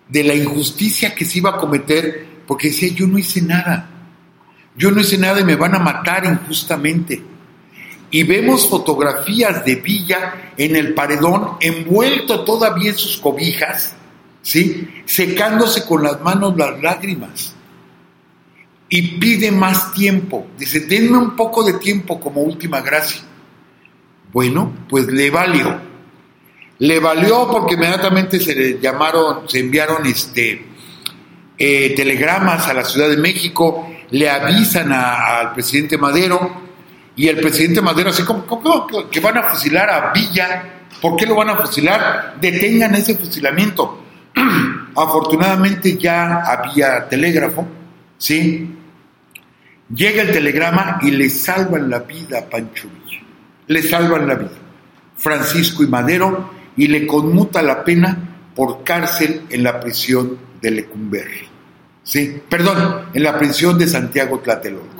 de 0.08 0.24
la 0.24 0.34
injusticia 0.34 1.14
que 1.14 1.24
se 1.24 1.38
iba 1.38 1.50
a 1.50 1.56
cometer, 1.56 2.26
porque 2.46 2.68
decía, 2.68 2.92
yo 2.92 3.06
no 3.06 3.18
hice 3.18 3.42
nada. 3.42 3.90
Yo 4.76 4.90
no 4.90 5.00
hice 5.00 5.16
nada 5.18 5.40
y 5.40 5.44
me 5.44 5.56
van 5.56 5.74
a 5.74 5.78
matar 5.78 6.24
injustamente. 6.24 7.22
Y 8.10 8.22
vemos 8.22 8.68
fotografías 8.68 9.64
de 9.64 9.76
Villa 9.76 10.52
en 10.56 10.76
el 10.76 10.94
paredón, 10.94 11.56
envuelto 11.60 12.44
todavía 12.44 12.90
en 12.90 12.96
sus 12.96 13.16
cobijas, 13.16 13.94
¿sí? 14.42 14.88
secándose 15.04 15.84
con 15.84 16.02
las 16.02 16.20
manos 16.20 16.56
las 16.56 16.80
lágrimas. 16.80 17.54
Y 18.88 19.18
pide 19.18 19.50
más 19.50 19.92
tiempo. 19.92 20.46
Dice, 20.56 20.80
denme 20.80 21.18
un 21.18 21.34
poco 21.34 21.64
de 21.64 21.74
tiempo 21.74 22.20
como 22.20 22.42
última 22.42 22.80
gracia. 22.80 23.22
Bueno, 24.32 24.72
pues 24.88 25.08
le 25.08 25.30
valió. 25.30 25.80
Le 26.78 27.00
valió 27.00 27.48
porque 27.50 27.74
inmediatamente 27.74 28.38
se 28.38 28.54
le 28.54 28.78
llamaron, 28.78 29.48
se 29.48 29.58
enviaron 29.58 30.06
este, 30.06 30.64
eh, 31.58 31.94
telegramas 31.96 32.68
a 32.68 32.74
la 32.74 32.84
Ciudad 32.84 33.08
de 33.08 33.16
México 33.16 33.88
le 34.10 34.30
avisan 34.30 34.92
al 34.92 35.52
presidente 35.52 35.98
Madero 35.98 36.65
y 37.16 37.28
el 37.28 37.40
presidente 37.40 37.80
Madero 37.80 38.10
así 38.10 38.22
como, 38.24 38.46
que 39.10 39.20
van 39.20 39.38
a 39.38 39.44
fusilar 39.44 39.88
a 39.88 40.12
Villa, 40.12 40.86
¿por 41.00 41.16
qué 41.16 41.24
lo 41.24 41.34
van 41.34 41.48
a 41.48 41.56
fusilar? 41.56 42.36
Detengan 42.38 42.94
ese 42.94 43.16
fusilamiento. 43.16 44.02
Afortunadamente 44.94 45.96
ya 45.96 46.42
había 46.42 47.08
telégrafo, 47.08 47.66
¿sí? 48.18 48.70
Llega 49.94 50.22
el 50.22 50.32
telegrama 50.32 50.98
y 51.02 51.10
le 51.10 51.30
salvan 51.30 51.88
la 51.88 52.00
vida 52.00 52.40
a 52.40 52.44
Pancho 52.44 52.88
Villa. 52.88 53.22
Le 53.68 53.82
salvan 53.82 54.26
la 54.26 54.34
vida. 54.34 54.50
Francisco 55.16 55.82
y 55.82 55.86
Madero 55.86 56.50
y 56.76 56.88
le 56.88 57.06
conmuta 57.06 57.62
la 57.62 57.82
pena 57.82 58.50
por 58.54 58.84
cárcel 58.84 59.42
en 59.48 59.62
la 59.62 59.80
prisión 59.80 60.36
de 60.60 60.70
Lecumberri. 60.70 61.48
Sí, 62.02 62.40
perdón, 62.48 63.06
en 63.14 63.22
la 63.22 63.38
prisión 63.38 63.78
de 63.78 63.88
Santiago 63.88 64.38
Tlatelolco. 64.40 64.95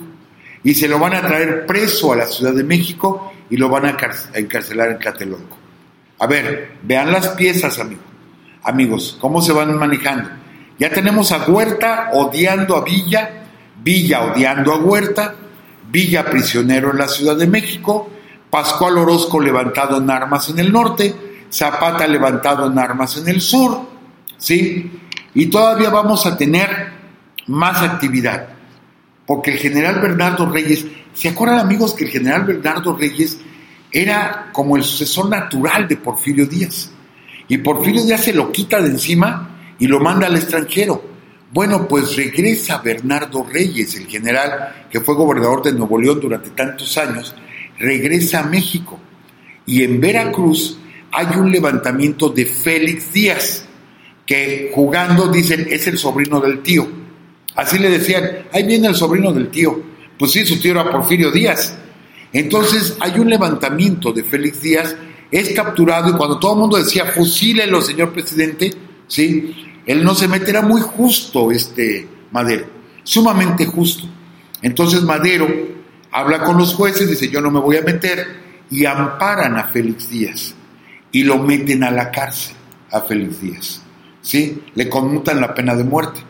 Y 0.67 0.75
se 0.75 0.89
lo 0.89 0.99
van 0.99 1.15
a 1.15 1.23
traer 1.23 1.65
preso 1.65 2.13
a 2.13 2.17
la 2.17 2.27
Ciudad 2.27 2.53
de 2.53 2.65
México 2.65 3.33
y 3.49 3.57
lo 3.57 3.69
van 3.69 3.87
a 3.87 3.97
encarcelar 4.35 4.91
en 4.91 4.99
Tlatelolco. 4.99 5.57
A 6.19 6.27
ver, 6.27 6.73
vean 6.83 7.13
las 7.13 7.29
piezas, 7.29 7.79
amigos. 7.79 8.05
Amigos, 8.65 9.17
cómo 9.21 9.41
se 9.41 9.53
van 9.53 9.79
manejando. 9.79 10.29
Ya 10.77 10.91
tenemos 10.91 11.31
a 11.31 11.49
Huerta 11.49 12.11
odiando 12.15 12.77
a 12.77 12.83
Villa, 12.83 13.45
Villa 13.81 14.25
odiando 14.25 14.73
a 14.73 14.79
Huerta, 14.79 15.37
Villa 15.89 16.25
prisionero 16.25 16.91
en 16.91 16.99
la 16.99 17.07
Ciudad 17.07 17.37
de 17.37 17.47
México, 17.47 18.11
Pascual 18.51 18.99
Orozco 18.99 19.39
levantado 19.39 19.99
en 19.99 20.11
armas 20.11 20.49
en 20.49 20.59
el 20.59 20.73
norte, 20.73 21.15
Zapata 21.49 22.09
levantado 22.09 22.67
en 22.67 22.77
armas 22.77 23.17
en 23.19 23.29
el 23.29 23.41
sur, 23.41 23.83
¿sí? 24.37 25.01
Y 25.33 25.47
todavía 25.47 25.91
vamos 25.91 26.27
a 26.27 26.37
tener 26.37 26.89
más 27.47 27.85
actividad, 27.85 28.49
porque 29.27 29.53
el 29.53 29.59
general 29.59 30.01
Bernardo 30.01 30.49
Reyes, 30.49 30.87
¿se 31.13 31.29
acuerdan 31.29 31.59
amigos 31.59 31.95
que 31.95 32.05
el 32.05 32.11
general 32.11 32.45
Bernardo 32.45 32.97
Reyes 32.97 33.39
era 33.91 34.51
como 34.53 34.77
el 34.77 34.85
sucesor 34.85 35.29
natural 35.29 35.89
de 35.89 35.97
Porfirio 35.97 36.47
Díaz? 36.47 36.91
Y 37.49 37.59
Porfirio 37.59 38.05
Díaz 38.05 38.25
se 38.25 38.33
lo 38.33 38.53
quita 38.53 38.81
de 38.81 38.91
encima 38.91 39.75
y 39.79 39.87
lo 39.87 40.01
manda 40.01 40.27
al 40.27 40.37
extranjero. 40.37 41.03
Bueno, 41.53 41.87
pues 41.89 42.17
regresa 42.17 42.79
Bernardo 42.79 43.45
Reyes, 43.45 43.95
el 43.97 44.07
general 44.07 44.87
que 44.91 45.01
fue 45.01 45.15
gobernador 45.15 45.63
de 45.63 45.73
Nuevo 45.73 46.01
León 46.01 46.21
durante 46.21 46.51
tantos 46.51 46.97
años, 46.99 47.35
regresa 47.79 48.41
a 48.41 48.43
México. 48.45 48.99
Y 49.65 49.83
en 49.83 50.01
Veracruz 50.01 50.79
hay 51.11 51.27
un 51.37 51.51
levantamiento 51.51 52.29
de 52.29 52.47
Félix 52.47 53.13
Díaz, 53.13 53.65
que 54.25 54.71
jugando 54.75 55.29
dicen 55.29 55.67
es 55.71 55.87
el 55.87 55.99
sobrino 55.99 56.41
del 56.41 56.63
tío. 56.63 57.06
Así 57.57 57.79
le 57.79 57.91
decían, 57.91 58.47
ahí 58.53 58.65
viene 58.65 58.89
el 58.89 58.95
sobrino 58.95 59.33
del 59.33 59.49
tío. 59.49 59.83
Pues 60.19 60.33
sí, 60.33 60.45
su 60.45 60.61
tío 60.61 60.73
era 60.73 60.91
Porfirio 60.91 61.31
Díaz. 61.31 61.77
Entonces 62.33 62.97
hay 63.01 63.19
un 63.19 63.31
levantamiento 63.31 64.13
de 64.13 64.23
Félix 64.23 64.61
Díaz, 64.61 64.95
es 65.31 65.51
capturado 65.55 66.11
y 66.11 66.13
cuando 66.13 66.39
todo 66.39 66.53
el 66.53 66.61
mundo 66.61 66.77
decía, 66.77 67.07
fusílelo, 67.07 67.81
señor 67.81 68.13
presidente, 68.13 68.73
¿sí? 69.09 69.55
Él 69.87 70.05
no 70.05 70.15
se 70.15 70.29
mete, 70.29 70.51
era 70.51 70.63
muy 70.63 70.81
justo 70.81 71.51
este 71.51 72.07
Madero, 72.33 72.67
sumamente 73.03 73.65
justo. 73.65 74.05
Entonces 74.63 75.03
Madero 75.03 75.49
habla 76.11 76.43
con 76.45 76.59
los 76.59 76.75
jueces, 76.75 77.09
dice 77.09 77.29
yo 77.29 77.41
no 77.41 77.51
me 77.51 77.61
voy 77.61 77.77
a 77.77 77.83
meter, 77.83 78.47
y 78.71 78.85
amparan 78.85 79.57
a 79.57 79.65
Félix 79.65 80.11
Díaz 80.11 80.55
y 81.13 81.23
lo 81.23 81.39
meten 81.39 81.85
a 81.85 81.91
la 81.91 82.11
cárcel 82.11 82.57
a 82.91 83.01
Félix 83.01 83.41
Díaz. 83.41 83.83
¿sí? 84.21 84.63
Le 84.75 84.89
conmutan 84.89 85.41
la 85.41 85.55
pena 85.55 85.75
de 85.75 85.85
muerte. 85.85 86.21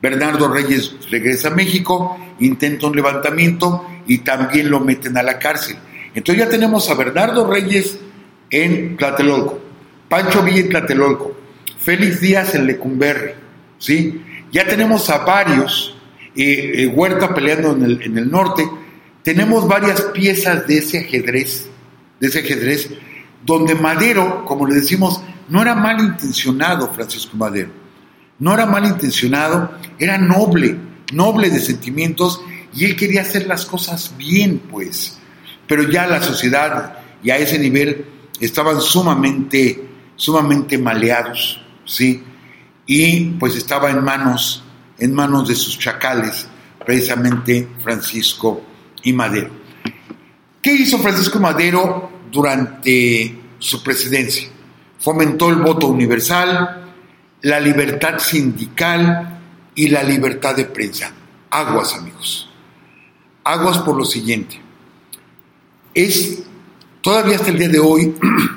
Bernardo 0.00 0.48
Reyes 0.48 0.94
regresa 1.10 1.48
a 1.48 1.54
México, 1.54 2.18
intenta 2.38 2.86
un 2.86 2.96
levantamiento 2.96 3.86
y 4.06 4.18
también 4.18 4.70
lo 4.70 4.80
meten 4.80 5.16
a 5.16 5.22
la 5.22 5.38
cárcel. 5.38 5.76
Entonces 6.14 6.44
ya 6.44 6.50
tenemos 6.50 6.88
a 6.90 6.94
Bernardo 6.94 7.50
Reyes 7.50 7.98
en 8.50 8.96
Tlatelolco, 8.96 9.60
Pancho 10.08 10.42
Villa 10.42 10.60
en 10.60 10.68
Tlatelolco, 10.70 11.36
Félix 11.78 12.20
Díaz 12.20 12.54
en 12.54 12.66
Lecumberri, 12.66 13.32
¿sí? 13.78 14.22
Ya 14.52 14.66
tenemos 14.66 15.08
a 15.10 15.18
varios, 15.18 15.96
eh, 16.34 16.72
eh, 16.82 16.86
Huerta 16.88 17.32
peleando 17.32 17.72
en 17.72 18.18
el, 18.18 18.30
norte, 18.30 18.68
tenemos 19.22 19.68
varias 19.68 20.02
piezas 20.02 20.66
de 20.66 20.78
ese 20.78 20.98
ajedrez, 20.98 21.68
de 22.18 22.26
ese 22.26 22.40
ajedrez, 22.40 22.90
donde 23.44 23.74
Madero, 23.74 24.44
como 24.44 24.66
le 24.66 24.74
decimos, 24.74 25.22
no 25.48 25.62
era 25.62 25.74
malintencionado 25.74 26.92
Francisco 26.92 27.36
Madero, 27.36 27.70
no 28.40 28.54
era 28.54 28.66
malintencionado, 28.66 29.72
era 29.98 30.18
noble, 30.18 30.76
noble 31.12 31.50
de 31.50 31.60
sentimientos 31.60 32.40
y 32.74 32.84
él 32.84 32.96
quería 32.96 33.22
hacer 33.22 33.46
las 33.46 33.64
cosas 33.64 34.14
bien, 34.16 34.58
pues. 34.70 35.18
Pero 35.66 35.88
ya 35.88 36.06
la 36.06 36.22
sociedad 36.22 36.98
y 37.22 37.30
a 37.30 37.38
ese 37.38 37.58
nivel 37.58 38.06
estaban 38.40 38.80
sumamente, 38.80 39.88
sumamente 40.16 40.78
maleados. 40.78 41.60
¿sí? 41.84 42.22
Y 42.86 43.26
pues 43.32 43.56
estaba 43.56 43.90
en 43.90 44.02
manos, 44.02 44.64
en 44.98 45.14
manos 45.14 45.48
de 45.48 45.54
sus 45.54 45.78
chacales, 45.78 46.46
precisamente 46.84 47.68
Francisco 47.82 48.62
y 49.02 49.12
Madero. 49.12 49.50
¿Qué 50.62 50.72
hizo 50.72 50.98
Francisco 50.98 51.38
Madero 51.38 52.10
durante 52.30 53.38
su 53.58 53.82
presidencia? 53.82 54.48
Fomentó 54.98 55.48
el 55.50 55.56
voto 55.56 55.88
universal, 55.88 56.89
la 57.42 57.60
libertad 57.60 58.18
sindical 58.18 59.40
y 59.74 59.88
la 59.88 60.02
libertad 60.02 60.56
de 60.56 60.66
prensa. 60.66 61.12
Aguas, 61.50 61.94
amigos. 61.94 62.50
Aguas 63.44 63.78
por 63.78 63.96
lo 63.96 64.04
siguiente. 64.04 64.60
Es 65.94 66.42
todavía 67.00 67.36
hasta 67.36 67.50
el 67.50 67.58
día 67.58 67.68
de 67.68 67.78
hoy 67.78 68.14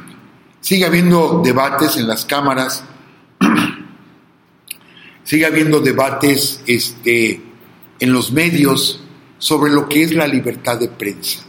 sigue 0.61 0.85
habiendo 0.85 1.41
debates 1.43 1.97
en 1.97 2.07
las 2.07 2.25
cámaras 2.25 2.83
sigue 5.23 5.45
habiendo 5.45 5.79
debates 5.79 6.61
este, 6.67 7.41
en 7.99 8.13
los 8.13 8.31
medios 8.31 9.01
sobre 9.37 9.71
lo 9.71 9.87
que 9.87 10.03
es 10.03 10.13
la 10.13 10.27
libertad 10.27 10.79
de 10.79 10.89
prensa. 10.89 11.43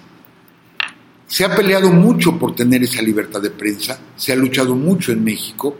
Se 1.26 1.44
ha 1.44 1.54
peleado 1.54 1.90
mucho 1.90 2.38
por 2.38 2.54
tener 2.54 2.82
esa 2.82 3.02
libertad 3.02 3.40
de 3.40 3.50
prensa, 3.50 3.98
se 4.16 4.32
ha 4.32 4.36
luchado 4.36 4.74
mucho 4.74 5.12
en 5.12 5.24
México. 5.24 5.76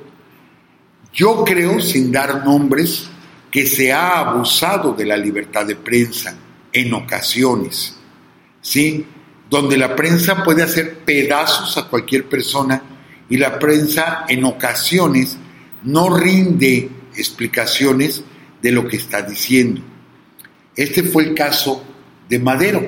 Yo 1.15 1.45
creo, 1.45 1.81
sin 1.81 2.11
dar 2.11 2.45
nombres, 2.45 3.09
que 3.51 3.67
se 3.67 3.93
ha 3.93 4.19
abusado 4.19 4.95
de 4.95 5.07
la 5.07 5.17
libertad 5.17 5.65
de 5.65 5.77
prensa 5.77 6.37
en 6.73 6.93
ocasiones, 6.93 7.97
¿sí? 8.61 9.07
Donde 9.49 9.77
la 9.77 9.95
prensa 9.95 10.43
puede 10.43 10.65
hacer 10.65 11.05
pedazos 11.05 11.79
a 11.79 11.89
cualquier 11.89 12.29
persona 12.29 12.83
y 13.29 13.37
la 13.37 13.61
prensa 13.61 14.25
en 14.29 14.45
ocasiones 14.45 15.39
no 15.85 16.17
rinde 16.17 16.91
explicaciones 17.15 18.25
de 18.61 18.73
lo 18.73 18.89
que 18.89 18.97
está 18.97 19.23
diciendo. 19.23 19.83
Este 20.75 21.05
fue 21.05 21.23
el 21.23 21.35
caso 21.35 21.85
de 22.29 22.41
Madero. 22.41 22.85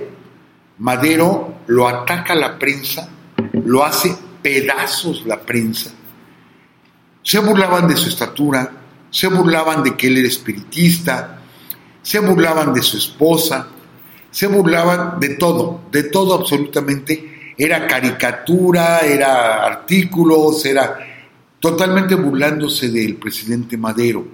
Madero 0.79 1.61
lo 1.68 1.87
ataca 1.87 2.35
la 2.35 2.59
prensa, 2.59 3.09
lo 3.64 3.85
hace 3.85 4.16
pedazos 4.43 5.24
la 5.27 5.41
prensa. 5.41 5.93
Se 7.27 7.41
burlaban 7.41 7.89
de 7.89 7.97
su 7.97 8.09
estatura, 8.09 8.70
se 9.11 9.27
burlaban 9.27 9.83
de 9.83 9.97
que 9.97 10.07
él 10.07 10.18
era 10.18 10.29
espiritista, 10.29 11.41
se 12.01 12.20
burlaban 12.20 12.72
de 12.72 12.81
su 12.85 12.99
esposa, 12.99 13.66
se 14.31 14.47
burlaban 14.47 15.18
de 15.18 15.31
todo, 15.31 15.81
de 15.91 16.05
todo 16.05 16.37
absolutamente. 16.37 17.55
Era 17.59 17.85
caricatura, 17.89 19.01
era 19.01 19.64
artículos, 19.66 20.64
era 20.66 20.99
totalmente 21.59 22.14
burlándose 22.14 22.91
del 22.91 23.16
presidente 23.16 23.77
Madero. 23.77 24.24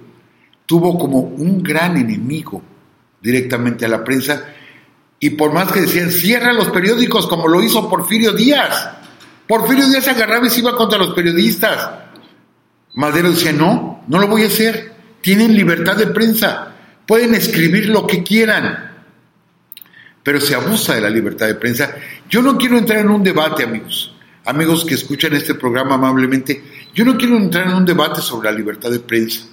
Tuvo 0.63 0.95
como 0.95 1.17
un 1.17 1.63
gran 1.63 1.97
enemigo 1.97 2.61
directamente 3.19 3.85
a 3.85 3.89
la 3.89 4.03
prensa 4.03 4.45
y 5.19 5.31
por 5.31 5.51
más 5.51 5.71
que 5.71 5.81
decían, 5.81 6.11
cierra 6.11 6.53
los 6.53 6.69
periódicos 6.69 7.25
como 7.25 7.47
lo 7.47 7.63
hizo 7.63 7.89
Porfirio 7.89 8.33
Díaz. 8.33 8.87
Porfirio 9.47 9.87
Díaz 9.87 10.07
agarraba 10.09 10.45
y 10.45 10.51
se 10.51 10.59
iba 10.59 10.75
contra 10.75 10.99
los 10.99 11.15
periodistas. 11.15 12.03
Madero 12.95 13.31
decía, 13.31 13.51
no, 13.51 14.03
no 14.07 14.19
lo 14.19 14.27
voy 14.27 14.43
a 14.43 14.47
hacer. 14.47 14.93
Tienen 15.21 15.55
libertad 15.55 15.95
de 15.95 16.07
prensa, 16.07 16.75
pueden 17.07 17.33
escribir 17.33 17.87
lo 17.89 18.05
que 18.05 18.23
quieran, 18.23 18.91
pero 20.21 20.41
se 20.41 20.53
abusa 20.53 20.95
de 20.95 21.01
la 21.01 21.09
libertad 21.09 21.47
de 21.47 21.55
prensa. 21.55 21.95
Yo 22.29 22.41
no 22.41 22.57
quiero 22.57 22.77
entrar 22.77 22.99
en 22.99 23.09
un 23.09 23.23
debate, 23.23 23.63
amigos, 23.63 24.13
amigos 24.45 24.83
que 24.85 24.95
escuchan 24.95 25.33
este 25.33 25.55
programa 25.55 25.95
amablemente, 25.95 26.63
yo 26.93 27.05
no 27.05 27.17
quiero 27.17 27.37
entrar 27.37 27.67
en 27.67 27.75
un 27.75 27.85
debate 27.85 28.21
sobre 28.21 28.51
la 28.51 28.57
libertad 28.57 28.91
de 28.91 28.99
prensa. 28.99 29.45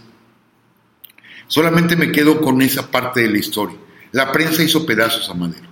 Solamente 1.46 1.96
me 1.96 2.12
quedo 2.12 2.40
con 2.40 2.60
esa 2.62 2.90
parte 2.90 3.20
de 3.22 3.28
la 3.28 3.38
historia. 3.38 3.76
La 4.12 4.30
prensa 4.30 4.62
hizo 4.62 4.84
pedazos 4.84 5.28
a 5.30 5.34
Madero. 5.34 5.68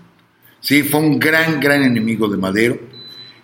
Sí, 0.61 0.83
fue 0.83 1.01
un 1.01 1.19
gran, 1.19 1.61
gran 1.61 1.83
enemigo 1.83 2.29
de 2.29 2.37
Madero. 2.37 2.79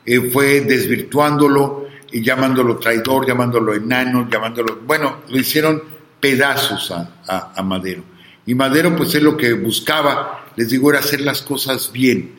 Eh, 0.05 0.31
fue 0.33 0.61
desvirtuándolo, 0.61 1.84
y 2.15 2.23
llamándolo 2.23 2.79
traidor, 2.79 3.27
llamándolo 3.27 3.75
enano, 3.75 4.29
llamándolo... 4.31 4.79
Bueno, 4.87 5.23
lo 5.29 5.37
hicieron 5.37 5.83
pedazos 6.21 6.93
a, 6.93 7.53
a 7.57 7.63
Madero. 7.65 8.05
Y 8.47 8.55
Madero, 8.55 8.95
pues 8.95 9.17
es 9.17 9.23
lo 9.23 9.37
que 9.37 9.53
buscaba, 9.55 10.45
les 10.55 10.71
digo, 10.71 10.91
era 10.91 11.01
hacer 11.01 11.21
las 11.23 11.43
cosas 11.43 11.91
bien. 11.91 12.37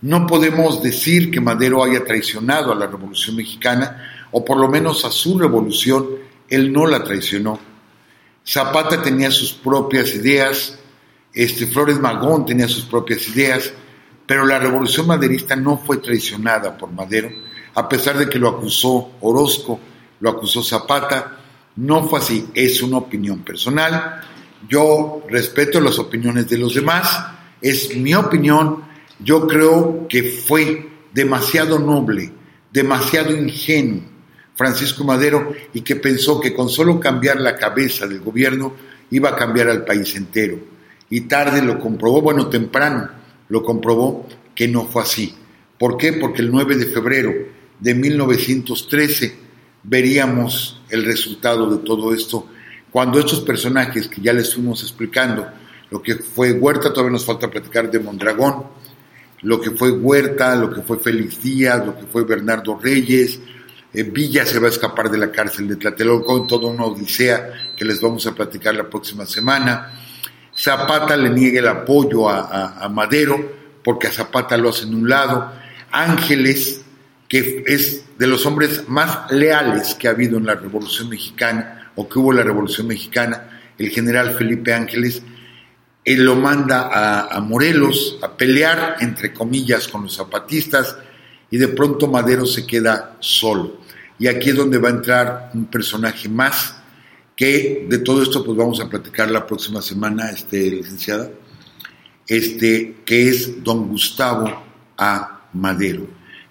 No 0.00 0.26
podemos 0.26 0.82
decir 0.82 1.30
que 1.30 1.42
Madero 1.42 1.84
haya 1.84 2.06
traicionado 2.06 2.72
a 2.72 2.74
la 2.74 2.86
Revolución 2.86 3.36
Mexicana, 3.36 4.02
o 4.30 4.42
por 4.42 4.56
lo 4.56 4.66
menos 4.66 5.04
a 5.04 5.10
su 5.10 5.38
revolución, 5.38 6.06
él 6.48 6.72
no 6.72 6.86
la 6.86 7.04
traicionó. 7.04 7.60
Zapata 8.46 9.02
tenía 9.02 9.30
sus 9.30 9.52
propias 9.52 10.14
ideas, 10.14 10.78
este, 11.34 11.66
Flores 11.66 12.00
Magón 12.00 12.46
tenía 12.46 12.66
sus 12.66 12.86
propias 12.86 13.28
ideas, 13.28 13.74
pero 14.26 14.46
la 14.46 14.58
revolución 14.58 15.06
maderista 15.06 15.54
no 15.54 15.76
fue 15.76 15.98
traicionada 15.98 16.78
por 16.78 16.90
Madero, 16.90 17.30
a 17.78 17.88
pesar 17.88 18.18
de 18.18 18.28
que 18.28 18.40
lo 18.40 18.48
acusó 18.48 19.12
Orozco, 19.20 19.78
lo 20.18 20.30
acusó 20.30 20.64
Zapata, 20.64 21.36
no 21.76 22.08
fue 22.08 22.18
así, 22.18 22.48
es 22.52 22.82
una 22.82 22.96
opinión 22.96 23.44
personal, 23.44 24.20
yo 24.68 25.22
respeto 25.28 25.80
las 25.80 25.96
opiniones 26.00 26.48
de 26.48 26.58
los 26.58 26.74
demás, 26.74 27.24
es 27.62 27.96
mi 27.96 28.14
opinión, 28.14 28.82
yo 29.20 29.46
creo 29.46 30.08
que 30.08 30.24
fue 30.24 30.88
demasiado 31.14 31.78
noble, 31.78 32.32
demasiado 32.72 33.32
ingenuo 33.32 34.02
Francisco 34.56 35.04
Madero 35.04 35.52
y 35.72 35.82
que 35.82 35.94
pensó 35.94 36.40
que 36.40 36.52
con 36.52 36.68
solo 36.68 36.98
cambiar 36.98 37.40
la 37.40 37.54
cabeza 37.54 38.08
del 38.08 38.18
gobierno 38.18 38.72
iba 39.12 39.28
a 39.28 39.36
cambiar 39.36 39.68
al 39.68 39.84
país 39.84 40.16
entero. 40.16 40.58
Y 41.10 41.22
tarde 41.22 41.62
lo 41.62 41.78
comprobó, 41.78 42.22
bueno, 42.22 42.48
temprano 42.48 43.08
lo 43.48 43.62
comprobó 43.62 44.26
que 44.52 44.66
no 44.66 44.84
fue 44.86 45.02
así. 45.02 45.32
¿Por 45.78 45.96
qué? 45.96 46.14
Porque 46.14 46.42
el 46.42 46.50
9 46.50 46.74
de 46.74 46.86
febrero 46.86 47.57
de 47.80 47.94
1913 47.94 49.36
veríamos 49.82 50.80
el 50.90 51.04
resultado 51.04 51.70
de 51.70 51.84
todo 51.84 52.12
esto 52.12 52.48
cuando 52.90 53.18
estos 53.18 53.40
personajes 53.40 54.08
que 54.08 54.20
ya 54.20 54.32
les 54.32 54.54
fuimos 54.54 54.82
explicando, 54.82 55.46
lo 55.90 56.02
que 56.02 56.16
fue 56.16 56.52
Huerta, 56.52 56.90
todavía 56.90 57.12
nos 57.12 57.24
falta 57.24 57.50
platicar 57.50 57.90
de 57.90 58.00
Mondragón, 58.00 58.64
lo 59.42 59.60
que 59.60 59.70
fue 59.72 59.90
Huerta, 59.90 60.56
lo 60.56 60.72
que 60.72 60.82
fue 60.82 60.98
Félix 60.98 61.42
Díaz, 61.42 61.84
lo 61.84 61.96
que 61.96 62.06
fue 62.06 62.24
Bernardo 62.24 62.78
Reyes, 62.78 63.38
eh, 63.92 64.02
Villa 64.02 64.44
se 64.44 64.58
va 64.58 64.66
a 64.66 64.70
escapar 64.70 65.10
de 65.10 65.18
la 65.18 65.30
cárcel 65.30 65.68
de 65.68 65.76
Tlatelolco, 65.76 66.46
toda 66.46 66.68
una 66.68 66.84
odisea 66.84 67.52
que 67.76 67.84
les 67.84 68.00
vamos 68.00 68.26
a 68.26 68.34
platicar 68.34 68.74
la 68.74 68.88
próxima 68.88 69.24
semana. 69.26 69.92
Zapata 70.54 71.16
le 71.16 71.30
niega 71.30 71.60
el 71.60 71.68
apoyo 71.68 72.28
a, 72.28 72.88
Madero, 72.90 73.36
porque 73.84 74.08
a 74.08 74.12
Zapata 74.12 74.56
lo 74.56 74.70
hacen 74.70 74.94
un 74.94 75.08
lado. 75.08 75.52
Ángeles, 75.90 76.84
que 77.28 77.62
es 77.66 78.04
de 78.18 78.26
los 78.26 78.46
hombres 78.46 78.88
más 78.88 79.30
leales 79.30 79.94
que 79.94 80.08
ha 80.08 80.12
habido 80.12 80.38
en 80.38 80.46
la 80.46 80.54
Revolución 80.54 81.08
Mexicana, 81.10 81.92
o 81.94 82.08
que 82.08 82.18
hubo 82.18 82.30
en 82.30 82.38
la 82.38 82.44
Revolución 82.44 82.86
Mexicana, 82.86 83.60
el 83.76 83.90
general 83.90 84.36
Felipe 84.36 84.72
Ángeles, 84.72 85.22
él 86.04 86.24
lo 86.24 86.36
manda 86.36 87.28
a, 87.28 87.40
Morelos 87.40 88.18
a 88.22 88.34
pelear, 88.34 88.96
entre 89.00 89.34
comillas, 89.34 89.88
con 89.88 90.04
los 90.04 90.16
zapatistas 90.16 90.96
y 91.50 91.58
de 91.58 91.68
pronto 91.68 92.06
Madero 92.06 92.46
se 92.46 92.66
queda 92.66 93.16
solo. 93.20 93.80
Y 94.18 94.26
aquí 94.26 94.50
es 94.50 94.56
donde 94.56 94.78
va 94.78 94.88
a 94.88 94.92
entrar 94.92 95.50
un 95.52 95.66
personaje 95.66 96.28
más, 96.28 96.76
que 97.36 97.86
de 97.88 97.98
todo 97.98 98.22
esto 98.22 98.42
pues 98.42 98.56
vamos 98.56 98.80
a 98.80 98.88
platicar 98.88 99.30
la 99.30 99.46
próxima 99.46 99.82
semana, 99.82 100.30
este, 100.30 100.70
licenciada, 100.70 101.30
este, 102.26 102.96
que 103.04 103.28
es 103.28 103.62
don 103.62 103.88
Gustavo 103.88 104.64
A. 104.96 105.34
Madero, 105.52 106.06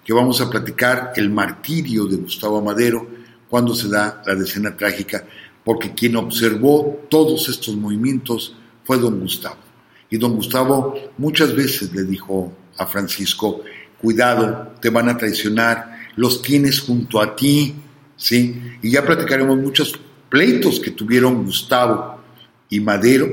que 0.08 0.14
vamos 0.14 0.40
a 0.40 0.48
platicar 0.48 1.12
el 1.16 1.28
martirio 1.28 2.06
de 2.06 2.16
Gustavo 2.16 2.62
Madero 2.62 3.06
cuando 3.46 3.74
se 3.74 3.90
da 3.90 4.22
la 4.24 4.34
decena 4.34 4.74
trágica, 4.74 5.26
porque 5.62 5.92
quien 5.92 6.16
observó 6.16 7.04
todos 7.10 7.46
estos 7.50 7.76
movimientos 7.76 8.56
fue 8.84 8.96
don 8.96 9.20
Gustavo. 9.20 9.58
Y 10.08 10.16
don 10.16 10.34
Gustavo 10.34 10.94
muchas 11.18 11.54
veces 11.54 11.92
le 11.92 12.04
dijo 12.04 12.50
a 12.78 12.86
Francisco, 12.86 13.60
cuidado, 14.00 14.72
te 14.80 14.88
van 14.88 15.10
a 15.10 15.18
traicionar, 15.18 15.98
los 16.16 16.40
tienes 16.40 16.80
junto 16.80 17.20
a 17.20 17.36
ti, 17.36 17.74
¿sí? 18.16 18.78
Y 18.80 18.92
ya 18.92 19.04
platicaremos 19.04 19.58
muchos 19.58 20.00
pleitos 20.30 20.80
que 20.80 20.92
tuvieron 20.92 21.44
Gustavo 21.44 22.18
y 22.70 22.80
Madero, 22.80 23.28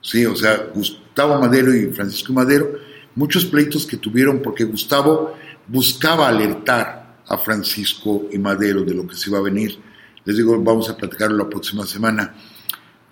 ¿sí? 0.00 0.24
O 0.24 0.36
sea, 0.36 0.68
Gustavo 0.72 1.40
Madero 1.40 1.74
y 1.74 1.86
Francisco 1.86 2.32
Madero, 2.32 2.74
muchos 3.16 3.44
pleitos 3.44 3.84
que 3.84 3.96
tuvieron 3.96 4.40
porque 4.40 4.62
Gustavo 4.62 5.34
buscaba 5.72 6.28
alertar 6.28 7.22
a 7.26 7.38
Francisco 7.38 8.28
y 8.30 8.36
Madero 8.36 8.84
de 8.84 8.92
lo 8.92 9.06
que 9.06 9.16
se 9.16 9.30
iba 9.30 9.38
a 9.38 9.42
venir. 9.42 9.78
Les 10.22 10.36
digo, 10.36 10.62
vamos 10.62 10.90
a 10.90 10.96
platicarlo 10.98 11.38
la 11.38 11.48
próxima 11.48 11.86
semana. 11.86 12.34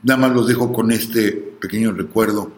Nada 0.03 0.21
más 0.21 0.33
los 0.33 0.47
dejo 0.47 0.71
con 0.71 0.93
este 0.93 1.33
pequeño 1.33 1.93
recuerdo. 1.93 2.53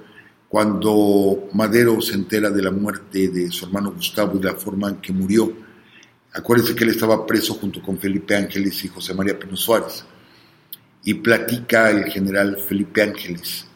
Cuando 0.48 1.48
Madero 1.52 2.02
se 2.02 2.14
entera 2.14 2.50
de 2.50 2.62
la 2.62 2.72
muerte 2.72 3.28
de 3.28 3.52
su 3.52 3.66
hermano 3.66 3.92
Gustavo 3.92 4.36
y 4.36 4.40
de 4.40 4.50
la 4.50 4.56
forma 4.58 4.88
en 4.88 4.96
que 4.96 5.12
murió, 5.12 5.52
acuérdense 6.32 6.74
que 6.74 6.82
él 6.82 6.90
estaba 6.90 7.24
preso 7.24 7.54
junto 7.54 7.80
con 7.80 7.96
Felipe 7.96 8.34
Ángeles 8.34 8.84
y 8.84 8.88
José 8.88 9.14
María 9.14 9.38
Pino 9.38 9.56
Suárez. 9.56 10.04
Y 11.04 11.14
platica 11.14 11.90
el 11.90 12.06
general 12.06 12.58
Felipe 12.58 13.02
Ángeles, 13.02 13.66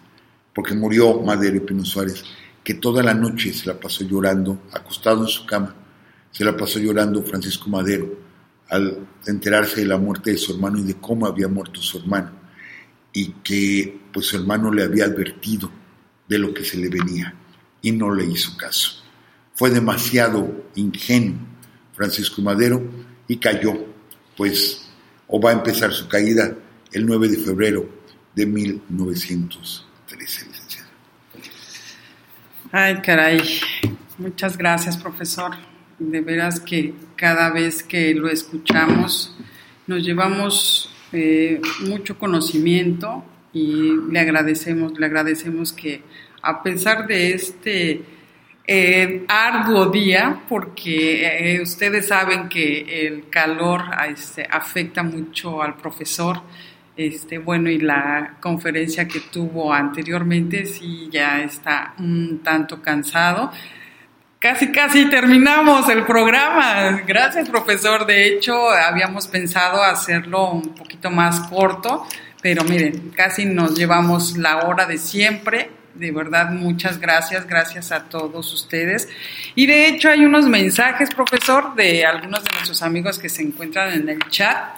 porque 0.53 0.75
murió 0.75 1.21
Madero 1.21 1.57
y 1.57 1.61
Pino 1.61 1.85
Suárez, 1.85 2.25
que 2.65 2.75
toda 2.75 3.01
la 3.05 3.15
noche 3.15 3.53
se 3.53 3.69
la 3.69 3.79
pasó 3.79 4.03
llorando, 4.03 4.63
acostado 4.73 5.23
en 5.23 5.29
su 5.29 5.47
cama, 5.47 5.86
se 6.37 6.45
la 6.45 6.55
pasó 6.55 6.79
llorando 6.79 7.23
Francisco 7.23 7.71
Madero 7.71 8.15
al 8.69 9.09
enterarse 9.27 9.81
de 9.81 9.87
la 9.87 9.97
muerte 9.97 10.33
de 10.33 10.37
su 10.37 10.53
hermano 10.53 10.79
y 10.79 10.83
de 10.83 10.97
cómo 10.97 11.27
había 11.27 11.49
muerto 11.49 11.81
su 11.81 11.97
hermano 11.97 12.31
y 13.11 13.29
que 13.43 13.99
pues 14.13 14.27
su 14.27 14.37
hermano 14.37 14.71
le 14.71 14.85
había 14.85 15.07
advertido 15.07 15.71
de 16.29 16.39
lo 16.39 16.53
que 16.53 16.63
se 16.63 16.77
le 16.77 16.91
venía 16.91 17.35
y 17.81 17.93
no 17.93 18.15
le 18.15 18.27
hizo 18.27 18.55
caso. 18.59 19.03
Fue 19.55 19.71
demasiado 19.71 20.67
ingenuo 20.75 21.39
Francisco 21.95 22.43
Madero 22.43 22.83
y 23.27 23.39
cayó, 23.39 23.73
pues, 24.37 24.91
o 25.29 25.41
va 25.41 25.53
a 25.53 25.55
empezar 25.55 25.95
su 25.95 26.07
caída 26.07 26.55
el 26.93 27.07
9 27.07 27.29
de 27.29 27.39
febrero 27.39 27.89
de 28.35 28.45
1913, 28.45 30.47
licenciada. 30.49 30.91
Ay, 32.73 33.01
caray. 33.01 33.41
Muchas 34.19 34.59
gracias, 34.59 34.99
profesor. 34.99 35.53
De 35.99 36.21
veras 36.21 36.61
que 36.61 36.95
cada 37.17 37.51
vez 37.51 37.83
que 37.83 38.15
lo 38.15 38.29
escuchamos 38.29 39.35
nos 39.87 40.03
llevamos 40.05 40.91
eh, 41.13 41.61
mucho 41.81 42.19
conocimiento 42.19 43.25
y 43.53 43.93
le 44.11 44.21
agradecemos, 44.21 44.99
le 44.99 45.07
agradecemos 45.07 45.73
que 45.73 46.03
a 46.43 46.63
pesar 46.63 47.07
de 47.07 47.33
este 47.33 48.03
eh, 48.67 49.25
arduo 49.29 49.87
día, 49.87 50.43
porque 50.49 51.55
eh, 51.55 51.63
ustedes 51.63 52.09
saben 52.09 52.49
que 52.49 53.07
el 53.07 53.29
calor 53.31 53.85
este, 54.09 54.47
afecta 54.51 55.03
mucho 55.03 55.63
al 55.63 55.77
profesor, 55.77 56.43
este, 56.97 57.39
bueno, 57.39 57.71
y 57.71 57.79
la 57.79 58.39
conferencia 58.41 59.07
que 59.07 59.21
tuvo 59.21 59.73
anteriormente 59.73 60.67
sí 60.67 61.09
ya 61.13 61.43
está 61.43 61.95
un 61.99 62.41
tanto 62.43 62.83
cansado. 62.83 63.53
Casi, 64.39 64.71
casi 64.71 65.09
terminamos 65.09 65.89
el 65.89 66.05
programa. 66.05 67.03
Gracias, 67.07 67.49
profesor. 67.49 68.07
De 68.07 68.29
hecho, 68.29 68.69
habíamos 68.69 69.27
pensado 69.27 69.83
hacerlo 69.83 70.51
un 70.51 70.75
poquito 70.75 71.11
más 71.11 71.41
corto, 71.49 72.07
pero 72.43 72.63
miren, 72.65 73.13
casi 73.17 73.47
nos 73.47 73.75
llevamos 73.75 74.37
la 74.37 74.59
hora 74.67 74.85
de 74.85 74.99
siempre. 74.99 75.71
De 75.95 76.11
verdad, 76.13 76.51
muchas 76.51 77.01
gracias, 77.01 77.47
gracias 77.47 77.93
a 77.93 78.11
todos 78.11 78.53
ustedes. 78.53 79.09
Y 79.55 79.67
de 79.67 79.89
hecho 79.89 80.11
hay 80.11 80.27
unos 80.27 80.45
mensajes, 80.47 81.15
profesor, 81.15 81.75
de 81.75 82.05
algunos 82.05 82.45
de 82.45 82.51
nuestros 82.53 82.83
amigos 82.83 83.19
que 83.19 83.31
se 83.31 83.41
encuentran 83.41 83.95
en 83.95 84.07
el 84.07 84.19
chat, 84.29 84.77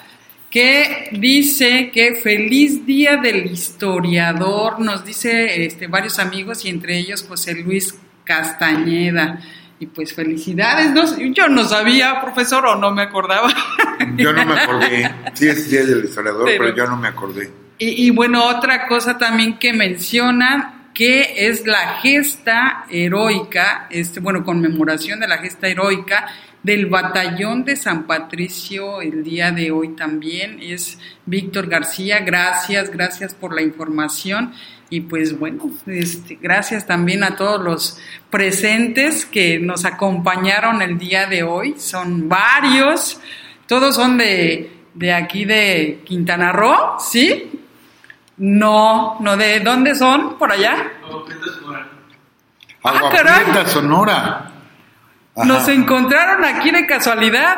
que 0.50 1.08
dice 1.10 1.90
que 1.92 2.14
feliz 2.14 2.86
día 2.86 3.16
del 3.16 3.46
historiador, 3.46 4.78
nos 4.78 5.04
dice 5.04 5.64
este, 5.64 5.88
varios 5.88 6.20
amigos 6.20 6.64
y 6.64 6.68
entre 6.68 6.96
ellos 6.96 7.26
José 7.28 7.54
Luis 7.54 7.96
Castañeda. 8.28 9.40
Y 9.80 9.86
pues 9.86 10.12
felicidades, 10.12 10.92
yo 11.34 11.48
no 11.48 11.64
sabía, 11.64 12.20
profesor, 12.20 12.66
o 12.66 12.76
no 12.76 12.90
me 12.90 13.02
acordaba. 13.02 13.48
Yo 14.16 14.32
no 14.32 14.44
me 14.44 14.60
acordé, 14.60 15.12
sí 15.34 15.48
es 15.48 15.70
Día 15.70 15.84
del 15.84 16.04
Historiador, 16.04 16.44
pero, 16.44 16.74
yo 16.74 16.86
no 16.86 16.96
me 16.96 17.08
acordé. 17.08 17.50
Y, 17.78 18.06
y, 18.06 18.10
bueno, 18.10 18.44
otra 18.44 18.86
cosa 18.86 19.18
también 19.18 19.58
que 19.58 19.72
mencionan, 19.72 20.90
que 20.94 21.46
es 21.48 21.66
la 21.66 21.98
gesta 22.00 22.86
heroica, 22.90 23.86
este, 23.90 24.20
bueno, 24.20 24.44
conmemoración 24.44 25.20
de 25.20 25.28
la 25.28 25.38
gesta 25.38 25.68
heroica 25.68 26.26
del 26.62 26.86
batallón 26.86 27.64
de 27.64 27.76
San 27.76 28.06
Patricio 28.06 29.00
el 29.00 29.22
día 29.22 29.52
de 29.52 29.70
hoy 29.70 29.94
también, 29.94 30.58
es 30.60 30.98
Víctor 31.26 31.68
García, 31.68 32.20
gracias, 32.20 32.90
gracias 32.90 33.34
por 33.34 33.54
la 33.54 33.62
información. 33.62 34.52
Y 34.90 35.02
pues 35.02 35.38
bueno, 35.38 35.70
este, 35.86 36.38
gracias 36.40 36.86
también 36.86 37.22
a 37.22 37.36
todos 37.36 37.62
los 37.62 38.00
presentes 38.30 39.26
que 39.26 39.58
nos 39.58 39.84
acompañaron 39.84 40.80
el 40.80 40.98
día 40.98 41.26
de 41.26 41.42
hoy. 41.42 41.74
Son 41.78 42.28
varios, 42.28 43.20
todos 43.66 43.94
son 43.94 44.16
de, 44.16 44.72
de 44.94 45.12
aquí 45.12 45.44
de 45.44 46.02
Quintana 46.04 46.52
Roo, 46.52 46.98
¿sí? 46.98 47.50
No, 48.38 49.18
no, 49.20 49.36
¿de 49.36 49.60
dónde 49.60 49.94
son? 49.94 50.38
¿Por 50.38 50.52
allá? 50.52 50.92
Ah, 52.82 53.64
Sonora. 53.66 54.52
Nos 55.44 55.68
encontraron 55.68 56.44
aquí 56.44 56.70
de 56.70 56.86
casualidad. 56.86 57.56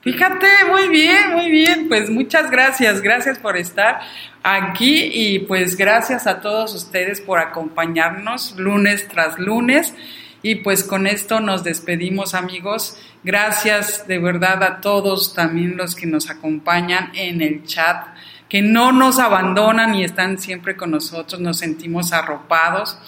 Fíjate, 0.00 0.46
muy 0.70 0.88
bien, 0.88 1.32
muy 1.32 1.50
bien. 1.50 1.88
Pues 1.88 2.08
muchas 2.08 2.50
gracias, 2.50 3.02
gracias 3.02 3.38
por 3.38 3.56
estar 3.56 4.00
aquí 4.42 5.10
y 5.12 5.40
pues 5.40 5.76
gracias 5.76 6.26
a 6.26 6.40
todos 6.40 6.74
ustedes 6.74 7.20
por 7.20 7.40
acompañarnos 7.40 8.56
lunes 8.56 9.08
tras 9.08 9.38
lunes. 9.38 9.94
Y 10.40 10.56
pues 10.56 10.84
con 10.84 11.08
esto 11.08 11.40
nos 11.40 11.64
despedimos 11.64 12.34
amigos. 12.34 12.96
Gracias 13.24 14.06
de 14.06 14.18
verdad 14.18 14.62
a 14.62 14.80
todos 14.80 15.34
también 15.34 15.76
los 15.76 15.96
que 15.96 16.06
nos 16.06 16.30
acompañan 16.30 17.10
en 17.14 17.42
el 17.42 17.64
chat. 17.64 18.06
que 18.48 18.62
no 18.62 18.92
nos 18.92 19.18
abandonan 19.18 19.94
y 19.94 20.04
están 20.04 20.38
siempre 20.38 20.74
con 20.74 20.92
nosotros, 20.92 21.38
nos 21.38 21.58
sentimos 21.58 22.14
arropados. 22.14 22.98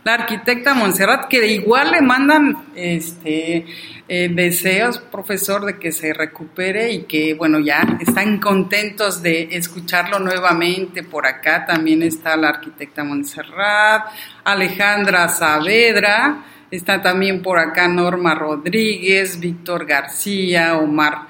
la 0.04 0.14
arquitecta 0.14 0.74
Montserrat, 0.74 1.28
que 1.28 1.46
igual 1.46 1.90
le 1.90 2.02
mandan 2.02 2.66
este 2.74 3.66
eh, 4.06 4.28
deseos, 4.30 4.98
profesor, 4.98 5.64
de 5.64 5.78
que 5.78 5.92
se 5.92 6.12
recupere 6.12 6.92
y 6.92 7.04
que, 7.04 7.32
bueno, 7.32 7.58
ya 7.58 7.98
están 8.00 8.38
contentos 8.38 9.22
de 9.22 9.48
escucharlo 9.52 10.18
nuevamente. 10.18 11.02
Por 11.02 11.26
acá 11.26 11.64
también 11.64 12.02
está 12.02 12.36
la 12.36 12.50
arquitecta 12.50 13.02
Montserrat, 13.02 14.08
Alejandra 14.44 15.28
Saavedra, 15.28 16.44
está 16.70 17.00
también 17.00 17.40
por 17.40 17.58
acá 17.58 17.88
Norma 17.88 18.34
Rodríguez, 18.34 19.40
Víctor 19.40 19.86
García, 19.86 20.76
Omar, 20.76 21.28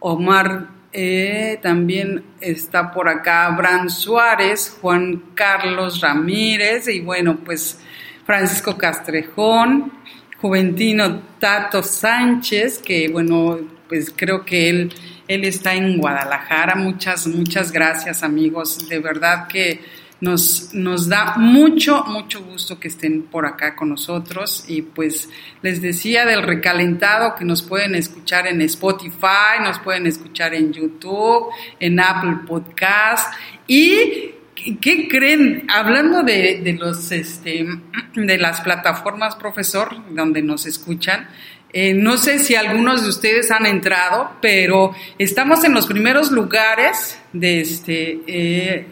Omar 0.00 0.76
eh, 0.98 1.58
también 1.62 2.24
está 2.40 2.90
por 2.90 3.08
acá 3.08 3.46
Abraham 3.46 3.90
Suárez, 3.90 4.78
Juan 4.80 5.24
Carlos 5.34 6.00
Ramírez 6.00 6.88
y 6.88 7.00
bueno, 7.00 7.36
pues 7.44 7.78
Francisco 8.26 8.76
Castrejón, 8.76 9.92
Juventino 10.40 11.20
Tato 11.38 11.82
Sánchez, 11.82 12.78
que 12.78 13.08
bueno, 13.08 13.58
pues 13.88 14.12
creo 14.14 14.44
que 14.44 14.68
él, 14.68 14.92
él 15.28 15.44
está 15.44 15.74
en 15.74 15.98
Guadalajara. 15.98 16.74
Muchas, 16.74 17.26
muchas 17.26 17.72
gracias 17.72 18.22
amigos. 18.22 18.88
De 18.88 18.98
verdad 18.98 19.46
que 19.46 19.80
nos, 20.20 20.70
nos 20.72 21.08
da 21.08 21.34
mucho, 21.36 22.04
mucho 22.04 22.42
gusto 22.42 22.80
que 22.80 22.88
estén 22.88 23.22
por 23.22 23.46
acá 23.46 23.76
con 23.76 23.90
nosotros. 23.90 24.64
Y 24.66 24.82
pues 24.82 25.28
les 25.62 25.80
decía 25.80 26.24
del 26.24 26.42
recalentado 26.42 27.34
que 27.34 27.44
nos 27.44 27.62
pueden 27.62 27.94
escuchar 27.94 28.46
en 28.46 28.60
Spotify, 28.62 29.62
nos 29.62 29.78
pueden 29.78 30.06
escuchar 30.06 30.54
en 30.54 30.72
YouTube, 30.72 31.46
en 31.78 32.00
Apple 32.00 32.38
Podcast 32.46 33.32
y 33.66 34.35
¿Qué 34.56 35.06
creen? 35.08 35.66
Hablando 35.68 36.22
de, 36.22 36.76
los, 36.78 37.12
este, 37.12 37.66
de 38.14 38.38
las 38.38 38.62
plataformas, 38.62 39.36
profesor, 39.36 39.94
donde 40.10 40.42
nos 40.42 40.66
escuchan, 40.66 41.28
eh, 41.72 41.92
no 41.92 42.16
sé 42.16 42.38
si 42.38 42.54
algunos 42.54 43.02
de 43.02 43.10
ustedes 43.10 43.50
han 43.50 43.66
entrado, 43.66 44.30
pero 44.40 44.94
estamos 45.18 45.62
en 45.64 45.74
los 45.74 45.86
primeros 45.86 46.30
lugares 46.30 47.20
de 47.34 47.60
este, 47.60 48.20
eh, 48.26 48.86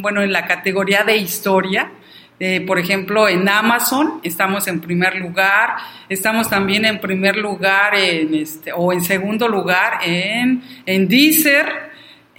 bueno, 0.00 0.22
en 0.22 0.32
la 0.32 0.46
categoría 0.46 1.02
de 1.02 1.16
historia. 1.16 1.90
Eh, 2.38 2.60
por 2.60 2.78
ejemplo, 2.78 3.28
en 3.28 3.48
Amazon 3.48 4.20
estamos 4.22 4.68
en 4.68 4.80
primer 4.80 5.16
lugar, 5.16 5.76
estamos 6.08 6.48
también 6.48 6.84
en 6.84 7.00
primer 7.00 7.36
lugar 7.36 7.96
en 7.96 8.32
este, 8.34 8.72
o 8.72 8.92
en 8.92 9.02
segundo 9.02 9.48
lugar 9.48 9.98
en, 10.04 10.62
en 10.86 11.08
Deezer, 11.08 11.89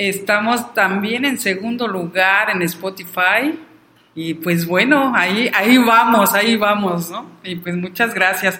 Estamos 0.09 0.73
también 0.73 1.25
en 1.25 1.37
segundo 1.37 1.87
lugar 1.87 2.49
en 2.49 2.63
Spotify. 2.63 3.53
Y 4.15 4.33
pues 4.33 4.65
bueno, 4.65 5.13
ahí, 5.15 5.51
ahí 5.53 5.77
vamos, 5.77 6.33
ahí 6.33 6.57
vamos, 6.57 7.11
¿no? 7.11 7.29
Y 7.43 7.55
pues 7.57 7.75
muchas 7.75 8.11
gracias. 8.11 8.59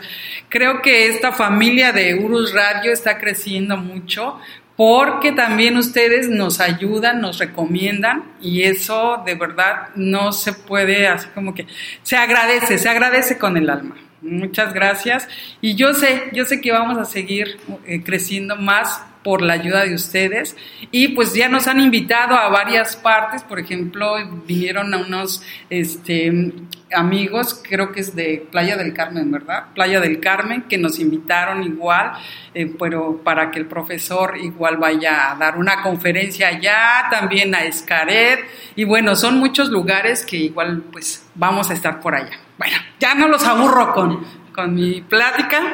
Creo 0.50 0.84
que 0.84 1.08
esta 1.08 1.32
familia 1.32 1.92
de 1.94 2.14
Urus 2.14 2.54
Radio 2.54 2.94
está 2.94 3.18
creciendo 3.18 3.76
mucho 3.76 4.38
porque 4.76 5.32
también 5.32 5.78
ustedes 5.78 6.30
nos 6.30 6.60
ayudan, 6.60 7.22
nos 7.22 7.40
recomiendan 7.40 8.24
y 8.40 8.62
eso 8.62 9.24
de 9.26 9.34
verdad 9.34 9.90
no 9.96 10.34
se 10.34 10.54
puede, 10.54 11.08
así 11.08 11.28
como 11.34 11.56
que 11.56 11.66
se 12.04 12.18
agradece, 12.18 12.78
se 12.78 12.88
agradece 12.88 13.40
con 13.40 13.58
el 13.58 13.68
alma. 13.68 13.96
Muchas 14.22 14.74
gracias. 14.74 15.28
Y 15.60 15.74
yo 15.74 15.96
sé, 15.96 16.30
yo 16.34 16.46
sé 16.46 16.62
que 16.62 16.72
vamos 16.72 17.00
a 17.00 17.06
seguir 17.06 17.58
eh, 17.88 18.04
creciendo 18.04 18.56
más 18.56 19.04
por 19.24 19.42
la 19.42 19.54
ayuda 19.54 19.86
de 19.86 19.94
ustedes. 19.94 20.56
Y 20.92 21.10
pues 21.10 21.34
ya 21.34 21.50
nos 21.50 21.68
han 21.68 21.80
invitado 21.80 22.36
a 22.36 22.50
varias 22.50 22.96
partes, 22.96 23.44
por 23.44 23.60
ejemplo, 23.60 24.16
vinieron 24.46 24.94
a 24.94 24.98
unos 24.98 25.44
este, 25.70 26.54
amigos, 26.94 27.62
creo 27.68 27.92
que 27.92 28.02
es 28.02 28.16
de 28.16 28.46
Playa 28.52 28.78
del 28.78 28.94
Carmen, 28.94 29.32
¿verdad? 29.32 29.66
Playa 29.74 30.00
del 30.00 30.20
Carmen, 30.20 30.64
que 30.64 30.78
nos 30.78 31.00
invitaron 31.00 31.64
igual, 31.64 32.14
eh, 32.54 32.74
pero 32.78 33.22
para 33.24 33.52
que 33.52 33.60
el 33.60 33.66
profesor 33.66 34.38
igual 34.38 34.78
vaya 34.78 35.32
a 35.32 35.36
dar 35.36 35.58
una 35.58 35.82
conferencia 35.82 36.50
allá, 36.50 37.08
también 37.10 37.54
a 37.56 37.64
Escaret, 37.64 38.40
y 38.76 38.84
bueno, 38.84 39.16
son 39.16 39.40
muchos 39.40 39.70
lugares 39.70 40.26
que 40.26 40.38
igual 40.38 40.84
pues 40.92 41.26
vamos 41.36 41.70
a 41.70 41.74
estar 41.74 42.00
por 42.00 42.16
allá. 42.16 42.40
Bueno, 42.58 42.78
ya 43.00 43.16
no 43.16 43.28
los 43.28 43.44
aburro 43.46 43.94
con, 43.94 44.24
con 44.54 44.76
mi 44.76 45.02
plática. 45.02 45.74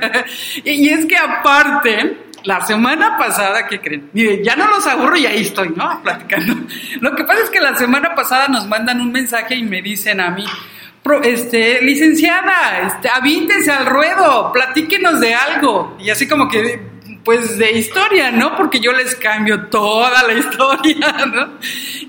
y 0.64 0.88
es 0.88 1.06
que 1.06 1.16
aparte, 1.16 2.18
la 2.44 2.64
semana 2.64 3.16
pasada, 3.18 3.66
¿qué 3.66 3.80
creen? 3.80 4.10
ya 4.42 4.54
no 4.54 4.68
los 4.68 4.86
aburro 4.86 5.16
y 5.16 5.26
ahí 5.26 5.42
estoy, 5.42 5.70
¿no? 5.70 6.02
Platicando. 6.02 6.54
Lo 7.00 7.14
que 7.16 7.24
pasa 7.24 7.42
es 7.42 7.50
que 7.50 7.60
la 7.60 7.76
semana 7.76 8.14
pasada 8.14 8.48
nos 8.48 8.66
mandan 8.66 9.00
un 9.00 9.10
mensaje 9.10 9.56
y 9.56 9.62
me 9.62 9.80
dicen 9.80 10.20
a 10.20 10.30
mí, 10.30 10.44
este, 11.22 11.82
licenciada, 11.82 12.82
este, 12.86 13.08
avíntense 13.08 13.70
al 13.70 13.86
ruedo, 13.86 14.52
platíquenos 14.52 15.20
de 15.20 15.34
algo. 15.34 15.96
Y 15.98 16.10
así 16.10 16.28
como 16.28 16.48
que, 16.48 16.80
pues 17.24 17.56
de 17.56 17.72
historia, 17.72 18.30
¿no? 18.30 18.54
Porque 18.56 18.78
yo 18.78 18.92
les 18.92 19.14
cambio 19.14 19.66
toda 19.68 20.22
la 20.22 20.32
historia, 20.38 21.26
¿no? 21.26 21.58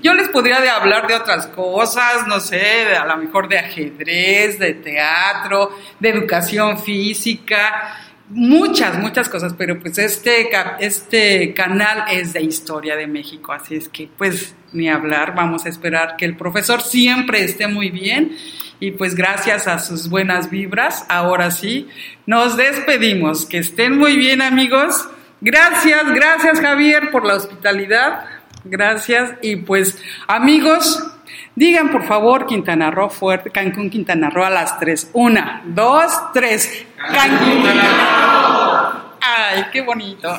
Yo 0.02 0.12
les 0.12 0.28
podría 0.28 0.60
de 0.60 0.68
hablar 0.68 1.06
de 1.06 1.14
otras 1.14 1.46
cosas, 1.46 2.26
no 2.26 2.40
sé, 2.40 2.94
a 2.94 3.06
lo 3.06 3.16
mejor 3.16 3.48
de 3.48 3.58
ajedrez, 3.58 4.58
de 4.58 4.74
teatro, 4.74 5.70
de 5.98 6.10
educación 6.10 6.78
física 6.78 8.02
muchas, 8.28 8.98
muchas 8.98 9.28
cosas, 9.28 9.54
pero 9.56 9.78
pues 9.78 9.98
este, 9.98 10.48
este 10.80 11.54
canal 11.54 12.04
es 12.10 12.32
de 12.32 12.42
historia 12.42 12.96
de 12.96 13.06
México, 13.06 13.52
así 13.52 13.76
es 13.76 13.88
que 13.88 14.08
pues 14.16 14.54
ni 14.72 14.88
hablar, 14.88 15.34
vamos 15.34 15.64
a 15.64 15.68
esperar 15.68 16.16
que 16.16 16.24
el 16.24 16.36
profesor 16.36 16.82
siempre 16.82 17.44
esté 17.44 17.68
muy 17.68 17.90
bien 17.90 18.36
y 18.80 18.90
pues 18.90 19.14
gracias 19.14 19.68
a 19.68 19.78
sus 19.78 20.10
buenas 20.10 20.50
vibras, 20.50 21.06
ahora 21.08 21.50
sí, 21.50 21.88
nos 22.26 22.56
despedimos, 22.56 23.46
que 23.46 23.58
estén 23.58 23.96
muy 23.96 24.16
bien 24.16 24.42
amigos, 24.42 25.08
gracias, 25.40 26.12
gracias 26.12 26.60
Javier 26.60 27.10
por 27.10 27.24
la 27.24 27.34
hospitalidad, 27.34 28.24
gracias 28.70 29.34
y 29.42 29.56
pues 29.56 30.02
amigos, 30.26 31.16
Digan, 31.56 31.90
por 31.90 32.04
favor, 32.04 32.46
Quintana 32.46 32.90
Roo 32.90 33.08
fuerte, 33.08 33.50
Cancún, 33.50 33.88
Quintana 33.88 34.28
Roo 34.28 34.44
a 34.44 34.50
las 34.50 34.78
tres. 34.78 35.10
Una, 35.14 35.62
dos, 35.64 36.12
tres. 36.34 36.84
Cancún, 36.98 37.50
Quintana 37.50 37.82
Roo. 37.82 39.06
Ay, 39.22 39.64
qué 39.72 39.80
bonito. 39.80 40.28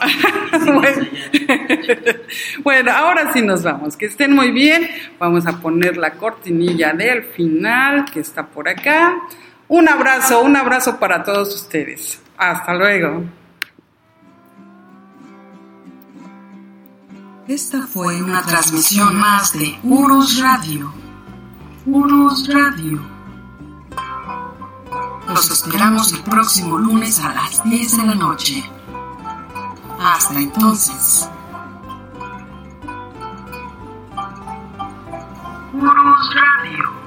bueno, 2.64 2.92
ahora 2.92 3.34
sí 3.34 3.42
nos 3.42 3.64
vamos. 3.64 3.98
Que 3.98 4.06
estén 4.06 4.34
muy 4.34 4.52
bien. 4.52 4.88
Vamos 5.18 5.48
a 5.48 5.60
poner 5.60 5.98
la 5.98 6.12
cortinilla 6.12 6.94
del 6.94 7.24
final 7.24 8.06
que 8.06 8.20
está 8.20 8.46
por 8.46 8.70
acá. 8.70 9.16
Un 9.68 9.90
abrazo, 9.90 10.42
un 10.42 10.56
abrazo 10.56 11.00
para 11.00 11.24
todos 11.24 11.56
ustedes. 11.56 12.22
Hasta 12.38 12.76
luego. 12.76 13.24
Esta 17.48 17.88
fue 17.88 18.22
una 18.22 18.42
transmisión 18.42 19.16
más 19.18 19.54
de 19.54 19.80
Urus 19.84 20.42
Radio 20.42 20.94
Unos 21.86 22.46
Radio. 22.50 23.00
Los 25.30 25.52
esperamos 25.52 26.12
el 26.12 26.24
próximo 26.24 26.78
lunes 26.78 27.22
a 27.22 27.34
las 27.34 27.64
10 27.64 27.98
de 27.98 28.04
la 28.08 28.16
noche. 28.16 28.70
Hasta 29.98 30.38
entonces. 30.38 31.30
Unos 35.72 36.36
Radio. 36.36 37.07